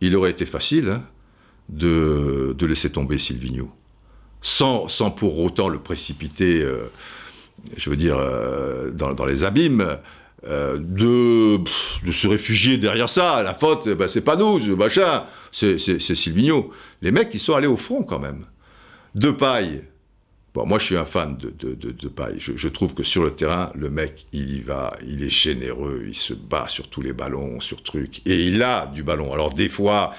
Il 0.00 0.16
aurait 0.16 0.30
été 0.30 0.46
facile 0.46 0.88
hein, 0.88 1.02
de, 1.68 2.56
laisser 2.60 2.90
tomber 2.90 3.18
Silvino. 3.18 3.70
Sans, 4.42 4.88
pour 5.16 5.38
autant 5.38 5.68
le 5.68 5.78
précipiter. 5.78 6.62
Euh, 6.62 6.90
je 7.76 7.90
veux 7.90 7.96
dire, 7.96 8.16
euh, 8.18 8.90
dans, 8.90 9.26
les 9.26 9.44
abîmes, 9.44 9.98
euh, 10.46 10.78
de, 10.80 11.60
se 12.10 12.26
réfugier 12.26 12.78
derrière 12.78 13.08
ça. 13.08 13.42
La 13.42 13.54
faute, 13.54 13.88
ben, 13.88 14.08
c'est 14.08 14.22
pas 14.22 14.36
nous, 14.36 14.76
machin, 14.76 15.24
c'est 15.52 15.78
Silvino. 15.78 16.70
Les 17.02 17.12
mecs, 17.12 17.28
ils 17.34 17.40
sont 17.40 17.54
allés 17.54 17.66
au 17.66 17.76
front 17.76 18.02
quand 18.02 18.18
même. 18.18 18.42
De 19.14 19.30
paille. 19.30 19.82
Bon, 20.52 20.66
moi, 20.66 20.80
je 20.80 20.86
suis 20.86 20.96
un 20.96 21.04
fan 21.04 21.36
de, 21.36 21.74
de, 21.74 22.08
paille. 22.08 22.38
Je, 22.40 22.68
trouve 22.68 22.94
que 22.94 23.04
sur 23.04 23.22
le 23.22 23.30
terrain, 23.30 23.70
le 23.76 23.88
mec, 23.88 24.26
il 24.32 24.56
y 24.56 24.60
va, 24.60 24.92
il 25.06 25.22
est 25.22 25.30
généreux, 25.30 26.04
il 26.08 26.16
se 26.16 26.34
bat 26.34 26.66
sur 26.66 26.88
tous 26.88 27.02
les 27.02 27.12
ballons, 27.12 27.60
sur 27.60 27.84
trucs, 27.84 28.20
et 28.26 28.46
il 28.46 28.60
a 28.64 28.86
du 28.86 29.04
ballon. 29.04 29.32
Alors, 29.32 29.54
des 29.54 29.68
fois, 29.68 30.12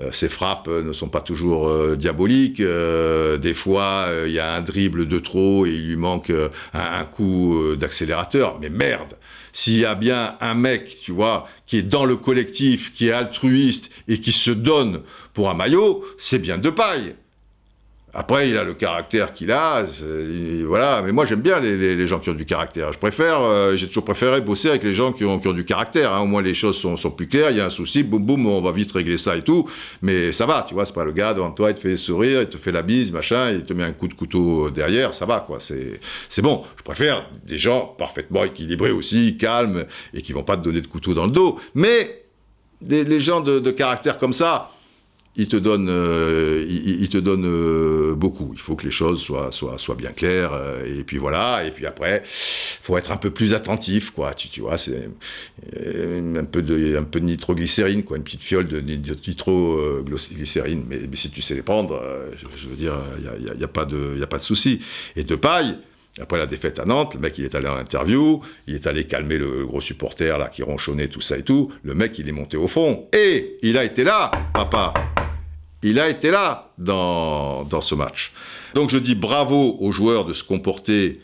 euh, 0.00 0.12
ses 0.12 0.28
frappes 0.28 0.68
euh, 0.68 0.82
ne 0.82 0.92
sont 0.92 1.08
pas 1.08 1.22
toujours 1.22 1.68
euh, 1.68 1.96
diaboliques. 1.96 2.60
des 2.60 3.54
fois, 3.54 4.08
il 4.26 4.32
y 4.32 4.38
a 4.38 4.52
un 4.52 4.60
dribble 4.60 5.08
de 5.08 5.18
trop 5.18 5.64
et 5.64 5.70
il 5.70 5.88
lui 5.88 5.96
manque 5.96 6.30
un 6.74 7.04
coup 7.04 7.74
d'accélérateur. 7.76 8.58
Mais 8.60 8.68
merde, 8.68 9.16
s'il 9.54 9.78
y 9.78 9.86
a 9.86 9.94
bien 9.94 10.36
un 10.40 10.54
mec, 10.54 10.98
tu 11.02 11.12
vois, 11.12 11.48
qui 11.66 11.78
est 11.78 11.82
dans 11.82 12.04
le 12.04 12.16
collectif, 12.16 12.92
qui 12.92 13.08
est 13.08 13.12
altruiste 13.12 13.90
et 14.06 14.18
qui 14.18 14.32
se 14.32 14.50
donne 14.50 15.00
pour 15.32 15.48
un 15.48 15.54
maillot, 15.54 16.04
c'est 16.18 16.38
bien 16.38 16.58
de 16.58 16.68
paille. 16.68 17.14
Après, 18.14 18.50
il 18.50 18.58
a 18.58 18.64
le 18.64 18.74
caractère 18.74 19.32
qu'il 19.32 19.50
a, 19.50 19.84
voilà. 20.66 21.00
Mais 21.02 21.12
moi, 21.12 21.24
j'aime 21.24 21.40
bien 21.40 21.60
les, 21.60 22.06
gens 22.06 22.18
qui 22.18 22.28
ont 22.28 22.34
du 22.34 22.44
caractère. 22.44 22.92
Je 22.92 22.98
préfère, 22.98 23.40
euh, 23.40 23.74
j'ai 23.76 23.86
toujours 23.88 24.04
préféré 24.04 24.42
bosser 24.42 24.68
avec 24.68 24.82
les 24.82 24.94
gens 24.94 25.12
qui 25.12 25.24
ont, 25.24 25.38
du 25.38 25.64
caractère. 25.64 26.12
Hein. 26.12 26.20
Au 26.20 26.26
moins, 26.26 26.42
les 26.42 26.52
choses 26.52 26.76
sont, 26.76 27.10
plus 27.10 27.26
claires. 27.26 27.50
Il 27.50 27.56
y 27.56 27.60
a 27.60 27.66
un 27.66 27.70
souci, 27.70 28.02
boum 28.02 28.22
boum, 28.22 28.46
on 28.46 28.60
va 28.60 28.70
vite 28.70 28.92
régler 28.92 29.16
ça 29.16 29.36
et 29.36 29.42
tout. 29.42 29.66
Mais 30.02 30.30
ça 30.32 30.44
va, 30.44 30.64
tu 30.68 30.74
vois. 30.74 30.84
C'est 30.84 30.94
pas 30.94 31.04
le 31.04 31.12
gars 31.12 31.32
devant 31.32 31.50
toi, 31.52 31.70
il 31.70 31.74
te 31.74 31.80
fait 31.80 31.96
sourire, 31.96 32.42
il 32.42 32.48
te 32.48 32.58
fait 32.58 32.72
la 32.72 32.82
bise, 32.82 33.12
machin, 33.12 33.50
il 33.50 33.64
te 33.64 33.72
met 33.72 33.84
un 33.84 33.92
coup 33.92 34.08
de 34.08 34.14
couteau 34.14 34.68
derrière. 34.68 35.14
Ça 35.14 35.24
va, 35.24 35.40
quoi. 35.40 35.58
C'est, 35.58 36.42
bon. 36.42 36.64
Je 36.76 36.82
préfère 36.82 37.26
des 37.46 37.56
gens 37.56 37.94
parfaitement 37.96 38.44
équilibrés 38.44 38.90
aussi, 38.90 39.38
calmes 39.38 39.86
et 40.12 40.20
qui 40.20 40.34
vont 40.34 40.44
pas 40.44 40.58
te 40.58 40.62
donner 40.62 40.82
de 40.82 40.86
couteau 40.86 41.14
dans 41.14 41.24
le 41.24 41.32
dos. 41.32 41.58
Mais 41.74 42.24
des, 42.82 43.04
les 43.04 43.20
gens 43.20 43.40
de, 43.40 43.58
de 43.58 43.70
caractère 43.70 44.18
comme 44.18 44.34
ça 44.34 44.70
il 45.36 45.48
te 45.48 45.56
donne, 45.56 45.88
euh, 45.88 46.66
il, 46.68 47.08
te 47.08 47.16
donne 47.16 47.46
euh, 47.46 48.14
beaucoup. 48.14 48.50
Il 48.52 48.60
faut 48.60 48.76
que 48.76 48.84
les 48.84 48.90
choses 48.90 49.22
soient, 49.22 49.50
soient, 49.50 49.78
soient 49.78 49.94
bien 49.94 50.12
claires. 50.12 50.52
Euh, 50.52 51.00
et 51.00 51.04
puis 51.04 51.16
voilà. 51.16 51.64
Et 51.64 51.70
puis 51.70 51.86
après, 51.86 52.22
faut 52.24 52.98
être 52.98 53.12
un 53.12 53.16
peu 53.16 53.30
plus 53.30 53.54
attentif, 53.54 54.10
quoi. 54.10 54.34
Tu, 54.34 54.60
vois, 54.60 54.76
c'est 54.76 55.08
un 55.74 56.44
peu 56.44 56.60
de, 56.60 56.98
un 56.98 57.04
peu 57.04 57.20
de 57.20 57.24
nitroglycérine, 57.24 58.04
quoi, 58.04 58.18
une 58.18 58.24
petite 58.24 58.44
fiole 58.44 58.66
de, 58.66 58.80
nitroglycérine. 58.80 60.84
Mais, 60.86 61.00
si 61.14 61.30
tu 61.30 61.40
sais 61.40 61.54
les 61.54 61.62
prendre, 61.62 61.98
je, 62.36 62.68
veux 62.68 62.76
dire, 62.76 62.96
il 63.16 63.44
n'y 63.44 63.50
a, 63.50 63.54
y 63.54 63.64
a, 63.64 63.68
pas 63.68 63.86
de, 63.86 64.18
y 64.18 64.22
a 64.22 64.26
pas 64.26 64.38
de 64.38 64.42
souci. 64.42 64.80
Et 65.16 65.24
de 65.24 65.34
paille. 65.34 65.78
Après 66.20 66.36
la 66.36 66.46
défaite 66.46 66.78
à 66.78 66.84
Nantes, 66.84 67.14
le 67.14 67.20
mec 67.20 67.38
il 67.38 67.46
est 67.46 67.54
allé 67.54 67.68
en 67.68 67.76
interview, 67.76 68.42
il 68.66 68.74
est 68.74 68.86
allé 68.86 69.04
calmer 69.04 69.38
le, 69.38 69.64
gros 69.64 69.80
supporter 69.80 70.38
là 70.38 70.48
qui 70.48 70.62
ronchonnait 70.62 71.08
tout 71.08 71.22
ça 71.22 71.38
et 71.38 71.42
tout. 71.42 71.72
Le 71.84 71.94
mec 71.94 72.18
il 72.18 72.28
est 72.28 72.32
monté 72.32 72.58
au 72.58 72.68
fond 72.68 73.08
et 73.14 73.56
il 73.62 73.78
a 73.78 73.84
été 73.84 74.04
là, 74.04 74.30
papa 74.52 74.92
il 75.82 75.98
a 75.98 76.08
été 76.08 76.30
là 76.30 76.72
dans, 76.78 77.64
dans 77.64 77.80
ce 77.80 77.94
match. 77.94 78.32
Donc 78.74 78.90
je 78.90 78.98
dis 78.98 79.14
bravo 79.14 79.76
aux 79.80 79.92
joueurs 79.92 80.24
de 80.24 80.32
se 80.32 80.44
comporter 80.44 81.20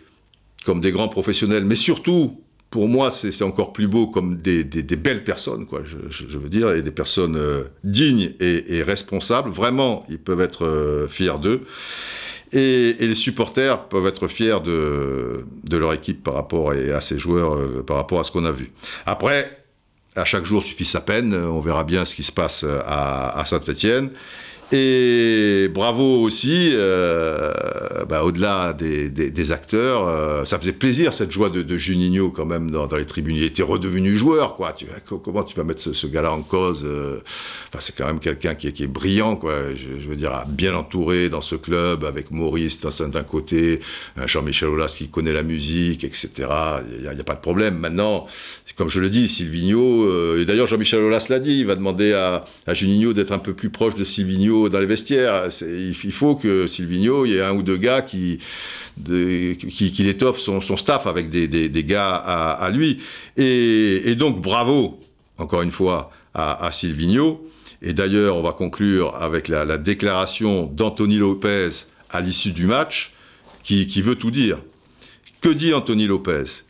comme 0.65 0.81
des 0.81 0.93
grands 0.93 1.09
professionnels, 1.09 1.65
mais 1.65 1.77
surtout, 1.77 2.43
pour 2.71 2.89
moi, 2.89 3.11
c'est 3.11 3.43
encore 3.43 3.73
plus 3.73 3.89
beau 3.89 4.07
comme 4.07 4.37
des, 4.37 4.65
des, 4.65 4.97
belles 4.97 5.25
personnes, 5.25 5.65
quoi, 5.65 5.81
je, 5.85 6.39
veux 6.39 6.51
dire, 6.51 6.73
et 6.73 6.83
des 6.83 6.91
personnes 6.91 7.37
euh, 7.37 7.65
dignes 7.85 8.35
et, 8.41 8.77
et, 8.77 8.83
responsables. 8.83 9.49
Vraiment, 9.49 10.05
ils 10.11 10.19
peuvent 10.19 10.43
être 10.43 10.67
euh, 10.67 11.09
fiers 11.09 11.39
d'eux. 11.41 11.63
Et, 12.53 12.97
et, 13.01 13.07
les 13.07 13.15
supporters 13.15 13.89
peuvent 13.89 14.07
être 14.07 14.27
fiers 14.27 14.61
de, 14.63 15.45
de 15.65 15.77
leur 15.79 15.95
équipe 15.95 16.23
par 16.23 16.35
rapport 16.35 16.73
à 16.73 17.01
ces 17.01 17.19
joueurs, 17.19 17.55
euh, 17.55 17.83
par 17.87 17.97
rapport 17.97 18.21
à 18.21 18.25
ce 18.25 18.33
qu'on 18.33 18.45
a 18.45 18.53
vu. 18.53 18.71
Après, 19.07 19.65
à 20.17 20.27
chaque 20.27 20.45
jour 20.45 20.63
suffit 20.63 20.85
sa 20.85 21.01
peine. 21.01 21.35
On 21.35 21.61
verra 21.61 21.85
bien 21.85 22.05
ce 22.05 22.15
qui 22.15 22.23
se 22.23 22.33
passe 22.33 22.65
à, 22.65 23.39
à 23.39 23.45
Saint-Etienne. 23.45 24.11
Et 24.71 25.71
bravo 25.73 26.21
aussi, 26.21 26.73
euh, 26.75 27.53
bah, 28.07 28.23
au-delà 28.23 28.75
des, 28.75 29.53
acteurs, 29.53 30.07
euh, 30.07 30.45
ça 30.45 30.59
faisait 30.59 30.73
plaisir 30.73 31.15
cette 31.15 31.33
joie 31.33 31.49
de, 31.49 31.63
de 31.63 31.77
Juninho 31.79 32.29
quand 32.29 32.45
même 32.45 32.71
dans, 32.71 32.87
les 32.95 33.07
tribunes. 33.07 33.37
Il 33.37 33.45
était 33.45 33.63
redevenu 33.63 34.15
joueur, 34.15 34.57
quoi. 34.57 34.75
Comment 35.07 35.43
tu 35.43 35.57
vas 35.57 35.65
mettre 35.65 35.81
ce, 35.81 35.95
ce 35.95 36.07
gars-là 36.07 36.33
en 36.33 36.43
cause 36.43 36.83
euh, 36.85 37.21
enfin, 37.69 37.79
C'est 37.81 37.97
quand 37.97 38.07
même 38.07 38.19
quelqu'un 38.19 38.55
qui, 38.55 38.67
est 38.67 38.87
brillant, 38.87 39.37
quoi. 39.37 39.75
Je, 39.75 40.07
veux 40.07 40.17
dire, 40.17 40.45
bien 40.47 40.75
entouré 40.75 41.31
dans 41.31 41.41
ce 41.41 41.55
club, 41.55 42.05
avec 42.05 42.31
Maurice 42.31 42.79
d'un 42.81 43.23
côté, 43.23 43.81
Jean-Michel 44.27 44.69
Aulas 44.69 44.95
qui 44.97 45.09
connaît 45.09 45.33
la 45.33 45.43
musique, 45.43 46.05
etc. 46.05 46.31
Il 46.99 47.11
n'y 47.11 47.21
a, 47.21 47.25
pas 47.25 47.35
de 47.35 47.41
problème. 47.41 47.79
Maintenant, 47.79 48.27
comme 48.77 48.91
je 48.91 49.01
le 49.01 49.09
dis, 49.09 49.29
Silvino, 49.29 50.37
et 50.37 50.45
d'ailleurs 50.45 50.67
Jean-Michel 50.67 51.01
Aulas 51.01 51.27
l'a 51.31 51.39
dit, 51.39 51.61
il 51.61 51.67
va 51.67 51.75
demander 51.75 52.13
à, 52.13 52.45
à 52.67 52.75
Juninho 52.75 53.15
d'être 53.15 53.33
un 53.33 53.39
peu 53.39 53.55
plus 53.55 53.71
proche 53.71 53.95
de 53.95 54.05
Silvino 54.05 54.58
dans 54.69 54.81
les 54.81 54.87
vestiaires. 54.87 55.49
Il 55.63 56.13
faut 56.13 56.35
que 56.35 56.67
Silvino, 56.67 57.25
il 57.25 57.33
y 57.33 57.37
ait 57.37 57.43
un 57.43 57.55
ou 57.55 57.63
deux 57.63 57.77
gars 57.77 58.03
qui, 58.03 58.39
de, 58.97 59.53
qui, 59.53 60.09
étoffe 60.09 60.39
son, 60.39 60.61
staff 60.77 61.07
avec 61.07 61.31
des, 61.31 61.47
des, 61.47 61.85
gars 61.85 62.15
à, 62.15 62.71
lui. 62.71 62.99
Et, 63.37 64.15
donc, 64.17 64.41
bravo, 64.41 64.99
encore 65.37 65.63
une 65.63 65.71
fois, 65.71 66.11
à, 66.35 66.67
à. 66.67 66.71
Et 67.81 67.93
d'ailleurs, 67.93 68.37
on 68.37 68.43
va 68.43 68.53
conclure 68.53 69.15
avec 69.15 69.47
la, 69.47 69.65
la 69.65 69.79
déclaration 69.79 70.67
d'Anthony 70.67 71.19
Lopez 71.19 71.71
à 72.11 72.21
l'issue 72.21 72.53
du 72.53 72.67
match, 72.67 73.13
qui, 73.63 73.87
qui 73.87 74.03
veut 74.03 74.17
tout 74.17 74.31
dire. 74.31 74.59
Que 75.41 75.51
dit 75.51 75.73
Anthony 75.73 76.07
Lopez? 76.07 76.65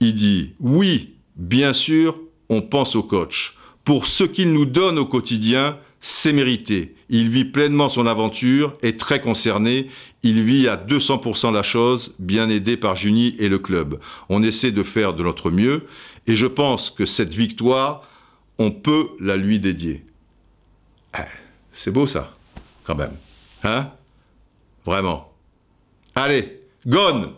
Il 0.00 0.14
dit 0.14 0.52
Oui, 0.60 1.14
bien 1.36 1.72
sûr, 1.72 2.20
on 2.48 2.60
pense 2.60 2.96
au 2.96 3.02
coach. 3.02 3.54
Pour 3.84 4.06
ce 4.06 4.24
qu'il 4.24 4.52
nous 4.52 4.66
donne 4.66 4.98
au 4.98 5.06
quotidien, 5.06 5.78
c'est 6.00 6.32
mérité. 6.32 6.94
Il 7.08 7.28
vit 7.28 7.44
pleinement 7.44 7.88
son 7.88 8.06
aventure, 8.06 8.74
est 8.82 8.98
très 8.98 9.20
concerné, 9.20 9.88
il 10.22 10.42
vit 10.42 10.68
à 10.68 10.76
200% 10.76 11.52
la 11.52 11.62
chose, 11.62 12.14
bien 12.18 12.48
aidé 12.48 12.76
par 12.76 12.96
Juni 12.96 13.34
et 13.38 13.48
le 13.48 13.58
club. 13.58 14.00
On 14.28 14.42
essaie 14.42 14.72
de 14.72 14.82
faire 14.82 15.14
de 15.14 15.22
notre 15.22 15.50
mieux, 15.50 15.86
et 16.26 16.36
je 16.36 16.46
pense 16.46 16.90
que 16.90 17.06
cette 17.06 17.32
victoire, 17.32 18.08
on 18.58 18.70
peut 18.70 19.08
la 19.20 19.36
lui 19.36 19.60
dédier. 19.60 20.04
Eh, 21.18 21.22
c'est 21.72 21.90
beau 21.90 22.06
ça, 22.06 22.32
quand 22.84 22.94
même. 22.94 23.16
Hein? 23.64 23.90
Vraiment. 24.84 25.32
Allez, 26.14 26.60
gone 26.86 27.32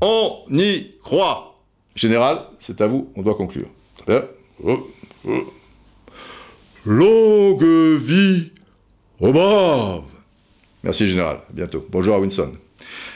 On 0.00 0.44
y 0.50 0.90
croit 1.02 1.50
Général, 1.94 2.40
c'est 2.58 2.80
à 2.80 2.86
vous, 2.88 3.10
on 3.14 3.22
doit 3.22 3.36
conclure. 3.36 3.68
Bien. 4.06 4.24
Oh, 4.64 4.90
oh. 5.26 5.52
Longue 6.86 7.64
vie 7.98 8.52
au 9.18 9.32
braves 9.32 10.04
Merci 10.82 11.08
Général, 11.08 11.36
à 11.48 11.52
bientôt. 11.52 11.86
Bonjour 11.90 12.14
à 12.14 12.20
Winson. 12.20 12.52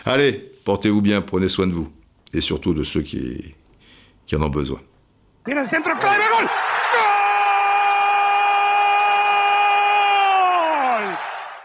Allez, 0.07 0.53
portez-vous 0.65 1.03
bien, 1.03 1.21
prenez 1.21 1.51
soin 1.51 1.67
de 1.67 1.73
vous. 1.73 1.89
Et 2.33 2.41
surtout 2.41 2.73
de 2.73 2.83
ceux 2.83 3.03
qui, 3.03 3.55
qui 4.27 4.37
en 4.37 4.43
ont 4.43 4.49
besoin. 4.49 4.81
Viene 5.49 5.61
el 5.61 5.67
centro 5.67 5.95
clave, 5.97 6.21
gol 6.31 6.47